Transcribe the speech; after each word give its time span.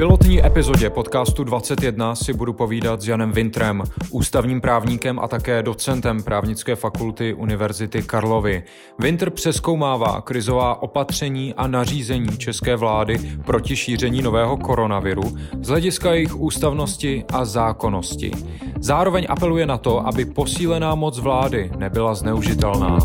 pilotní 0.00 0.46
epizodě 0.46 0.90
podcastu 0.90 1.44
21 1.44 2.14
si 2.14 2.32
budu 2.32 2.52
povídat 2.52 3.02
s 3.02 3.08
Janem 3.08 3.32
Vintrem, 3.32 3.82
ústavním 4.10 4.60
právníkem 4.60 5.18
a 5.18 5.28
také 5.28 5.62
docentem 5.62 6.22
právnické 6.22 6.76
fakulty 6.76 7.34
Univerzity 7.34 8.02
Karlovy. 8.02 8.62
Vintr 8.98 9.30
přeskoumává 9.30 10.20
krizová 10.20 10.82
opatření 10.82 11.54
a 11.54 11.66
nařízení 11.66 12.38
české 12.38 12.76
vlády 12.76 13.18
proti 13.44 13.76
šíření 13.76 14.22
nového 14.22 14.56
koronaviru 14.56 15.22
z 15.60 15.68
hlediska 15.68 16.12
jejich 16.12 16.40
ústavnosti 16.40 17.24
a 17.32 17.44
zákonnosti. 17.44 18.30
Zároveň 18.78 19.26
apeluje 19.28 19.66
na 19.66 19.78
to, 19.78 20.06
aby 20.06 20.24
posílená 20.24 20.94
moc 20.94 21.18
vlády 21.18 21.70
nebyla 21.78 22.14
zneužitelná. 22.14 22.98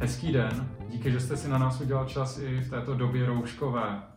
Hezký 0.00 0.32
den, 0.32 0.68
díky, 0.90 1.10
že 1.12 1.20
jste 1.20 1.36
si 1.36 1.48
na 1.48 1.58
nás 1.58 1.80
udělal 1.80 2.04
čas 2.04 2.38
i 2.38 2.60
v 2.60 2.70
této 2.70 2.94
době 2.94 3.26
rouškové. 3.26 4.13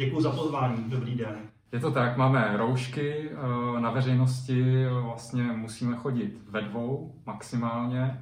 Děkuji 0.00 0.20
za 0.20 0.30
pozvání, 0.30 0.84
dobrý 0.88 1.14
den. 1.14 1.36
Je 1.72 1.80
to 1.80 1.90
tak, 1.90 2.16
máme 2.16 2.56
roušky, 2.56 3.30
eh, 3.30 3.80
na 3.80 3.90
veřejnosti 3.90 4.86
vlastně 4.88 5.42
musíme 5.42 5.96
chodit 5.96 6.38
ve 6.48 6.62
dvou 6.62 7.14
maximálně, 7.26 8.20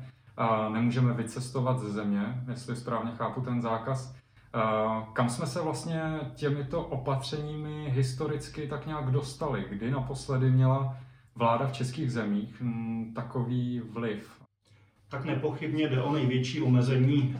nemůžeme 0.73 1.13
vycestovat 1.13 1.79
ze 1.79 1.91
země, 1.91 2.43
jestli 2.49 2.77
správně 2.77 3.11
chápu 3.17 3.41
ten 3.41 3.61
zákaz. 3.61 4.15
Eh, 4.55 4.61
kam 5.13 5.29
jsme 5.29 5.47
se 5.47 5.63
vlastně 5.63 6.21
těmito 6.35 6.83
opatřeními 6.83 7.91
historicky 7.91 8.69
tak 8.69 8.87
nějak 8.87 9.11
dostali? 9.11 9.65
Kdy 9.71 9.91
naposledy 9.91 10.51
měla 10.51 10.97
vláda 11.35 11.67
v 11.67 11.73
českých 11.73 12.13
zemích 12.13 12.61
hm, 12.61 13.13
takový 13.15 13.81
vliv? 13.81 14.36
Tak 15.09 15.25
nepochybně 15.25 15.89
jde 15.89 16.03
o 16.03 16.13
největší 16.13 16.63
omezení 16.63 17.37
eh, 17.37 17.39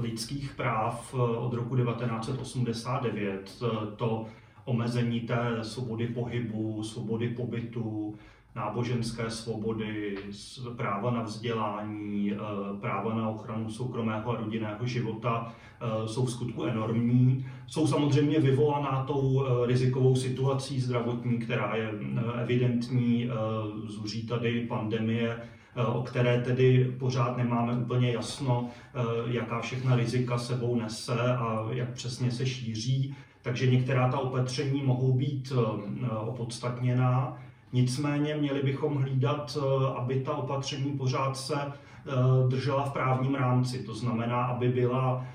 lidských 0.00 0.54
práv 0.54 1.14
eh, 1.14 1.36
od 1.36 1.54
roku 1.54 1.76
1989. 1.76 3.62
Eh, 3.62 3.96
to 3.96 4.26
omezení 4.64 5.20
té 5.20 5.58
svobody 5.62 6.06
pohybu, 6.06 6.82
svobody 6.82 7.28
pobytu, 7.28 8.14
náboženské 8.56 9.30
svobody, 9.30 10.18
práva 10.76 11.10
na 11.10 11.22
vzdělání, 11.22 12.32
práva 12.80 13.14
na 13.14 13.28
ochranu 13.28 13.70
soukromého 13.70 14.30
a 14.30 14.36
rodinného 14.40 14.86
života 14.86 15.54
jsou 16.06 16.24
v 16.24 16.30
skutku 16.30 16.64
enormní. 16.64 17.46
Jsou 17.66 17.86
samozřejmě 17.86 18.40
vyvolaná 18.40 19.04
tou 19.04 19.44
rizikovou 19.66 20.16
situací 20.16 20.80
zdravotní, 20.80 21.38
která 21.38 21.76
je 21.76 21.90
evidentní. 22.42 23.28
Zuří 23.86 24.26
tady 24.26 24.66
pandemie 24.66 25.36
o 25.86 26.02
které 26.02 26.40
tedy 26.40 26.94
pořád 26.98 27.36
nemáme 27.36 27.72
úplně 27.72 28.12
jasno, 28.12 28.68
eh, 28.94 29.00
jaká 29.26 29.60
všechna 29.60 29.96
rizika 29.96 30.38
sebou 30.38 30.80
nese 30.80 31.36
a 31.36 31.66
jak 31.70 31.92
přesně 31.92 32.30
se 32.30 32.46
šíří. 32.46 33.16
Takže 33.42 33.70
některá 33.70 34.08
ta 34.08 34.18
opatření 34.18 34.82
mohou 34.82 35.12
být 35.12 35.52
eh, 35.52 36.08
opodstatněná. 36.16 37.36
Nicméně 37.72 38.34
měli 38.34 38.62
bychom 38.62 38.96
hlídat, 38.96 39.58
aby 39.96 40.20
ta 40.20 40.32
opatření 40.32 40.92
pořád 40.92 41.36
se 41.36 41.54
držela 42.48 42.84
v 42.84 42.92
právním 42.92 43.34
rámci. 43.34 43.82
To 43.82 43.94
znamená, 43.94 44.44
aby 44.44 44.68
byla 44.68 45.26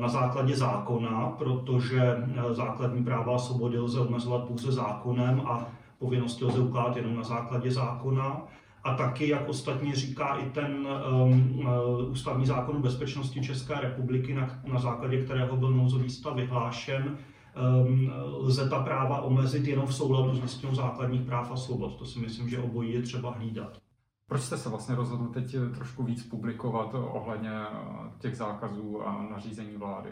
na 0.00 0.08
základě 0.08 0.56
zákona, 0.56 1.34
protože 1.38 2.16
základní 2.50 3.04
práva 3.04 3.34
a 3.34 3.38
svobody 3.38 3.78
lze 3.78 4.00
omezovat 4.00 4.44
pouze 4.44 4.72
zákonem 4.72 5.42
a 5.46 5.66
povinnosti 5.98 6.44
lze 6.44 6.60
ukládat 6.60 6.96
jenom 6.96 7.16
na 7.16 7.22
základě 7.22 7.70
zákona 7.70 8.42
a 8.84 8.94
taky, 8.94 9.28
jak 9.28 9.48
ostatně 9.48 9.94
říká 9.94 10.36
i 10.36 10.50
ten 10.50 10.88
um, 11.22 11.58
uh, 11.58 12.10
ústavní 12.10 12.46
zákon 12.46 12.76
o 12.76 12.80
bezpečnosti 12.80 13.40
České 13.40 13.80
republiky, 13.80 14.34
na, 14.34 14.60
na 14.72 14.80
základě 14.80 15.24
kterého 15.24 15.56
byl 15.56 15.70
nouzový 15.70 16.10
stav 16.10 16.34
vyhlášen, 16.34 17.18
um, 17.86 18.12
lze 18.38 18.68
ta 18.68 18.82
práva 18.82 19.20
omezit 19.20 19.66
jenom 19.66 19.86
v 19.86 19.94
souladu 19.94 20.34
s 20.34 20.42
listinou 20.42 20.74
základních 20.74 21.22
práv 21.22 21.50
a 21.50 21.56
svobod. 21.56 21.98
To 21.98 22.04
si 22.04 22.18
myslím, 22.18 22.48
že 22.48 22.58
obojí 22.58 22.92
je 22.92 23.02
třeba 23.02 23.30
hlídat. 23.30 23.78
Proč 24.26 24.42
jste 24.42 24.56
se 24.56 24.68
vlastně 24.68 24.94
rozhodl 24.94 25.26
teď 25.26 25.56
trošku 25.74 26.02
víc 26.02 26.22
publikovat 26.22 26.94
ohledně 26.94 27.50
těch 28.18 28.36
zákazů 28.36 29.06
a 29.06 29.26
nařízení 29.30 29.76
vlády? 29.76 30.10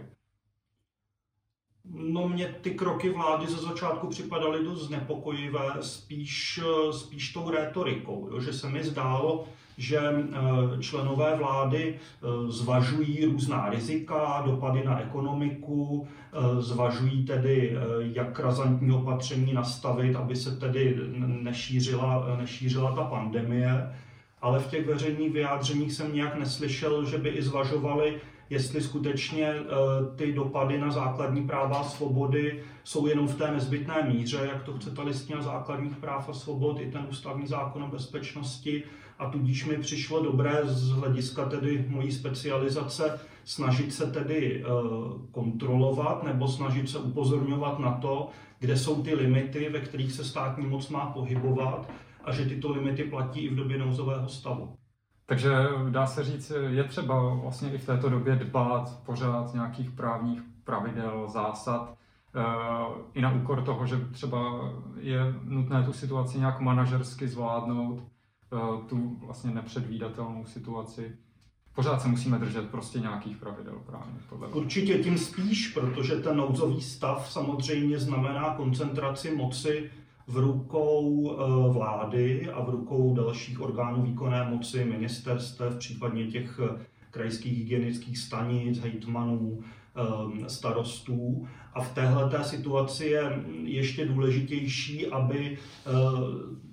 No 1.94 2.28
mě 2.28 2.46
ty 2.60 2.70
kroky 2.70 3.10
vlády 3.10 3.46
ze 3.46 3.56
začátku 3.56 4.06
připadaly 4.06 4.64
dost 4.64 4.86
znepokojivé, 4.86 5.68
spíš, 5.80 6.60
spíš 6.90 7.32
tou 7.32 7.50
rétorikou, 7.50 8.28
jo, 8.32 8.40
že 8.40 8.52
se 8.52 8.68
mi 8.68 8.84
zdálo, 8.84 9.46
že 9.78 9.98
eh, 9.98 10.82
členové 10.82 11.36
vlády 11.36 11.94
eh, 11.94 12.26
zvažují 12.48 13.24
různá 13.24 13.70
rizika, 13.70 14.42
dopady 14.46 14.84
na 14.84 15.00
ekonomiku, 15.00 16.08
eh, 16.32 16.62
zvažují 16.62 17.24
tedy, 17.24 17.76
jak 18.00 18.40
razantní 18.40 18.92
opatření 18.92 19.52
nastavit, 19.52 20.16
aby 20.16 20.36
se 20.36 20.56
tedy 20.56 20.96
nešířila, 21.42 22.36
nešířila 22.38 22.94
ta 22.94 23.04
pandemie. 23.04 23.96
Ale 24.42 24.58
v 24.58 24.70
těch 24.70 24.86
veřejných 24.86 25.32
vyjádřeních 25.32 25.92
jsem 25.92 26.14
nějak 26.14 26.38
neslyšel, 26.38 27.04
že 27.04 27.18
by 27.18 27.28
i 27.28 27.42
zvažovali, 27.42 28.20
jestli 28.50 28.80
skutečně 28.80 29.46
eh, 29.46 29.64
ty 30.16 30.32
dopady 30.32 30.78
na 30.78 30.90
základní 30.90 31.46
práva 31.46 31.78
a 31.78 31.84
svobody 31.84 32.62
jsou 32.84 33.06
jenom 33.06 33.28
v 33.28 33.34
té 33.34 33.50
nezbytné 33.50 34.02
míře, 34.08 34.48
jak 34.52 34.62
to 34.62 34.72
chce 34.72 34.90
ta 34.90 35.02
listina 35.02 35.42
základních 35.42 35.96
práv 35.96 36.28
a 36.28 36.32
svobod, 36.32 36.80
i 36.80 36.90
ten 36.90 37.06
ústavní 37.10 37.46
zákon 37.46 37.82
o 37.82 37.88
bezpečnosti. 37.88 38.82
A 39.18 39.30
tudíž 39.30 39.64
mi 39.64 39.76
přišlo 39.76 40.22
dobré 40.22 40.60
z 40.64 40.90
hlediska 40.90 41.44
tedy 41.44 41.84
mojí 41.88 42.12
specializace 42.12 43.20
snažit 43.44 43.94
se 43.94 44.06
tedy 44.06 44.64
eh, 44.64 44.68
kontrolovat 45.30 46.22
nebo 46.22 46.48
snažit 46.48 46.90
se 46.90 46.98
upozorňovat 46.98 47.78
na 47.78 47.92
to, 47.92 48.28
kde 48.58 48.76
jsou 48.76 49.02
ty 49.02 49.14
limity, 49.14 49.68
ve 49.68 49.80
kterých 49.80 50.12
se 50.12 50.24
státní 50.24 50.66
moc 50.66 50.88
má 50.88 51.06
pohybovat 51.06 51.90
a 52.24 52.32
že 52.32 52.44
tyto 52.44 52.72
limity 52.72 53.04
platí 53.04 53.40
i 53.40 53.48
v 53.48 53.56
době 53.56 53.78
nouzového 53.78 54.28
stavu. 54.28 54.76
Takže 55.26 55.52
dá 55.90 56.06
se 56.06 56.24
říct, 56.24 56.52
je 56.68 56.84
třeba 56.84 57.34
vlastně 57.34 57.72
i 57.72 57.78
v 57.78 57.86
této 57.86 58.08
době 58.08 58.36
dbát 58.36 59.02
pořád 59.06 59.54
nějakých 59.54 59.90
právních 59.90 60.42
pravidel, 60.64 61.28
zásad, 61.28 61.96
eh, 62.34 62.42
i 63.14 63.20
na 63.20 63.32
úkor 63.32 63.62
toho, 63.62 63.86
že 63.86 63.96
třeba 63.96 64.70
je 64.96 65.34
nutné 65.42 65.82
tu 65.82 65.92
situaci 65.92 66.38
nějak 66.38 66.60
manažersky 66.60 67.28
zvládnout, 67.28 68.02
eh, 68.02 68.88
tu 68.88 69.16
vlastně 69.26 69.50
nepředvídatelnou 69.50 70.44
situaci. 70.44 71.16
Pořád 71.74 72.02
se 72.02 72.08
musíme 72.08 72.38
držet 72.38 72.70
prostě 72.70 72.98
nějakých 72.98 73.36
pravidel 73.36 73.74
právě. 73.86 74.14
Podle 74.28 74.48
Určitě 74.48 74.98
tím 74.98 75.18
spíš, 75.18 75.68
protože 75.68 76.16
ten 76.16 76.36
nouzový 76.36 76.80
stav 76.80 77.32
samozřejmě 77.32 77.98
znamená 77.98 78.54
koncentraci 78.54 79.36
moci 79.36 79.90
v 80.26 80.36
rukou 80.36 81.30
eh, 81.32 81.72
vlády 81.72 82.48
a 82.52 82.62
v 82.62 82.70
rukou 82.70 83.14
dalších 83.14 83.60
orgánů 83.60 84.02
výkonné 84.02 84.50
moci, 84.50 84.84
ministerstev, 84.84 85.76
případně 85.78 86.26
těch 86.26 86.60
eh, 86.64 86.86
krajských 87.10 87.58
hygienických 87.58 88.18
stanic, 88.18 88.78
hejtmanů, 88.78 89.60
eh, 89.62 90.48
starostů. 90.48 91.46
A 91.74 91.80
v 91.80 91.94
téhle 91.94 92.30
té 92.30 92.44
situaci 92.44 93.06
je 93.06 93.42
ještě 93.62 94.06
důležitější, 94.06 95.06
aby 95.06 95.58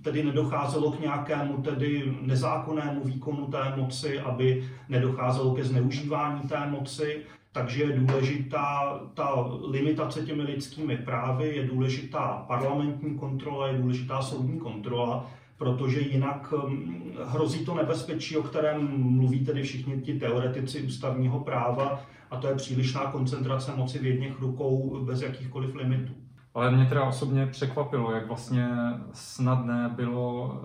tedy 0.02 0.24
nedocházelo 0.24 0.92
k 0.92 1.00
nějakému 1.00 1.62
tedy 1.62 2.18
nezákonnému 2.22 3.04
výkonu 3.04 3.48
té 3.48 3.76
moci, 3.76 4.20
aby 4.20 4.70
nedocházelo 4.90 5.56
ke 5.56 5.64
zneužívání 5.64 6.42
té 6.42 6.70
moci, 6.70 7.24
takže 7.54 7.84
je 7.84 8.00
důležitá 8.00 9.00
ta 9.14 9.46
limitace 9.70 10.22
těmi 10.22 10.44
lidskými 10.44 10.98
právy, 10.98 11.56
je 11.56 11.68
důležitá 11.68 12.46
parlamentní 12.48 13.16
kontrola, 13.16 13.68
je 13.68 13.78
důležitá 13.78 14.22
soudní 14.22 14.60
kontrola, 14.60 15.26
protože 15.58 16.00
jinak 16.00 16.54
hm, 16.68 17.12
hrozí 17.26 17.66
to 17.66 17.76
nebezpečí, 17.76 18.38
o 18.38 18.44
kterém 18.44 18.88
mluví 18.98 19.46
tedy 19.46 19.64
všichni 19.64 20.02
ti 20.02 20.14
teoretici 20.20 20.82
ústavního 20.82 21.40
práva, 21.40 22.02
a 22.32 22.38
to 22.38 22.48
je 22.48 22.56
přílišná 22.56 23.02
koncentrace 23.02 23.72
moci 23.76 24.00
v 24.00 24.06
jedných 24.06 24.40
rukou 24.40 25.04
bez 25.06 25.22
jakýchkoliv 25.22 25.76
limitů. 25.76 26.14
Ale 26.54 26.72
mě 26.72 26.86
teda 26.86 27.04
osobně 27.04 27.46
překvapilo, 27.46 28.12
jak 28.12 28.28
vlastně 28.28 28.70
snadné 29.14 29.90
bylo 29.96 30.62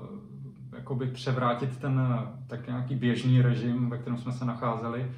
eh, 0.72 0.76
jakoby 0.76 1.06
převrátit 1.06 1.76
ten 1.76 2.00
tak 2.46 2.66
nějaký 2.66 2.94
běžný 2.94 3.42
režim, 3.42 3.90
ve 3.90 3.98
kterém 3.98 4.18
jsme 4.18 4.32
se 4.32 4.44
nacházeli, 4.44 5.10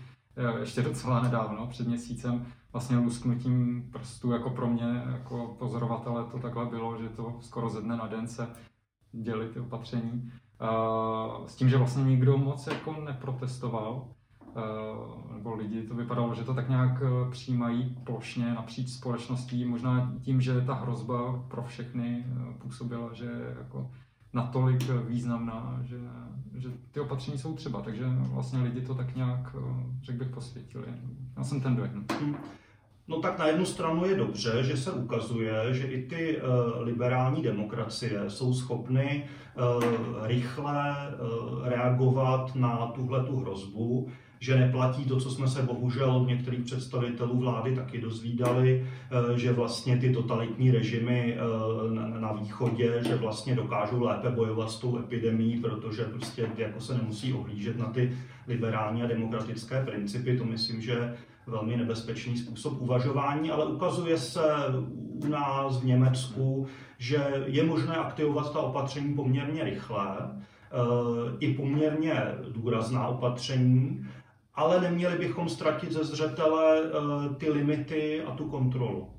ještě 0.61 0.83
docela 0.83 1.23
nedávno, 1.23 1.67
před 1.67 1.87
měsícem, 1.87 2.47
vlastně 2.73 2.97
lusknutím 2.97 3.89
prstů, 3.93 4.31
jako 4.31 4.51
pro 4.51 4.67
mě, 4.67 5.03
jako 5.13 5.57
pozorovatele 5.59 6.25
to 6.25 6.39
takhle 6.39 6.67
bylo, 6.67 7.03
že 7.03 7.09
to 7.09 7.37
skoro 7.41 7.71
ze 7.71 7.83
dne 7.83 7.97
na 7.97 8.07
den 8.07 8.29
se 8.29 8.49
děli 9.13 9.49
ty 9.49 9.61
opatření. 9.61 10.33
Eh, 10.61 11.49
s 11.49 11.57
tím, 11.57 11.69
že 11.69 11.77
vlastně 11.77 12.05
nikdo 12.05 12.39
moc 12.39 12.67
jako 12.67 12.93
neprotestoval, 13.05 14.09
eh, 14.57 15.33
nebo 15.35 15.55
lidi, 15.55 15.83
to 15.83 15.95
vypadalo, 15.95 16.35
že 16.35 16.45
to 16.45 16.55
tak 16.55 16.69
nějak 16.69 17.03
přijímají 17.31 17.97
plošně 18.05 18.55
napříč 18.55 18.91
společností, 18.91 19.65
možná 19.65 20.13
tím, 20.23 20.41
že 20.41 20.61
ta 20.61 20.75
hrozba 20.75 21.45
pro 21.49 21.63
všechny 21.63 22.27
působila, 22.59 23.13
že 23.13 23.55
jako 23.59 23.91
natolik 24.33 24.91
významná, 25.09 25.81
že, 25.85 25.99
že 26.55 26.69
ty 26.91 27.01
opatření 27.01 27.39
jsou 27.39 27.55
třeba, 27.55 27.81
takže 27.81 28.05
vlastně 28.33 28.63
lidi 28.63 28.81
to 28.81 28.95
tak 28.95 29.17
nějak, 29.17 29.57
řekl 30.03 30.19
bych, 30.19 30.29
posvětili. 30.29 30.87
Já 31.37 31.45
jsem 31.45 31.61
ten 31.61 31.77
dojem. 31.77 32.05
Hmm. 32.21 32.37
No 33.09 33.21
tak 33.21 33.39
na 33.39 33.47
jednu 33.47 33.65
stranu 33.65 34.05
je 34.05 34.17
dobře, 34.17 34.65
že 34.65 34.77
se 34.77 34.93
ukazuje, 34.93 35.75
že 35.75 35.87
i 35.87 36.07
ty 36.07 36.41
uh, 36.41 36.83
liberální 36.83 37.43
demokracie 37.43 38.31
jsou 38.31 38.55
schopny 38.55 39.25
rychle 40.23 40.97
reagovat 41.63 42.55
na 42.55 42.87
tuhle 42.87 43.25
tu 43.25 43.37
hrozbu, 43.37 44.09
že 44.41 44.59
neplatí 44.59 45.05
to, 45.05 45.21
co 45.21 45.31
jsme 45.31 45.49
se 45.49 45.63
bohužel 45.63 46.17
od 46.17 46.29
některých 46.29 46.65
představitelů 46.65 47.39
vlády 47.39 47.75
taky 47.75 48.01
dozvídali, 48.01 48.87
že 49.37 49.53
vlastně 49.53 49.97
ty 49.97 50.13
totalitní 50.13 50.71
režimy 50.71 51.37
na 52.21 52.33
východě, 52.33 53.01
že 53.07 53.15
vlastně 53.15 53.55
dokážou 53.55 54.03
lépe 54.03 54.31
bojovat 54.31 54.71
s 54.71 54.79
tou 54.79 54.99
epidemí, 54.99 55.57
protože 55.61 56.05
prostě 56.05 56.49
jako 56.57 56.81
se 56.81 56.95
nemusí 56.95 57.33
ohlížet 57.33 57.79
na 57.79 57.87
ty 57.87 58.17
liberální 58.49 59.03
a 59.03 59.07
demokratické 59.07 59.85
principy. 59.85 60.39
To 60.39 60.45
myslím, 60.45 60.81
že 60.81 61.15
velmi 61.47 61.77
nebezpečný 61.77 62.39
způsob 62.39 62.81
uvažování, 62.81 63.51
ale 63.51 63.67
ukazuje 63.67 64.19
se 64.19 64.43
u 65.25 65.29
nás 65.29 65.81
v 65.81 65.85
Německu, 65.85 66.67
že 66.99 67.45
je 67.47 67.65
možné 67.65 67.97
aktivovat 67.97 68.53
ta 68.53 68.61
opatření 68.61 69.15
poměrně 69.15 69.65
rychle, 69.65 70.07
eh, 70.21 71.37
i 71.41 71.55
poměrně 71.55 72.23
důrazná 72.53 73.07
opatření, 73.07 74.07
ale 74.61 74.81
neměli 74.81 75.19
bychom 75.19 75.49
ztratit 75.49 75.93
ze 75.93 76.05
zřetele 76.05 76.81
eh, 76.83 77.35
ty 77.35 77.51
limity 77.51 78.23
a 78.23 78.31
tu 78.31 78.49
kontrolu. 78.49 79.11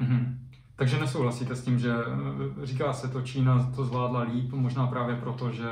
Mm-hmm. 0.00 0.36
Takže 0.76 1.00
nesouhlasíte 1.00 1.56
s 1.56 1.64
tím, 1.64 1.78
že 1.78 1.92
eh, 1.92 2.66
říká 2.66 2.92
se 2.92 3.08
to, 3.08 3.22
Čína 3.22 3.72
to 3.76 3.84
zvládla 3.84 4.22
líp, 4.22 4.52
možná 4.52 4.86
právě 4.86 5.16
proto, 5.16 5.50
že 5.50 5.68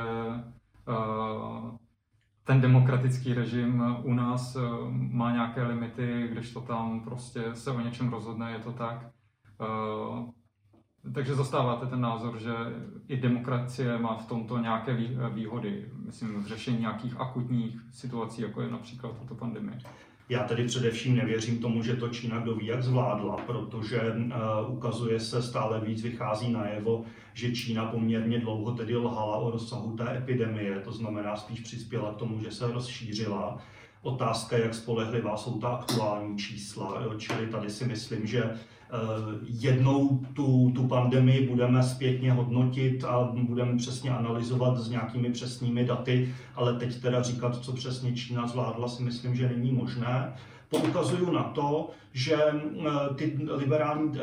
uh, 0.87 1.77
ten 2.49 2.61
demokratický 2.61 3.33
režim 3.33 3.83
u 4.03 4.13
nás 4.13 4.55
eh, 4.55 4.59
má 4.91 5.31
nějaké 5.31 5.63
limity, 5.63 6.27
když 6.31 6.53
to 6.53 6.61
tam 6.61 6.99
prostě 6.99 7.43
se 7.53 7.71
o 7.71 7.79
něčem 7.79 8.09
rozhodne, 8.09 8.51
je 8.51 8.59
to 8.59 8.71
tak. 8.71 9.09
Eh, 9.61 10.31
takže 11.13 11.35
zastáváte 11.35 11.85
ten 11.85 12.01
názor, 12.01 12.39
že 12.39 12.51
i 13.07 13.17
demokracie 13.17 13.97
má 13.97 14.17
v 14.17 14.27
tomto 14.27 14.57
nějaké 14.57 14.97
výhody, 15.33 15.85
myslím, 16.05 16.43
v 16.43 16.47
řešení 16.47 16.79
nějakých 16.79 17.19
akutních 17.19 17.77
situací, 17.91 18.41
jako 18.41 18.61
je 18.61 18.69
například 18.69 19.19
tato 19.19 19.35
pandemie. 19.35 19.79
Já 20.29 20.43
tedy 20.43 20.65
především 20.65 21.15
nevěřím 21.15 21.59
tomu, 21.59 21.83
že 21.83 21.95
to 21.95 22.09
Čína 22.09 22.39
kdo 22.39 22.55
ví, 22.55 22.65
jak 22.65 22.83
zvládla, 22.83 23.37
protože 23.37 24.01
uh, 24.01 24.77
ukazuje 24.77 25.19
se 25.19 25.41
stále 25.41 25.81
víc, 25.81 26.01
vychází 26.01 26.51
najevo, 26.51 27.03
že 27.33 27.55
Čína 27.55 27.85
poměrně 27.85 28.39
dlouho 28.39 28.71
tedy 28.71 28.95
lhala 28.95 29.37
o 29.37 29.51
rozsahu 29.51 29.97
té 29.97 30.17
epidemie, 30.17 30.79
to 30.79 30.91
znamená 30.91 31.35
spíš 31.35 31.59
přispěla 31.59 32.13
k 32.13 32.17
tomu, 32.17 32.39
že 32.39 32.51
se 32.51 32.71
rozšířila. 32.71 33.57
Otázka, 34.01 34.57
jak 34.57 34.73
spolehlivá 34.73 35.37
jsou 35.37 35.59
ta 35.59 35.67
aktuální 35.67 36.37
čísla, 36.37 37.03
čili 37.17 37.47
tady 37.47 37.69
si 37.69 37.85
myslím, 37.85 38.27
že 38.27 38.43
Eh, 38.43 38.78
jednou 39.43 40.19
tu, 40.33 40.71
tu 40.75 40.87
pandemii 40.87 41.47
budeme 41.47 41.83
zpětně 41.83 42.31
hodnotit 42.31 43.03
a 43.03 43.31
budeme 43.33 43.77
přesně 43.77 44.11
analyzovat 44.11 44.77
s 44.77 44.89
nějakými 44.89 45.31
přesnými 45.31 45.85
daty, 45.85 46.33
ale 46.55 46.73
teď 46.73 47.01
teda 47.01 47.21
říkat, 47.21 47.55
co 47.55 47.73
přesně 47.73 48.13
Čína 48.13 48.47
zvládla, 48.47 48.87
si 48.87 49.03
myslím, 49.03 49.35
že 49.35 49.49
není 49.49 49.71
možné. 49.71 50.33
Poukazuju 50.69 51.31
na 51.31 51.43
to, 51.43 51.89
že 52.13 52.35
eh, 52.35 53.13
ty 53.15 53.39
liberální 53.55 54.11
eh, 54.17 54.21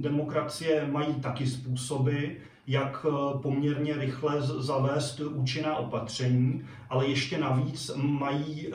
demokracie 0.00 0.88
mají 0.90 1.14
taky 1.14 1.46
způsoby, 1.46 2.26
jak 2.66 3.06
eh, 3.08 3.38
poměrně 3.42 3.96
rychle 3.96 4.42
zavést 4.42 5.20
účinná 5.20 5.76
opatření, 5.76 6.64
ale 6.92 7.06
ještě 7.06 7.38
navíc 7.38 7.90
mají 7.96 8.66
eh, 8.66 8.70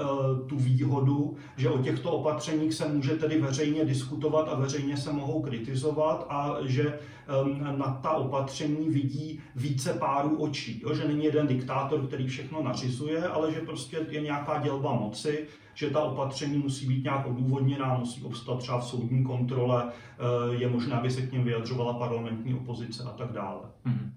tu 0.48 0.58
výhodu, 0.58 1.36
že 1.58 1.70
o 1.70 1.78
těchto 1.78 2.12
opatřeních 2.12 2.74
se 2.74 2.88
může 2.88 3.16
tedy 3.16 3.42
veřejně 3.42 3.86
diskutovat 3.86 4.50
a 4.50 4.56
veřejně 4.56 4.98
se 4.98 5.14
mohou 5.14 5.42
kritizovat 5.42 6.26
a 6.30 6.56
že 6.66 7.00
ehm, 7.28 7.78
na 7.78 8.00
ta 8.04 8.12
opatření 8.12 8.90
vidí 8.90 9.40
více 9.56 9.94
párů 9.94 10.38
očí. 10.38 10.82
Jo? 10.84 10.96
Že 10.96 11.08
není 11.08 11.26
jeden 11.26 11.48
diktátor, 11.48 12.08
který 12.08 12.28
všechno 12.28 12.64
nařizuje, 12.64 13.28
ale 13.28 13.54
že 13.54 13.62
prostě 13.62 14.06
je 14.10 14.22
nějaká 14.22 14.60
dělba 14.60 14.94
moci, 14.94 15.46
že 15.74 15.90
ta 15.90 16.00
opatření 16.00 16.58
musí 16.58 16.88
být 16.88 17.04
nějak 17.04 17.28
odůvodněná, 17.28 17.98
musí 17.98 18.24
obstat 18.24 18.60
třeba 18.60 18.80
v 18.80 18.86
soudní 18.88 19.24
kontrole, 19.24 19.84
eh, 19.88 20.56
je 20.56 20.70
možné, 20.70 20.96
aby 20.96 21.12
se 21.12 21.22
k 21.22 21.32
něm 21.32 21.44
vyjadřovala 21.44 21.94
parlamentní 21.94 22.54
opozice 22.54 23.04
a 23.04 23.10
tak 23.10 23.32
dále. 23.32 23.62
Hmm. 23.86 24.14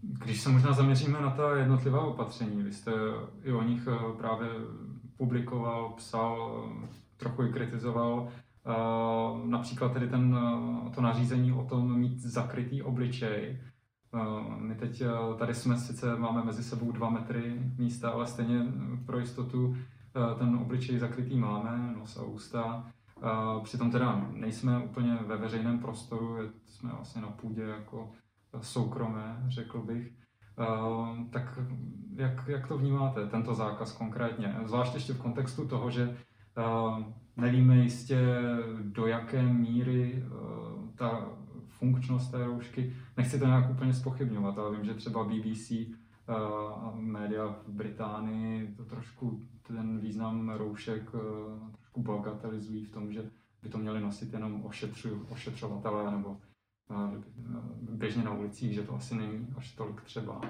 Když 0.00 0.40
se 0.40 0.48
možná 0.48 0.72
zaměříme 0.72 1.20
na 1.20 1.30
ta 1.30 1.56
jednotlivá 1.56 2.00
opatření, 2.00 2.62
vy 2.62 2.72
jste 2.72 2.92
i 3.42 3.52
o 3.52 3.62
nich 3.62 3.88
eh, 3.92 4.16
právě 4.18 4.48
publikoval, 5.16 5.92
psal, 5.96 6.64
trochu 7.16 7.44
i 7.44 7.52
kritizoval. 7.52 8.28
Například 9.44 9.92
tedy 9.92 10.08
ten, 10.08 10.36
to 10.94 11.00
nařízení 11.00 11.52
o 11.52 11.64
tom 11.64 11.98
mít 11.98 12.18
zakrytý 12.18 12.82
obličej. 12.82 13.60
My 14.58 14.74
teď 14.74 15.02
tady 15.38 15.54
jsme 15.54 15.76
sice, 15.76 16.16
máme 16.16 16.44
mezi 16.44 16.64
sebou 16.64 16.92
dva 16.92 17.10
metry 17.10 17.60
místa, 17.78 18.10
ale 18.10 18.26
stejně 18.26 18.66
pro 19.06 19.18
jistotu 19.18 19.76
ten 20.38 20.56
obličej 20.56 20.98
zakrytý 20.98 21.38
máme, 21.38 21.94
nos 21.98 22.16
a 22.16 22.22
ústa. 22.22 22.86
Přitom 23.62 23.90
teda 23.90 24.28
nejsme 24.32 24.78
úplně 24.78 25.18
ve 25.26 25.36
veřejném 25.36 25.78
prostoru, 25.78 26.36
jsme 26.66 26.90
vlastně 26.92 27.22
na 27.22 27.28
půdě 27.28 27.62
jako 27.62 28.10
soukromé, 28.60 29.44
řekl 29.48 29.82
bych. 29.82 30.12
Tak 31.30 31.58
jak, 32.16 32.48
jak 32.48 32.68
to 32.68 32.78
vnímáte, 32.78 33.26
tento 33.26 33.54
zákaz 33.54 33.92
konkrétně? 33.92 34.56
Zvlášť 34.64 34.94
ještě 34.94 35.12
v 35.12 35.22
kontextu 35.22 35.68
toho, 35.68 35.90
že 35.90 36.16
nevíme 37.36 37.76
jistě, 37.76 38.18
do 38.82 39.06
jaké 39.06 39.42
míry 39.42 40.24
ta 40.94 41.28
funkčnost 41.66 42.30
té 42.30 42.44
roušky, 42.44 42.96
nechci 43.16 43.38
to 43.38 43.46
nějak 43.46 43.70
úplně 43.70 43.94
spochybňovat, 43.94 44.58
ale 44.58 44.76
vím, 44.76 44.84
že 44.84 44.94
třeba 44.94 45.24
BBC 45.24 45.72
a 46.28 46.92
média 46.94 47.56
v 47.66 47.68
Británii 47.68 48.74
to 48.76 48.84
trošku 48.84 49.42
ten 49.62 49.98
význam 49.98 50.50
roušek 50.50 51.10
trošku 51.76 52.02
bagatelizují 52.02 52.84
v 52.84 52.92
tom, 52.92 53.12
že 53.12 53.30
by 53.62 53.68
to 53.68 53.78
měli 53.78 54.00
nosit 54.00 54.32
jenom 54.32 54.64
ošetřovatelé 55.30 56.10
nebo 56.10 56.36
běžně 57.80 58.22
na 58.22 58.34
ulicích, 58.34 58.72
že 58.72 58.82
to 58.82 58.94
asi 58.94 59.14
není 59.14 59.46
až 59.56 59.72
tolik 59.72 60.00
třeba. 60.00 60.40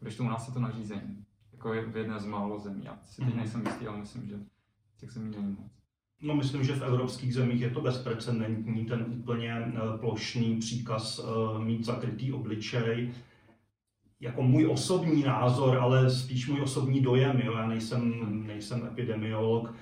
Když 0.00 0.16
to 0.16 0.24
u 0.24 0.28
nás 0.28 0.48
je 0.48 0.54
to 0.54 0.60
nařízení, 0.60 1.24
jako 1.52 1.74
je 1.74 1.86
v 1.86 1.96
jedné 1.96 2.20
z 2.20 2.26
málo 2.26 2.58
zemí. 2.58 2.84
Já 2.84 2.98
si 3.02 3.16
teď 3.16 3.28
mhm. 3.28 3.36
nejsem 3.36 3.66
jistý, 3.66 3.86
ale 3.86 3.98
myslím, 3.98 4.26
že 4.26 4.34
těch 4.96 5.10
zemí 5.10 5.30
není 5.36 5.56
moc. 5.60 5.72
No, 6.22 6.34
myslím, 6.34 6.64
že 6.64 6.74
v 6.74 6.82
evropských 6.82 7.34
zemích 7.34 7.60
je 7.60 7.70
to 7.70 7.80
bezprecedentní, 7.80 8.84
ten 8.84 9.04
úplně 9.08 9.52
e, 9.52 9.98
plošný 9.98 10.56
příkaz 10.56 11.18
e, 11.18 11.64
mít 11.64 11.84
zakrytý 11.84 12.32
obličej. 12.32 13.12
Jako 14.20 14.42
můj 14.42 14.66
osobní 14.66 15.22
názor, 15.22 15.78
ale 15.78 16.10
spíš 16.10 16.48
můj 16.48 16.60
osobní 16.60 17.00
dojem, 17.00 17.40
jo? 17.44 17.52
já 17.52 17.66
nejsem, 17.66 18.12
nejsem 18.46 18.86
epidemiolog, 18.86 19.74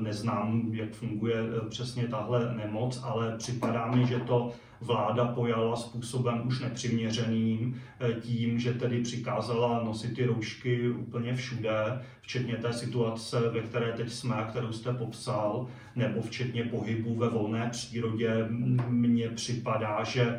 neznám, 0.00 0.68
jak 0.72 0.90
funguje 0.90 1.36
přesně 1.68 2.08
tahle 2.08 2.54
nemoc, 2.54 3.00
ale 3.04 3.36
připadá 3.36 3.86
mi, 3.86 4.06
že 4.06 4.18
to 4.18 4.52
vláda 4.80 5.24
pojala 5.24 5.76
způsobem 5.76 6.42
už 6.46 6.60
nepřiměřeným, 6.60 7.80
eh, 8.00 8.12
tím, 8.12 8.58
že 8.58 8.72
tedy 8.72 9.00
přikázala 9.00 9.84
nosit 9.84 10.14
ty 10.14 10.26
roušky 10.26 10.90
úplně 10.90 11.34
všude, 11.34 12.02
včetně 12.20 12.56
té 12.56 12.72
situace, 12.72 13.40
ve 13.40 13.60
které 13.60 13.92
teď 13.92 14.12
jsme, 14.12 14.46
kterou 14.48 14.72
jste 14.72 14.92
popsal, 14.92 15.66
nebo 15.96 16.22
včetně 16.22 16.64
pohybu 16.64 17.14
ve 17.14 17.28
volné 17.28 17.68
přírodě, 17.70 18.46
mně 18.88 19.28
připadá, 19.28 20.04
že, 20.04 20.22
eh, 20.22 20.38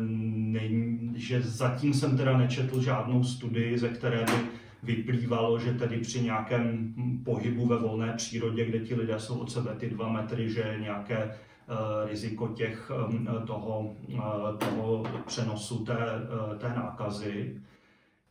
ne, 0.00 0.68
že 1.14 1.42
zatím 1.42 1.94
jsem 1.94 2.16
teda 2.16 2.38
nečetl 2.38 2.82
žádnou 2.82 3.24
studii, 3.24 3.78
ze 3.78 3.88
které 3.88 4.24
by 4.24 4.48
vyplývalo, 4.82 5.58
že 5.58 5.74
tedy 5.74 5.98
při 5.98 6.20
nějakém 6.20 6.94
pohybu 7.24 7.66
ve 7.66 7.78
volné 7.78 8.12
přírodě, 8.12 8.64
kde 8.64 8.78
ti 8.78 8.94
lidé 8.94 9.20
jsou 9.20 9.38
od 9.38 9.52
sebe 9.52 9.74
ty 9.78 9.90
dva 9.90 10.12
metry, 10.12 10.50
že 10.50 10.76
nějaké 10.80 11.34
Eh, 11.70 12.08
riziko 12.08 12.48
těch, 12.48 12.90
eh, 12.90 13.46
toho, 13.46 13.94
eh, 14.14 14.56
toho 14.58 15.02
přenosu 15.26 15.84
té, 15.84 15.96
té 16.58 16.68
nákazy. 16.68 17.60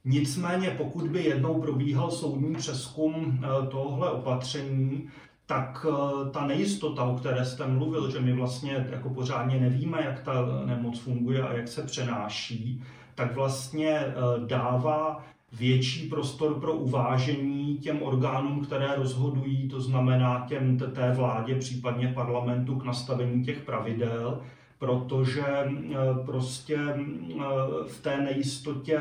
Nicméně, 0.05 0.75
pokud 0.77 1.07
by 1.07 1.23
jednou 1.23 1.61
probíhal 1.61 2.11
soudní 2.11 2.55
přeskum 2.55 3.45
tohle 3.71 4.11
opatření, 4.11 5.09
tak 5.45 5.85
ta 6.31 6.47
nejistota, 6.47 7.03
o 7.03 7.15
které 7.15 7.45
jste 7.45 7.67
mluvil, 7.67 8.11
že 8.11 8.19
my 8.19 8.33
vlastně 8.33 8.87
jako 8.91 9.09
pořádně 9.09 9.59
nevíme, 9.59 10.01
jak 10.05 10.19
ta 10.19 10.33
nemoc 10.65 10.99
funguje 10.99 11.43
a 11.43 11.53
jak 11.53 11.67
se 11.67 11.83
přenáší, 11.83 12.83
tak 13.15 13.35
vlastně 13.35 14.01
dává 14.45 15.25
větší 15.53 16.09
prostor 16.09 16.59
pro 16.59 16.73
uvážení 16.73 17.77
těm 17.77 18.03
orgánům, 18.03 18.65
které 18.65 18.95
rozhodují, 18.95 19.69
to 19.69 19.81
znamená 19.81 20.45
těm 20.47 20.77
té 20.77 21.11
vládě, 21.11 21.55
případně 21.55 22.07
parlamentu 22.07 22.75
k 22.75 22.85
nastavení 22.85 23.45
těch 23.45 23.61
pravidel, 23.61 24.41
protože 24.79 25.45
eh, 25.45 25.95
prostě 26.25 26.77
eh, 26.77 27.43
v 27.87 28.01
té 28.01 28.21
nejistotě 28.21 28.99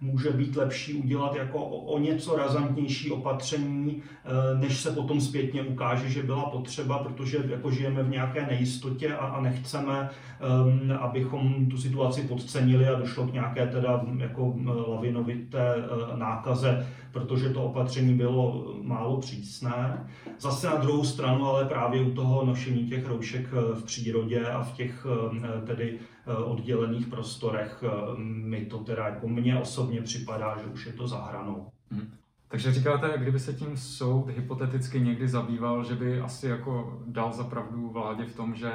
může 0.00 0.30
být 0.30 0.56
lepší 0.56 0.94
udělat 0.94 1.34
jako 1.34 1.64
o 1.64 1.98
něco 1.98 2.36
razantnější 2.36 3.10
opatření, 3.10 4.02
eh, 4.24 4.58
než 4.58 4.80
se 4.80 4.90
potom 4.90 5.20
zpětně 5.20 5.62
ukáže, 5.62 6.10
že 6.10 6.22
byla 6.22 6.44
potřeba, 6.44 6.98
protože 6.98 7.38
jako 7.48 7.70
žijeme 7.70 8.02
v 8.02 8.10
nějaké 8.10 8.46
nejistotě 8.46 9.14
a, 9.14 9.26
a 9.26 9.40
nechceme, 9.40 10.10
um, 10.64 10.92
abychom 11.00 11.66
tu 11.66 11.78
situaci 11.78 12.22
podcenili 12.22 12.88
a 12.88 12.98
došlo 12.98 13.26
k 13.26 13.32
nějaké 13.32 13.66
teda 13.66 14.04
jako 14.18 14.54
lavinovité 14.88 15.74
uh, 15.76 16.18
nákaze, 16.18 16.86
protože 17.14 17.48
to 17.48 17.64
opatření 17.64 18.14
bylo 18.14 18.74
málo 18.82 19.20
přísné. 19.20 20.06
Zase 20.38 20.66
na 20.66 20.76
druhou 20.76 21.04
stranu, 21.04 21.46
ale 21.46 21.64
právě 21.64 22.02
u 22.02 22.10
toho 22.10 22.44
nošení 22.44 22.88
těch 22.88 23.06
roušek 23.06 23.52
v 23.52 23.84
přírodě 23.84 24.46
a 24.46 24.62
v 24.62 24.72
těch 24.72 25.06
tedy 25.66 25.98
Eh, 26.26 26.36
oddělených 26.36 27.06
prostorech. 27.06 27.84
Eh, 27.86 28.18
mi 28.18 28.66
to 28.66 28.78
teda 28.78 29.08
jako 29.08 29.28
mně 29.28 29.58
osobně 29.60 30.02
připadá, 30.02 30.58
že 30.58 30.66
už 30.66 30.86
je 30.86 30.92
to 30.92 31.08
za 31.08 31.24
hranou. 31.24 31.70
Hmm. 31.90 32.12
Takže 32.48 32.72
říkáte, 32.72 33.18
kdyby 33.18 33.40
se 33.40 33.52
tím 33.52 33.76
soud 33.76 34.28
hypoteticky 34.28 35.00
někdy 35.00 35.28
zabýval, 35.28 35.84
že 35.84 35.94
by 35.94 36.20
asi 36.20 36.46
jako 36.48 37.02
dal 37.06 37.32
zapravdu 37.32 37.88
vládě 37.88 38.24
v 38.24 38.36
tom, 38.36 38.54
že 38.54 38.72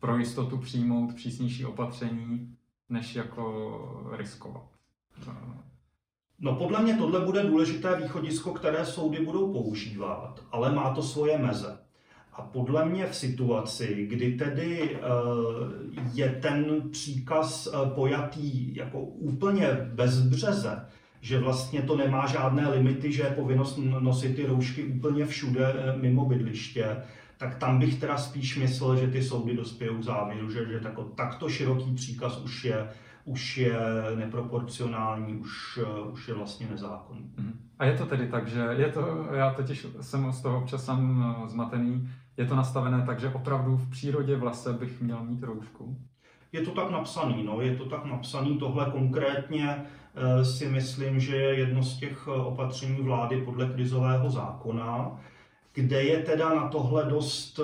pro 0.00 0.16
jistotu 0.16 0.58
přijmout 0.58 1.14
přísnější 1.14 1.64
opatření, 1.64 2.56
než 2.88 3.16
jako 3.16 4.12
riskovat. 4.16 4.64
No 6.44 6.54
podle 6.54 6.82
mě 6.82 6.94
tohle 6.94 7.20
bude 7.20 7.42
důležité 7.42 7.96
východisko, 7.96 8.52
které 8.52 8.86
soudy 8.86 9.24
budou 9.24 9.52
používat, 9.52 10.40
ale 10.52 10.72
má 10.72 10.94
to 10.94 11.02
svoje 11.02 11.38
meze. 11.38 11.78
A 12.32 12.42
podle 12.42 12.84
mě 12.88 13.06
v 13.06 13.16
situaci, 13.16 14.06
kdy 14.10 14.32
tedy 14.32 14.96
eh, 14.96 15.00
je 16.14 16.28
ten 16.28 16.82
příkaz 16.90 17.66
eh, 17.66 17.90
pojatý 17.94 18.76
jako 18.76 19.00
úplně 19.00 19.68
bezbřeze, 19.94 20.86
že 21.20 21.38
vlastně 21.38 21.82
to 21.82 21.96
nemá 21.96 22.26
žádné 22.26 22.68
limity, 22.68 23.12
že 23.12 23.22
je 23.22 23.30
povinnost 23.30 23.78
nosit 24.00 24.36
ty 24.36 24.46
roušky 24.46 24.84
úplně 24.84 25.26
všude 25.26 25.74
eh, 25.74 25.96
mimo 25.96 26.24
bydliště, 26.24 26.96
tak 27.38 27.54
tam 27.54 27.78
bych 27.78 28.00
teda 28.00 28.18
spíš 28.18 28.58
myslel, 28.58 28.96
že 28.96 29.06
ty 29.06 29.22
soudy 29.22 29.56
dospějou 29.56 29.98
k 29.98 30.02
závěru, 30.04 30.50
že, 30.50 30.66
že 30.66 30.80
tako, 30.80 31.04
takto 31.04 31.48
široký 31.48 31.94
příkaz 31.94 32.38
už 32.38 32.64
je, 32.64 32.88
už 33.24 33.58
je 33.58 33.78
neproporcionální, 34.16 35.34
už, 35.36 35.78
už 36.12 36.28
je 36.28 36.34
vlastně 36.34 36.66
nezákonný. 36.70 37.32
Mhm. 37.36 37.58
A 37.78 37.84
je 37.84 37.98
to 37.98 38.06
tedy 38.06 38.28
tak, 38.28 38.48
že 38.48 38.60
je 38.70 38.88
to, 38.88 39.26
já 39.32 39.54
totiž 39.54 39.86
jsem 40.00 40.32
z 40.32 40.42
toho 40.42 40.58
občas 40.58 40.84
sám 40.84 41.46
zmatený, 41.48 42.08
je 42.36 42.46
to 42.46 42.56
nastavené 42.56 43.06
tak, 43.06 43.20
že 43.20 43.28
opravdu 43.28 43.76
v 43.76 43.90
přírodě 43.90 44.36
v 44.36 44.42
lese 44.42 44.72
bych 44.72 45.00
měl 45.00 45.24
mít 45.24 45.42
roušku? 45.42 45.96
Je 46.52 46.60
to 46.60 46.70
tak 46.70 46.90
napsaný, 46.90 47.42
no, 47.44 47.60
je 47.60 47.76
to 47.76 47.84
tak 47.84 48.04
napsaný. 48.04 48.58
Tohle 48.58 48.90
konkrétně 48.90 49.76
e, 50.14 50.44
si 50.44 50.68
myslím, 50.68 51.20
že 51.20 51.36
je 51.36 51.54
jedno 51.54 51.82
z 51.82 51.98
těch 51.98 52.28
eh, 52.28 52.30
opatření 52.30 53.02
vlády 53.02 53.42
podle 53.42 53.66
krizového 53.66 54.30
zákona, 54.30 55.20
kde 55.74 56.02
je 56.02 56.18
teda 56.18 56.54
na 56.54 56.68
tohle 56.68 57.04
dost 57.04 57.60
e, 57.60 57.62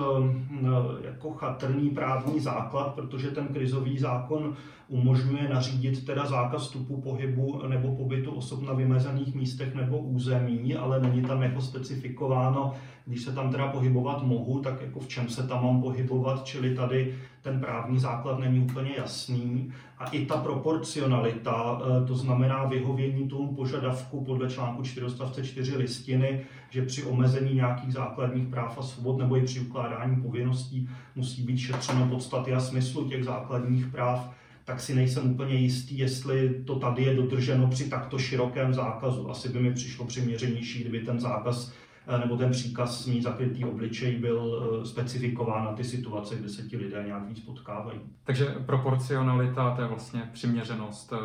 jako 1.07 1.31
chatrný 1.31 1.91
právní 1.91 2.41
základ, 2.41 2.95
protože 2.95 3.31
ten 3.31 3.49
krizový 3.49 3.99
zákon 3.99 4.57
umožňuje 4.89 5.49
nařídit 5.49 6.07
teda 6.07 6.27
zákaz 6.27 6.63
vstupu, 6.63 7.01
pohybu 7.01 7.63
nebo 7.69 7.97
pobytu 7.97 8.31
osob 8.31 8.63
na 8.63 8.73
vymezených 8.73 9.35
místech 9.35 9.75
nebo 9.75 9.99
území, 9.99 10.75
ale 10.75 11.01
není 11.01 11.23
tam 11.23 11.43
jako 11.43 11.61
specifikováno, 11.61 12.75
když 13.07 13.23
se 13.23 13.33
tam 13.33 13.51
teda 13.51 13.69
pohybovat 13.69 14.23
mohu, 14.23 14.61
tak 14.61 14.83
jako 14.83 15.01
v 15.01 15.09
čem 15.09 15.29
se 15.29 15.47
tam 15.47 15.65
mám 15.65 15.83
pohybovat, 15.83 16.45
čili 16.45 16.75
tady 16.75 17.15
ten 17.43 17.61
právní 17.61 17.99
základ 17.99 18.39
není 18.39 18.61
úplně 18.61 18.91
jasný. 18.97 19.73
A 19.99 20.07
i 20.07 20.27
ta 20.27 20.37
proporcionalita, 20.37 21.81
eh, 21.81 22.07
to 22.07 22.17
znamená 22.17 22.65
vyhovění 22.65 23.29
tomu 23.29 23.55
požadavku 23.55 24.25
podle 24.25 24.51
článku 24.51 24.83
4 24.83 25.43
4 25.43 25.77
listiny, 25.77 26.45
že 26.71 26.83
při 26.83 27.03
omezení 27.03 27.55
nějakých 27.55 27.93
základních 27.93 28.49
práv 28.49 28.79
a 28.79 28.83
svobod 28.83 29.19
nebo 29.19 29.37
i 29.37 29.43
při 29.43 29.61
ukládání 29.61 30.23
povinností 30.23 30.89
musí 31.15 31.43
být 31.43 31.59
šetřeno 31.59 32.09
podstaty 32.09 32.55
a 32.55 32.61
smyslu 32.61 33.09
těch 33.09 33.25
základních 33.25 33.87
práv, 33.87 34.35
tak 34.65 34.81
si 34.81 34.95
nejsem 34.95 35.31
úplně 35.31 35.55
jistý, 35.55 35.99
jestli 35.99 36.65
to 36.65 36.79
tady 36.79 37.03
je 37.03 37.15
dodrženo 37.15 37.69
při 37.69 37.91
takto 37.91 38.19
širokém 38.19 38.75
zákazu. 38.75 39.31
Asi 39.31 39.49
by 39.49 39.61
mi 39.61 39.75
přišlo 39.75 40.07
přiměřenější, 40.07 40.81
kdyby 40.81 41.01
ten 41.01 41.21
zákaz 41.21 41.73
eh, 42.07 42.19
nebo 42.19 42.37
ten 42.37 42.51
příkaz 42.51 43.05
smí 43.05 43.23
zakrytý 43.23 43.65
obličej 43.65 44.17
byl 44.17 44.71
eh, 44.83 44.87
specifikován 44.87 45.65
na 45.65 45.73
ty 45.73 45.85
situace, 45.85 46.37
kde 46.37 46.49
se 46.49 46.63
ti 46.63 46.77
lidé 46.77 47.03
nějak 47.07 47.29
víc 47.29 47.41
potkávají. 47.41 48.01
Takže 48.25 48.47
proporcionalita, 48.67 49.77
to 49.77 49.83
je 49.83 49.89
vlastně 49.89 50.31
přiměřenost 50.33 51.13
eh, 51.13 51.19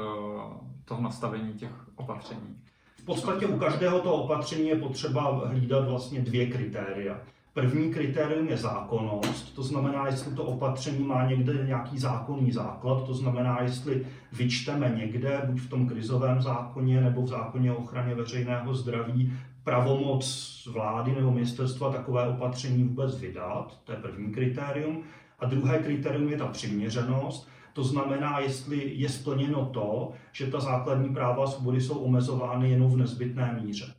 toho 0.86 1.02
nastavení 1.02 1.54
těch 1.54 1.72
opatření. 1.96 2.56
V 3.04 3.06
podstatě 3.06 3.48
u 3.48 3.58
každého 3.58 4.00
toho 4.00 4.16
opatření 4.16 4.68
je 4.68 4.76
potřeba 4.76 5.42
hlídat 5.46 5.90
vlastně 5.90 6.22
dvě 6.22 6.48
kritéria. 6.48 7.18
První 7.54 7.94
kritérium 7.94 8.48
je 8.48 8.58
zákonnost, 8.58 9.56
to 9.56 9.64
znamená, 9.64 10.08
jestli 10.08 10.36
to 10.36 10.44
opatření 10.44 11.08
má 11.08 11.28
někde 11.28 11.54
nějaký 11.68 12.00
zákonný 12.00 12.52
základ, 12.52 13.06
to 13.06 13.14
znamená, 13.14 13.62
jestli 13.62 14.08
vyčteme 14.34 14.94
někde, 14.98 15.42
buď 15.46 15.62
v 15.62 15.70
tom 15.70 15.88
krizovém 15.88 16.42
zákoně 16.42 17.02
nebo 17.02 17.22
v 17.22 17.28
zákoně 17.28 17.74
o 17.74 17.76
ochraně 17.76 18.16
veřejného 18.16 18.76
zdraví, 18.76 19.34
pravomoc 19.64 20.68
vlády 20.72 21.16
nebo 21.16 21.32
ministerstva 21.32 21.92
takové 21.92 22.28
opatření 22.28 22.84
vůbec 22.84 23.20
vydat, 23.20 23.80
to 23.84 23.92
je 23.92 23.98
první 23.98 24.34
kritérium. 24.34 25.04
A 25.40 25.46
druhé 25.46 25.80
kritérium 25.80 26.30
je 26.30 26.38
ta 26.38 26.48
přiměřenost, 26.48 27.50
to 27.74 27.84
znamená, 27.84 28.39
jestli 28.39 28.92
je 28.96 29.10
splněno 29.10 29.65
to, 29.65 30.12
že 30.32 30.48
ta 30.48 30.60
základní 30.60 31.13
práva 31.13 31.44
a 31.44 31.48
svobody 31.48 31.82
jsou 31.82 31.98
omezovány 32.00 32.72
jenom 32.72 32.92
v 32.92 32.98
nezbytné 32.98 33.60
míře. 33.63 33.94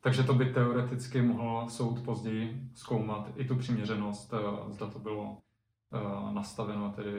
Takže 0.00 0.22
to 0.22 0.34
by 0.34 0.44
teoreticky 0.44 1.22
mohl 1.22 1.68
soud 1.68 2.00
později 2.00 2.60
zkoumat 2.74 3.30
i 3.36 3.44
tu 3.44 3.56
přiměřenost, 3.56 4.34
eh, 4.34 4.72
zda 4.72 4.86
to 4.86 4.98
bylo 4.98 5.36
eh, 5.94 6.34
nastaveno 6.34 6.92
tedy 6.96 7.10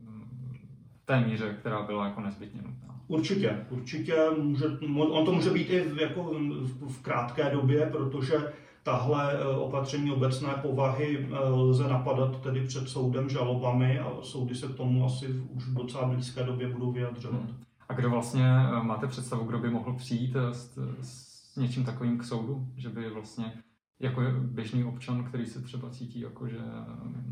mm, 0.00 0.58
v 1.02 1.06
té 1.06 1.20
míře, 1.20 1.56
která 1.60 1.82
byla 1.82 2.06
jako 2.06 2.20
nezbytně 2.20 2.62
nutná. 2.62 3.00
Určitě, 3.06 3.66
určitě. 3.70 4.16
Může, 4.38 4.66
on 4.96 5.24
to 5.24 5.32
může 5.32 5.50
být 5.50 5.70
i 5.70 5.80
v, 5.80 5.98
jako 5.98 6.34
v 6.80 7.02
krátké 7.02 7.50
době, 7.50 7.86
protože 7.86 8.52
tahle 8.90 9.32
eh, 9.32 9.44
opatření 9.44 10.12
obecné 10.12 10.54
povahy 10.62 11.28
lze 11.50 11.88
napadat 11.88 12.40
tedy 12.40 12.66
před 12.66 12.88
soudem 12.88 13.28
žalobami 13.28 13.98
a 13.98 14.12
soudy 14.22 14.54
se 14.54 14.66
k 14.66 14.74
tomu 14.74 15.06
asi 15.06 15.28
už 15.28 15.64
v 15.66 15.74
docela 15.74 16.08
blízké 16.08 16.44
době 16.44 16.68
budou 16.68 16.92
vyjadřovat. 16.92 17.40
Hmm. 17.40 17.56
A 17.88 17.94
kdo 17.94 18.10
vlastně, 18.10 18.44
máte 18.82 19.06
představu, 19.06 19.44
kdo 19.44 19.58
by 19.58 19.70
mohl 19.70 19.92
přijít 19.92 20.36
s, 20.52 20.78
s 21.02 21.56
něčím 21.56 21.84
takovým 21.84 22.18
k 22.18 22.24
soudu, 22.24 22.66
že 22.76 22.88
by 22.88 23.10
vlastně 23.10 23.52
jako 24.00 24.20
běžný 24.40 24.84
občan, 24.84 25.24
který 25.24 25.46
se 25.46 25.60
třeba 25.60 25.90
cítí 25.90 26.20
jako, 26.20 26.48
že 26.48 26.58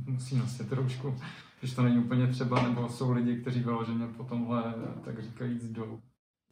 musí 0.06 0.36
nosit 0.36 0.72
roušku, 0.72 1.14
když 1.60 1.74
to 1.74 1.82
není 1.82 1.98
úplně 1.98 2.26
třeba, 2.26 2.62
nebo 2.62 2.88
jsou 2.88 3.12
lidi, 3.12 3.36
kteří 3.36 3.60
vyloženě 3.60 4.06
po 4.06 4.24
tomhle, 4.24 4.74
tak 5.04 5.22
říkajíc, 5.22 5.64
jdou. 5.64 6.00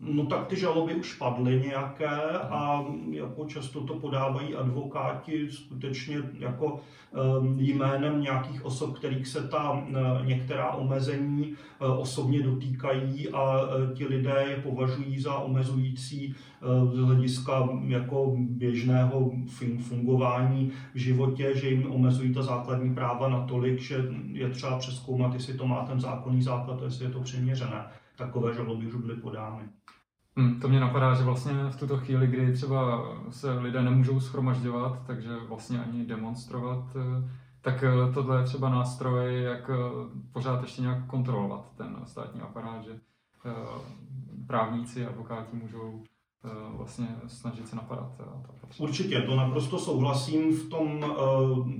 No 0.01 0.27
tak 0.27 0.47
ty 0.47 0.57
žaloby 0.57 0.95
už 0.95 1.15
padly 1.15 1.63
nějaké 1.67 2.21
a 2.39 2.85
jako 3.11 3.45
často 3.45 3.81
to 3.81 3.95
podávají 3.95 4.55
advokáti 4.55 5.51
skutečně 5.51 6.17
jako 6.39 6.81
um, 7.37 7.61
jménem 7.61 8.23
nějakých 8.23 8.65
osob, 8.65 8.99
kterých 8.99 9.29
se 9.29 9.49
ta 9.49 9.71
uh, 9.73 9.87
některá 10.27 10.73
omezení 10.73 11.53
uh, 11.53 12.01
osobně 12.01 12.43
dotýkají 12.43 13.29
a 13.29 13.63
uh, 13.63 13.95
ti 13.95 14.07
lidé 14.07 14.45
je 14.49 14.57
považují 14.57 15.21
za 15.21 15.35
omezující 15.35 16.35
z 16.93 16.99
hlediska 16.99 17.69
jako 17.87 18.35
běžného 18.39 19.33
fungování 19.79 20.73
v 20.95 20.99
životě, 20.99 21.53
že 21.55 21.69
jim 21.69 21.93
omezují 21.93 22.35
ta 22.35 22.43
základní 22.43 22.95
práva 22.95 23.29
natolik, 23.29 23.81
že 23.81 24.05
je 24.33 24.49
třeba 24.49 24.79
přeskoumat, 24.79 25.35
jestli 25.35 25.55
to 25.55 25.67
má 25.67 25.85
ten 25.85 26.01
zákonný 26.01 26.43
základ, 26.43 26.83
jestli 26.83 27.05
je 27.05 27.11
to 27.11 27.21
přiměřené. 27.21 27.85
Takové 28.17 28.55
žaloby 28.55 28.87
už 28.87 28.95
byly 28.95 29.17
podány. 29.17 29.69
Hmm, 30.37 30.61
to 30.61 30.69
mě 30.69 30.81
napadá, 30.81 31.15
že 31.15 31.25
vlastně 31.25 31.53
v 31.71 31.77
tuto 31.77 31.99
chvíli, 31.99 32.27
kdy 32.27 32.53
třeba 32.53 33.09
se 33.31 33.53
lidé 33.53 33.83
nemůžou 33.83 34.21
schromažďovat, 34.21 35.07
takže 35.07 35.29
vlastně 35.49 35.85
ani 35.85 36.05
demonstrovat, 36.05 36.85
eh, 36.97 37.31
tak 37.61 37.83
eh, 37.83 38.13
tohle 38.15 38.41
je 38.41 38.45
třeba 38.45 38.69
nástroj, 38.69 39.43
jak 39.43 39.71
eh, 39.71 39.75
pořád 40.33 40.63
ještě 40.63 40.83
nějak 40.83 41.07
kontrolovat 41.07 41.73
ten 41.77 41.97
státní 42.05 42.41
aparát, 42.41 42.85
že 42.85 43.01
právníci, 44.47 45.07
advokáti 45.07 45.57
můžou 45.57 46.05
vlastně 46.77 47.09
snažit 47.27 47.69
se 47.69 47.77
napadat. 47.77 48.13
Určitě, 48.79 49.21
to 49.23 49.37
naprosto 49.37 49.79
souhlasím. 49.79 50.53
V 50.53 50.69
tom 50.69 51.05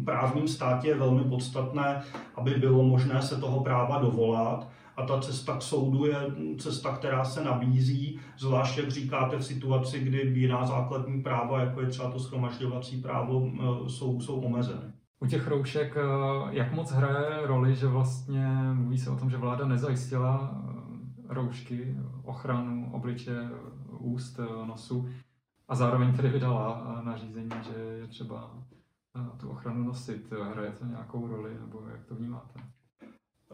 právním 0.05 0.49
státě 0.49 0.89
je 0.89 0.99
velmi 0.99 1.25
podstatné, 1.25 2.03
aby 2.35 2.51
bylo 2.51 2.83
možné 2.83 3.23
se 3.23 3.37
toho 3.37 3.61
práva 3.61 3.99
dovolat 3.99 4.69
a 4.97 5.07
ta 5.07 5.21
cesta 5.21 5.57
k 5.57 5.63
soudu 5.63 6.07
je 6.07 6.17
cesta, 6.59 6.97
která 6.97 7.25
se 7.25 7.45
nabízí, 7.45 8.21
zvlášť 8.39 8.79
jak 8.79 8.91
říkáte 8.91 9.37
v 9.37 9.45
situaci, 9.45 10.01
kdy 10.01 10.41
jiná 10.41 10.67
základní 10.67 11.23
práva, 11.23 11.61
jako 11.61 11.81
je 11.81 11.87
třeba 11.87 12.11
to 12.11 12.21
schromažďovací 12.21 13.03
právo, 13.03 13.51
eh, 13.55 13.91
jsou, 13.91 14.21
jsou 14.21 14.41
omezeny. 14.41 14.93
U 15.21 15.27
těch 15.27 15.49
roušek, 15.49 15.97
eh, 15.97 16.01
jak 16.51 16.73
moc 16.73 16.91
hraje 16.91 17.47
roli, 17.47 17.75
že 17.75 17.87
vlastně 17.87 18.47
mluví 18.73 18.99
se 18.99 19.11
o 19.11 19.17
tom, 19.17 19.31
že 19.31 19.37
vláda 19.37 19.67
nezajistila 19.67 20.55
eh, 20.55 21.35
roušky, 21.35 21.97
ochranu 22.23 22.91
obliče, 22.93 23.51
úst, 23.99 24.41
nosu 24.67 25.09
a 25.69 25.75
zároveň 25.75 26.17
tedy 26.17 26.29
vydala 26.29 27.01
nařízení, 27.05 27.51
že 27.63 27.81
je 27.81 28.07
třeba 28.07 28.51
tu 29.41 29.51
ochranu 29.51 29.85
nosit. 29.85 30.33
Hraje 30.53 30.71
to 30.71 30.87
nějakou 30.87 31.27
roli, 31.27 31.51
nebo 31.61 31.83
jak 31.93 32.05
to 32.05 32.15
vnímáte? 32.15 32.61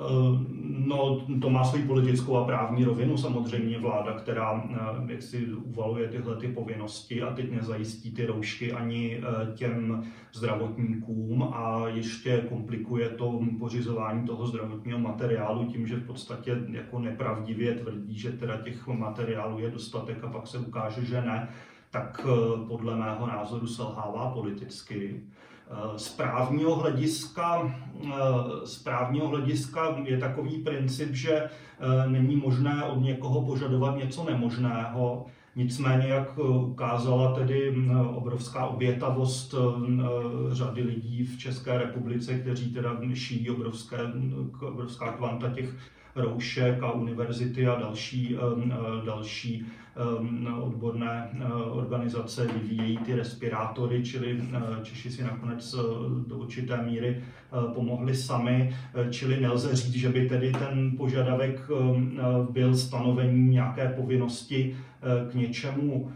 Eh, 0.00 0.38
no, 0.86 1.26
to 1.40 1.50
má 1.50 1.64
svoji 1.64 1.84
politickou 1.84 2.36
a 2.36 2.44
právní 2.44 2.84
rovinu 2.84 3.16
samozřejmě 3.16 3.78
vláda, 3.78 4.12
která 4.12 4.64
eh, 4.70 5.12
jak 5.12 5.22
si 5.22 5.46
uvaluje 5.46 6.08
tyhle 6.08 6.36
ty 6.36 6.48
povinnosti 6.48 7.22
a 7.22 7.32
teď 7.32 7.50
nezajistí 7.50 8.10
ty 8.10 8.26
roušky 8.26 8.72
ani 8.72 9.16
eh, 9.16 9.52
těm 9.54 10.04
zdravotníkům 10.32 11.42
a 11.42 11.88
ještě 11.88 12.44
komplikuje 12.48 13.08
to 13.08 13.40
pořizování 13.58 14.26
toho 14.26 14.46
zdravotního 14.46 14.98
materiálu 14.98 15.64
tím, 15.64 15.86
že 15.86 15.96
v 15.96 16.06
podstatě 16.06 16.58
jako 16.70 16.98
nepravdivě 16.98 17.74
tvrdí, 17.74 18.18
že 18.18 18.32
teda 18.32 18.56
těch 18.56 18.86
materiálů 18.86 19.58
je 19.58 19.70
dostatek 19.70 20.24
a 20.24 20.28
pak 20.28 20.46
se 20.46 20.58
ukáže, 20.58 21.04
že 21.04 21.22
ne, 21.22 21.48
tak 21.90 22.26
podle 22.68 22.96
mého 22.96 23.26
názoru 23.26 23.66
selhává 23.66 24.30
politicky. 24.30 25.22
Z 25.96 26.08
právního 26.08 26.74
hlediska, 26.74 27.74
z 28.64 28.78
právního 28.78 29.28
hlediska 29.28 29.96
je 30.04 30.18
takový 30.18 30.58
princip, 30.58 31.14
že 31.14 31.32
eh, 31.34 31.50
není 32.08 32.36
možné 32.36 32.84
od 32.84 33.00
někoho 33.00 33.42
požadovat 33.42 33.96
něco 33.96 34.24
nemožného. 34.24 35.26
Nicméně, 35.56 36.08
jak 36.08 36.38
ukázala 36.38 37.34
tedy 37.34 37.72
hm, 37.74 37.96
obrovská 38.14 38.66
obětavost 38.66 39.54
hm, 39.54 40.02
řady 40.52 40.82
lidí 40.82 41.26
v 41.26 41.38
České 41.38 41.78
republice, 41.78 42.38
kteří 42.38 42.72
teda 42.72 42.96
šijí 43.14 43.50
obrovské, 43.50 43.98
obrovská 44.60 45.12
kvanta 45.12 45.50
těch 45.50 45.76
roušek 46.14 46.82
a 46.82 46.92
univerzity 46.92 47.66
a 47.66 47.80
další, 47.80 48.36
hm, 48.56 48.72
další 49.06 49.66
odborné 50.60 51.30
eh, 51.32 51.52
organizace 51.54 52.46
vyvíjejí 52.46 52.98
ty 52.98 53.14
respirátory, 53.14 54.04
čili 54.04 54.42
eh, 54.52 54.60
Češi 54.82 55.10
si 55.10 55.24
nakonec 55.24 55.74
eh, 55.74 55.82
do 56.28 56.36
určité 56.36 56.82
míry 56.82 57.24
pomohli 57.74 58.16
sami, 58.16 58.76
čili 59.10 59.40
nelze 59.40 59.76
říct, 59.76 59.94
že 59.94 60.08
by 60.08 60.28
tedy 60.28 60.52
ten 60.52 60.96
požadavek 60.96 61.70
ehm, 61.70 62.18
byl 62.50 62.76
stanovením 62.76 63.50
nějaké 63.50 63.88
povinnosti 63.88 64.76
k 65.30 65.34
něčemu 65.34 66.12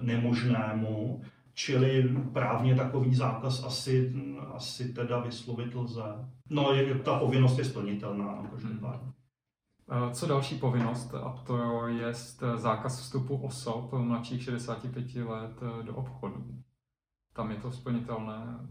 nemožnému, 0.00 1.22
čili 1.54 2.10
právně 2.32 2.74
takový 2.74 3.14
zákaz 3.14 3.64
asi, 3.64 4.12
asi 4.54 4.92
teda 4.92 5.20
vyslovit 5.20 5.74
lze. 5.74 6.02
No, 6.50 6.72
ta 7.04 7.18
povinnost 7.18 7.58
je 7.58 7.64
splnitelná, 7.64 8.24
no, 8.24 8.48
každopádně. 8.50 9.12
Eh, 9.90 10.14
co 10.14 10.26
další 10.26 10.58
povinnost, 10.58 11.14
a 11.14 11.42
to 11.46 11.86
je 11.86 12.14
zákaz 12.56 13.00
vstupu 13.00 13.36
osob 13.36 13.92
mladších 13.92 14.42
65 14.42 15.24
let 15.24 15.60
eh, 15.62 15.82
do 15.82 15.96
obchodu. 15.96 16.44
Tam 17.32 17.50
je 17.50 17.56
to 17.56 17.70
splnitelné. 17.70 18.68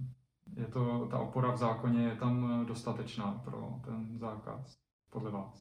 Je 0.55 0.65
to, 0.65 1.07
ta 1.11 1.19
opora 1.19 1.51
v 1.51 1.57
zákoně 1.57 2.03
je 2.03 2.15
tam 2.15 2.61
eh, 2.61 2.65
dostatečná 2.65 3.41
pro 3.45 3.79
ten 3.85 4.17
zákaz, 4.19 4.77
podle 5.09 5.31
vás? 5.31 5.59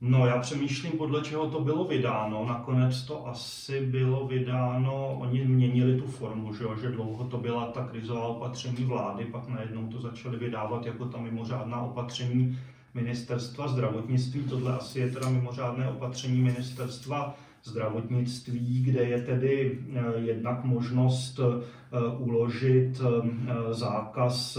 No, 0.00 0.26
já 0.26 0.40
přemýšlím, 0.40 0.92
podle 0.92 1.22
čeho 1.22 1.50
to 1.50 1.60
bylo 1.60 1.84
vydáno. 1.84 2.46
Nakonec 2.46 3.02
to 3.02 3.26
asi 3.26 3.86
bylo 3.86 4.26
vydáno, 4.26 5.18
oni 5.18 5.44
měnili 5.44 6.00
tu 6.00 6.06
formu, 6.06 6.54
že, 6.54 6.64
jo? 6.64 6.76
že 6.76 6.90
dlouho 6.90 7.28
to 7.28 7.38
byla 7.38 7.66
ta 7.66 7.88
krizová 7.88 8.26
opatření 8.26 8.84
vlády, 8.84 9.24
pak 9.24 9.48
najednou 9.48 9.88
to 9.88 10.00
začali 10.00 10.38
vydávat 10.38 10.86
jako 10.86 11.08
ta 11.08 11.18
mimořádná 11.18 11.80
opatření 11.80 12.58
ministerstva 12.94 13.68
zdravotnictví. 13.68 14.42
Tohle 14.42 14.76
asi 14.76 15.00
je 15.00 15.10
teda 15.10 15.28
mimořádné 15.28 15.90
opatření 15.90 16.40
ministerstva 16.40 17.36
zdravotnictví, 17.64 18.82
kde 18.82 19.02
je 19.04 19.22
tedy 19.22 19.78
eh, 19.94 20.02
jednak 20.16 20.64
možnost 20.64 21.40
eh, 21.40 22.16
uložit 22.18 23.00
eh, 23.00 23.74
zákaz 23.74 24.58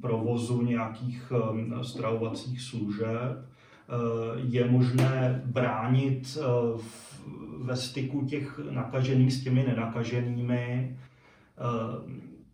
provozu 0.00 0.62
nějakých 0.62 1.32
stravovacích 1.82 2.60
služeb. 2.60 3.48
Je 4.36 4.70
možné 4.70 5.42
bránit 5.44 6.38
ve 7.62 7.76
styku 7.76 8.26
těch 8.26 8.60
nakažených 8.70 9.32
s 9.32 9.44
těmi 9.44 9.64
nenakaženými. 9.66 10.96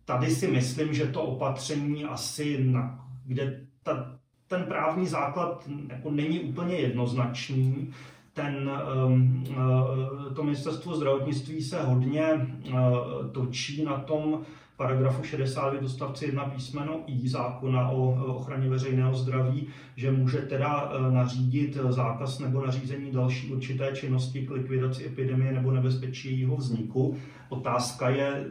Tady 0.05 0.29
si 0.29 0.47
myslím, 0.47 0.93
že 0.93 1.05
to 1.05 1.23
opatření 1.23 2.05
asi, 2.05 2.63
na, 2.63 3.07
kde 3.25 3.65
ta 3.83 4.18
ten 4.49 4.63
právní 4.63 5.07
základ 5.07 5.69
jako 5.89 6.11
není 6.11 6.39
úplně 6.39 6.75
jednoznačný. 6.75 7.89
Ten, 8.33 8.71
ehm, 9.05 9.43
eh, 9.51 10.33
to 10.33 10.43
ministerstvo 10.43 10.95
zdravotnictví 10.95 11.61
se 11.61 11.83
hodně 11.83 12.23
eh, 12.23 12.71
točí 13.31 13.83
na 13.83 13.97
tom 13.97 14.41
paragrafu 14.77 15.23
62 15.23 15.81
odstavci 15.81 16.25
1 16.25 16.43
písmeno 16.43 16.99
I 17.07 17.29
zákona 17.29 17.89
o 17.89 18.25
ochraně 18.35 18.69
veřejného 18.69 19.15
zdraví, 19.15 19.67
že 19.95 20.11
může 20.11 20.37
teda 20.37 20.91
eh, 20.91 21.11
nařídit 21.11 21.77
zákaz 21.89 22.39
nebo 22.39 22.65
nařízení 22.65 23.11
další 23.11 23.53
určité 23.53 23.91
činnosti 23.93 24.47
k 24.47 24.51
likvidaci 24.51 25.05
epidemie 25.05 25.51
nebo 25.51 25.71
nebezpečí 25.71 26.31
jejího 26.31 26.55
vzniku. 26.55 27.17
Otázka 27.49 28.09
je, 28.09 28.45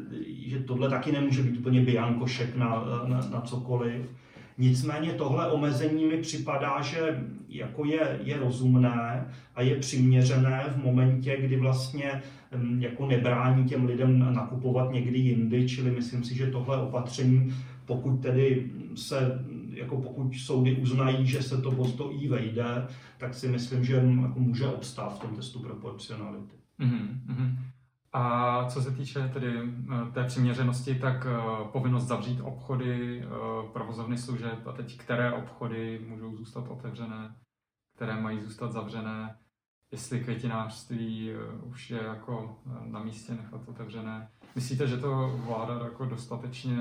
že 0.46 0.58
tohle 0.58 0.90
taky 0.90 1.12
nemůže 1.12 1.42
být 1.42 1.58
úplně 1.58 1.80
biankošek 1.80 2.56
na, 2.56 2.84
na, 3.06 3.20
na 3.30 3.40
cokoliv. 3.40 4.10
Nicméně 4.58 5.12
tohle 5.12 5.50
omezení 5.50 6.06
mi 6.06 6.16
připadá, 6.16 6.82
že 6.82 7.24
jako 7.48 7.84
je, 7.84 8.20
je 8.24 8.36
rozumné 8.36 9.28
a 9.54 9.62
je 9.62 9.76
přiměřené 9.76 10.64
v 10.68 10.84
momentě, 10.84 11.36
kdy 11.40 11.56
vlastně 11.56 12.22
mm, 12.56 12.82
jako 12.82 13.06
nebrání 13.06 13.64
těm 13.64 13.84
lidem 13.84 14.34
nakupovat 14.34 14.92
někdy 14.92 15.18
jindy, 15.18 15.68
čili 15.68 15.90
myslím 15.90 16.24
si, 16.24 16.34
že 16.34 16.46
tohle 16.46 16.82
opatření, 16.82 17.54
pokud 17.86 18.22
tedy 18.22 18.70
se 18.94 19.44
jako 19.70 19.96
pokud 19.96 20.34
soudy 20.34 20.74
uznají, 20.74 21.26
že 21.26 21.42
se 21.42 21.62
to 21.62 21.70
postojí 21.70 22.28
vejde, 22.28 22.86
tak 23.18 23.34
si 23.34 23.48
myslím, 23.48 23.84
že 23.84 23.94
jako 23.94 24.38
může 24.40 24.66
obstát 24.66 25.16
v 25.16 25.20
tom 25.20 25.36
testu 25.36 25.58
proporcionality. 25.58 26.54
Mm-hmm. 26.80 27.56
A 28.12 28.64
co 28.68 28.82
se 28.82 28.90
týče 28.90 29.30
tedy 29.32 29.52
eh, 29.58 30.12
té 30.12 30.24
přiměřenosti, 30.24 30.94
tak 30.94 31.26
eh, 31.26 31.68
povinnost 31.72 32.04
zavřít 32.04 32.40
obchody, 32.40 33.22
eh, 33.22 33.26
provozovny 33.72 34.18
služeb 34.18 34.66
a 34.66 34.72
teď 34.72 34.98
které 34.98 35.32
obchody 35.32 36.06
můžou 36.08 36.36
zůstat 36.36 36.68
otevřené, 36.68 37.34
které 37.96 38.20
mají 38.20 38.40
zůstat 38.40 38.72
zavřené, 38.72 39.38
jestli 39.92 40.20
květinářství 40.20 41.32
už 41.62 41.90
je 41.90 42.02
jako 42.02 42.58
na 42.84 43.02
místě 43.02 43.32
nechat 43.32 43.68
otevřené. 43.68 44.30
Myslíte, 44.54 44.86
že 44.86 44.96
to 44.96 45.40
vláda 45.46 45.84
jako 45.84 46.04
dostatečně 46.06 46.76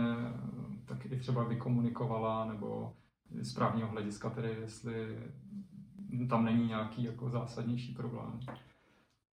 tak 0.86 1.06
i 1.06 1.20
třeba 1.20 1.44
vykomunikovala, 1.44 2.46
nebo 2.46 2.94
z 3.42 3.54
právního 3.54 3.88
hlediska 3.88 4.30
tedy, 4.30 4.58
jestli 4.62 5.18
tam 6.30 6.46
není 6.46 6.68
nějaký 6.68 7.04
jako 7.04 7.30
zásadnější 7.30 7.94
problém? 7.94 8.40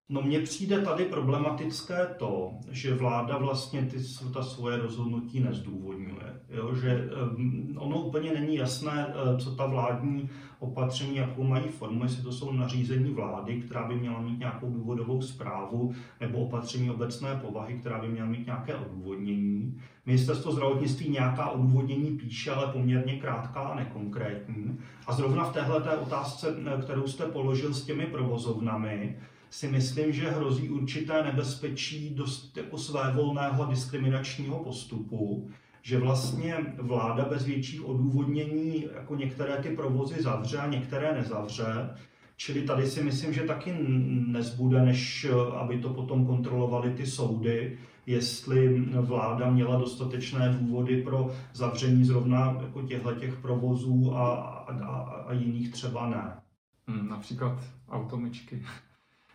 No 0.09 0.23
mně 0.23 0.41
přijde 0.41 0.81
tady 0.81 1.05
problematické 1.05 2.07
to, 2.19 2.53
že 2.71 2.95
vláda 2.95 3.39
vlastně 3.39 3.83
ty, 3.83 3.97
ta 4.33 4.43
svoje 4.43 4.77
rozhodnutí 4.77 5.41
nezdůvodňuje. 5.41 6.41
Jo? 6.51 6.75
Že 6.75 7.09
um, 7.37 7.75
ono 7.79 7.99
úplně 7.99 8.33
není 8.33 8.57
jasné, 8.57 9.07
uh, 9.07 9.39
co 9.39 9.57
ta 9.57 9.67
vládní 9.67 10.31
opatření, 10.59 11.17
jakou 11.17 11.43
mají 11.43 11.69
formu, 11.69 12.03
jestli 12.03 12.23
to 12.23 12.33
jsou 12.33 12.53
nařízení 12.53 13.11
vlády, 13.11 13.61
která 13.61 13.89
by 13.89 13.95
měla 13.95 14.21
mít 14.21 14.39
nějakou 14.39 14.71
důvodovou 14.71 15.23
zprávu, 15.23 15.95
nebo 16.21 16.39
opatření 16.39 16.91
obecné 16.91 17.37
povahy, 17.37 17.75
která 17.75 18.01
by 18.01 18.09
měla 18.09 18.29
mít 18.29 18.47
nějaké 18.47 18.75
odůvodnění. 18.75 19.81
Ministerstvo 20.07 20.53
zdravotnictví 20.53 21.09
nějaká 21.09 21.51
odůvodnění 21.51 22.11
píše, 22.11 22.51
ale 22.51 22.73
poměrně 22.73 23.17
krátká 23.17 23.61
a 23.61 23.75
nekonkrétní. 23.75 24.79
A 25.07 25.13
zrovna 25.13 25.45
v 25.45 25.53
téhle 25.53 25.99
otázce, 25.99 26.57
kterou 26.83 27.07
jste 27.07 27.27
položil 27.27 27.75
s 27.75 27.85
těmi 27.85 28.07
provozovnami, 28.07 29.17
si 29.55 29.69
myslím, 29.69 30.13
že 30.13 30.31
hrozí 30.31 30.69
určité 30.69 31.23
nebezpečí 31.23 32.15
dost 32.15 32.57
jako 32.57 32.79
svévolného 32.79 33.65
diskriminačního 33.65 34.59
postupu, 34.59 35.51
že 35.83 35.99
vlastně 35.99 36.57
vláda 36.79 37.25
bez 37.25 37.45
větších 37.45 37.89
odůvodnění 37.89 38.87
jako 38.95 39.15
některé 39.15 39.57
ty 39.57 39.69
provozy 39.77 40.23
zavře 40.23 40.59
a 40.59 40.67
některé 40.67 41.15
nezavře. 41.15 41.91
Čili 42.37 42.63
tady 42.63 42.87
si 42.87 43.03
myslím, 43.03 43.33
že 43.33 43.43
taky 43.43 43.75
nezbude, 44.27 44.83
než 44.83 45.27
aby 45.57 45.79
to 45.79 45.89
potom 45.89 46.27
kontrolovali 46.27 46.91
ty 46.91 47.07
soudy, 47.07 47.79
jestli 48.07 48.81
vláda 48.81 49.51
měla 49.51 49.77
dostatečné 49.77 50.57
důvody 50.61 51.03
pro 51.03 51.31
zavření 51.53 52.05
zrovna 52.05 52.59
jako 52.63 52.83
těchto 52.83 53.15
těch 53.15 53.37
provozů 53.37 54.17
a, 54.17 54.35
a, 54.35 54.99
a 55.27 55.33
jiných 55.33 55.73
třeba 55.73 56.09
ne. 56.09 56.37
Hmm, 56.87 57.09
například 57.09 57.59
automyčky. 57.89 58.63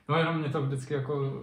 No 0.10 0.16
jenom 0.16 0.38
mě 0.38 0.50
to 0.50 0.62
vždycky 0.62 0.94
jako 0.94 1.34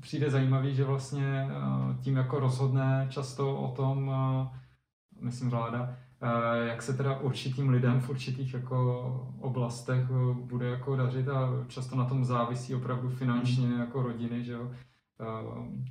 přijde 0.00 0.30
zajímavý, 0.30 0.74
že 0.74 0.84
vlastně 0.84 1.48
eh, 1.50 2.02
tím 2.02 2.16
jako 2.16 2.40
rozhodne 2.40 3.06
často 3.10 3.56
o 3.56 3.74
tom, 3.74 4.10
eh, 4.14 4.58
myslím 5.20 5.50
vláda, 5.50 5.96
jak 6.64 6.82
se 6.82 6.96
teda 6.96 7.18
určitým 7.18 7.68
lidem 7.68 8.00
v 8.00 8.10
určitých 8.10 8.54
jako 8.54 9.36
oblastech 9.40 10.10
bude 10.34 10.66
jako 10.66 10.96
dařit 10.96 11.28
a 11.28 11.64
často 11.68 11.96
na 11.96 12.04
tom 12.04 12.24
závisí 12.24 12.74
opravdu 12.74 13.08
finančně 13.08 13.66
hmm. 13.66 13.80
jako 13.80 14.02
rodiny, 14.02 14.44
že 14.44 14.52
jo. 14.52 14.70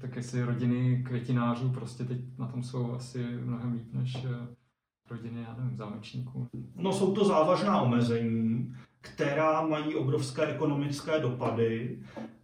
Tak 0.01 0.15
jestli 0.15 0.43
rodiny 0.43 1.03
květinářů 1.03 1.69
prostě 1.69 2.03
teď 2.03 2.17
na 2.37 2.47
tom 2.47 2.63
jsou 2.63 2.93
asi 2.93 3.23
mnohem 3.23 3.73
líp 3.73 3.93
než 3.93 4.25
rodiny, 5.09 5.41
já 5.41 5.55
nevím, 5.57 5.77
zámečníků. 5.77 6.47
No 6.75 6.93
jsou 6.93 7.15
to 7.15 7.25
závažná 7.25 7.81
omezení, 7.81 8.75
která 9.01 9.61
mají 9.61 9.95
obrovské 9.95 10.45
ekonomické 10.45 11.19
dopady 11.19 11.99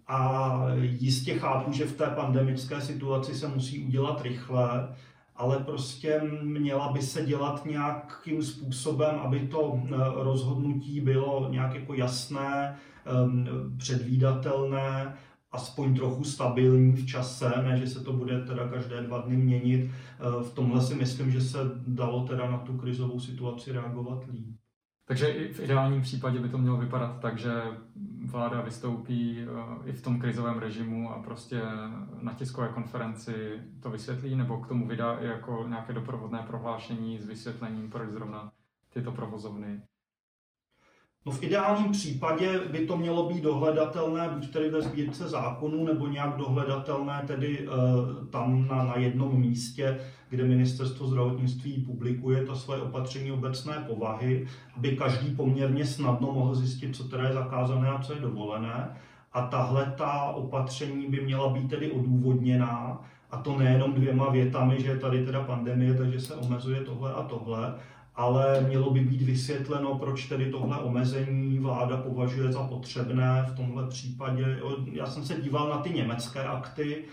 a 0.08 0.62
jistě 0.80 1.34
chápu, 1.40 1.72
že 1.72 1.86
v 1.86 1.98
té 1.98 2.06
pandemické 2.06 2.82
situaci 2.82 3.36
se 3.36 3.48
musí 3.48 3.86
udělat 3.86 4.22
rychle, 4.22 4.96
ale 5.36 5.60
prostě 5.60 6.22
měla 6.44 6.92
by 6.92 7.02
se 7.02 7.26
dělat 7.26 7.66
nějakým 7.66 8.44
způsobem, 8.44 9.16
aby 9.16 9.40
to 9.40 9.80
eh, 9.86 9.96
rozhodnutí 10.16 11.02
bylo 11.02 11.48
nějak 11.52 11.76
jako 11.76 11.94
jasné, 11.94 12.78
ehm, 13.06 13.48
předvídatelné, 13.78 15.14
aspoň 15.52 15.96
trochu 15.96 16.24
stabilní 16.24 16.92
v 16.92 17.06
čase, 17.06 17.52
ne, 17.64 17.78
že 17.78 17.88
se 17.88 18.04
to 18.04 18.14
bude 18.14 18.46
teda 18.46 18.68
každé 18.68 19.02
dva 19.02 19.22
dny 19.22 19.38
měnit. 19.38 19.92
Eh, 19.92 20.44
v 20.44 20.54
tomhle 20.54 20.82
si 20.82 20.96
myslím, 20.96 21.32
že 21.32 21.42
se 21.42 21.58
dalo 21.88 22.28
teda 22.28 22.52
na 22.52 22.58
tu 22.58 22.78
krizovou 22.78 23.20
situaci 23.20 23.72
reagovat 23.72 24.24
líp. 24.32 24.56
Takže 25.08 25.28
i 25.28 25.54
v 25.54 25.60
ideálním 25.60 26.02
případě 26.02 26.40
by 26.40 26.50
to 26.50 26.58
mělo 26.58 26.78
vypadat 26.78 27.20
tak, 27.20 27.38
že 27.38 27.52
vláda 28.26 28.62
vystoupí 28.62 29.40
eh, 29.42 29.90
i 29.90 29.94
v 29.94 30.02
tom 30.02 30.20
krizovém 30.20 30.60
režimu 30.60 31.12
a 31.12 31.24
prostě 31.24 31.62
na 32.22 32.34
tiskové 32.34 32.68
konferenci 32.68 33.34
to 33.80 33.90
vysvětlí, 33.90 34.36
nebo 34.36 34.58
k 34.58 34.68
tomu 34.68 34.88
vydá 34.88 35.18
i 35.20 35.26
jako 35.26 35.66
nějaké 35.68 35.94
doprovodné 35.94 36.44
prohlášení 36.48 37.20
s 37.20 37.28
vysvětlením, 37.28 37.90
proč 37.90 38.10
zrovna 38.10 38.52
tyto 38.94 39.12
provozovny. 39.12 39.82
No 41.26 41.32
v 41.32 41.44
ideálním 41.44 41.92
případě 41.92 42.60
by 42.60 42.88
to 42.88 42.98
mělo 42.98 43.30
být 43.30 43.44
dohledatelné 43.44 44.30
buď 44.30 44.54
tedy 44.54 44.70
ve 44.70 44.82
sbírce 44.82 45.30
zákonů, 45.30 45.86
nebo 45.86 46.08
nějak 46.08 46.38
dohledatelné 46.38 47.24
tedy 47.28 47.68
uh, 47.68 47.74
tam 48.30 48.68
na, 48.68 48.84
na 48.84 48.98
jednom 48.98 49.40
místě, 49.40 50.00
kde 50.30 50.44
ministerstvo 50.44 51.08
zdravotnictví 51.08 51.84
publikuje 51.86 52.46
to 52.46 52.56
své 52.56 52.82
opatření 52.82 53.32
obecné 53.32 53.86
povahy, 53.88 54.48
aby 54.76 54.98
každý 54.98 55.36
poměrně 55.36 55.86
snadno 55.86 56.32
mohl 56.32 56.56
zjistit, 56.56 56.96
co 56.96 57.04
teda 57.04 57.28
je 57.28 57.34
zakázané 57.34 57.90
a 57.90 58.02
co 58.02 58.14
je 58.14 58.20
dovolené. 58.20 58.90
A 59.34 59.42
tahle 59.42 59.94
ta 59.98 60.24
opatření 60.24 61.08
by 61.08 61.22
měla 61.22 61.50
být 61.50 61.70
tedy 61.70 61.92
odůvodněná, 61.92 63.02
a 63.32 63.38
to 63.38 63.58
nejenom 63.58 63.94
dvěma 63.94 64.30
větami, 64.30 64.82
že 64.82 64.88
je 64.88 65.00
tady 65.00 65.26
teda 65.26 65.44
pandemie, 65.44 65.94
takže 65.94 66.20
se 66.20 66.36
omezuje 66.36 66.82
tohle 66.82 67.14
a 67.14 67.24
tohle, 67.24 67.74
ale 68.16 68.62
mělo 68.68 68.92
by 68.92 69.00
být 69.00 69.22
vysvětleno, 69.22 69.96
proč 69.96 70.26
tedy 70.26 70.52
tohle 70.52 70.78
omezení 70.78 71.60
vláda 71.60 71.98
považuje 71.98 72.52
za 72.52 72.64
potřebné 72.64 73.46
v 73.52 73.56
tomhle 73.56 73.88
případě. 73.88 74.60
Já 74.92 75.06
jsem 75.06 75.24
se 75.24 75.42
díval 75.42 75.70
na 75.70 75.78
ty 75.78 75.90
německé 75.90 76.44
akty, 76.44 77.04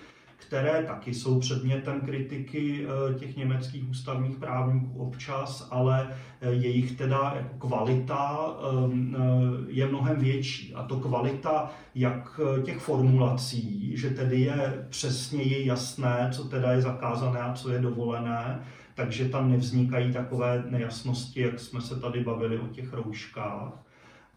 které 0.47 0.83
taky 0.83 1.15
jsou 1.15 1.41
předmětem 1.41 2.01
kritiky 2.01 2.87
eh, 2.87 3.15
těch 3.15 3.37
německých 3.37 3.91
ústavních 3.91 4.37
právníků 4.37 4.99
občas, 4.99 5.69
ale 5.71 6.09
eh, 6.41 6.51
jejich 6.51 6.93
teda 6.93 7.33
jako 7.37 7.69
kvalita 7.69 8.51
ehm, 8.85 9.17
eh, 9.17 9.65
je 9.69 9.87
mnohem 9.87 10.17
větší. 10.17 10.75
A 10.75 10.83
to 10.83 10.97
kvalita 10.97 11.71
jak 11.95 12.41
těch 12.65 12.79
formulací, 12.79 13.97
že 13.97 14.11
tedy 14.11 14.41
je 14.41 14.87
přesněji 14.89 15.67
jasné, 15.67 16.29
co 16.33 16.45
teda 16.45 16.73
je 16.73 16.83
zakázané 16.83 17.41
a 17.41 17.53
co 17.53 17.71
je 17.71 17.79
dovolené, 17.79 18.61
takže 18.95 19.29
tam 19.29 19.51
nevznikají 19.51 20.13
takové 20.13 20.65
nejasnosti, 20.71 21.41
jak 21.41 21.61
jsme 21.61 21.81
se 21.81 22.01
tady 22.01 22.25
bavili 22.25 22.59
o 22.59 22.67
těch 22.67 22.93
rouškách. 22.93 23.84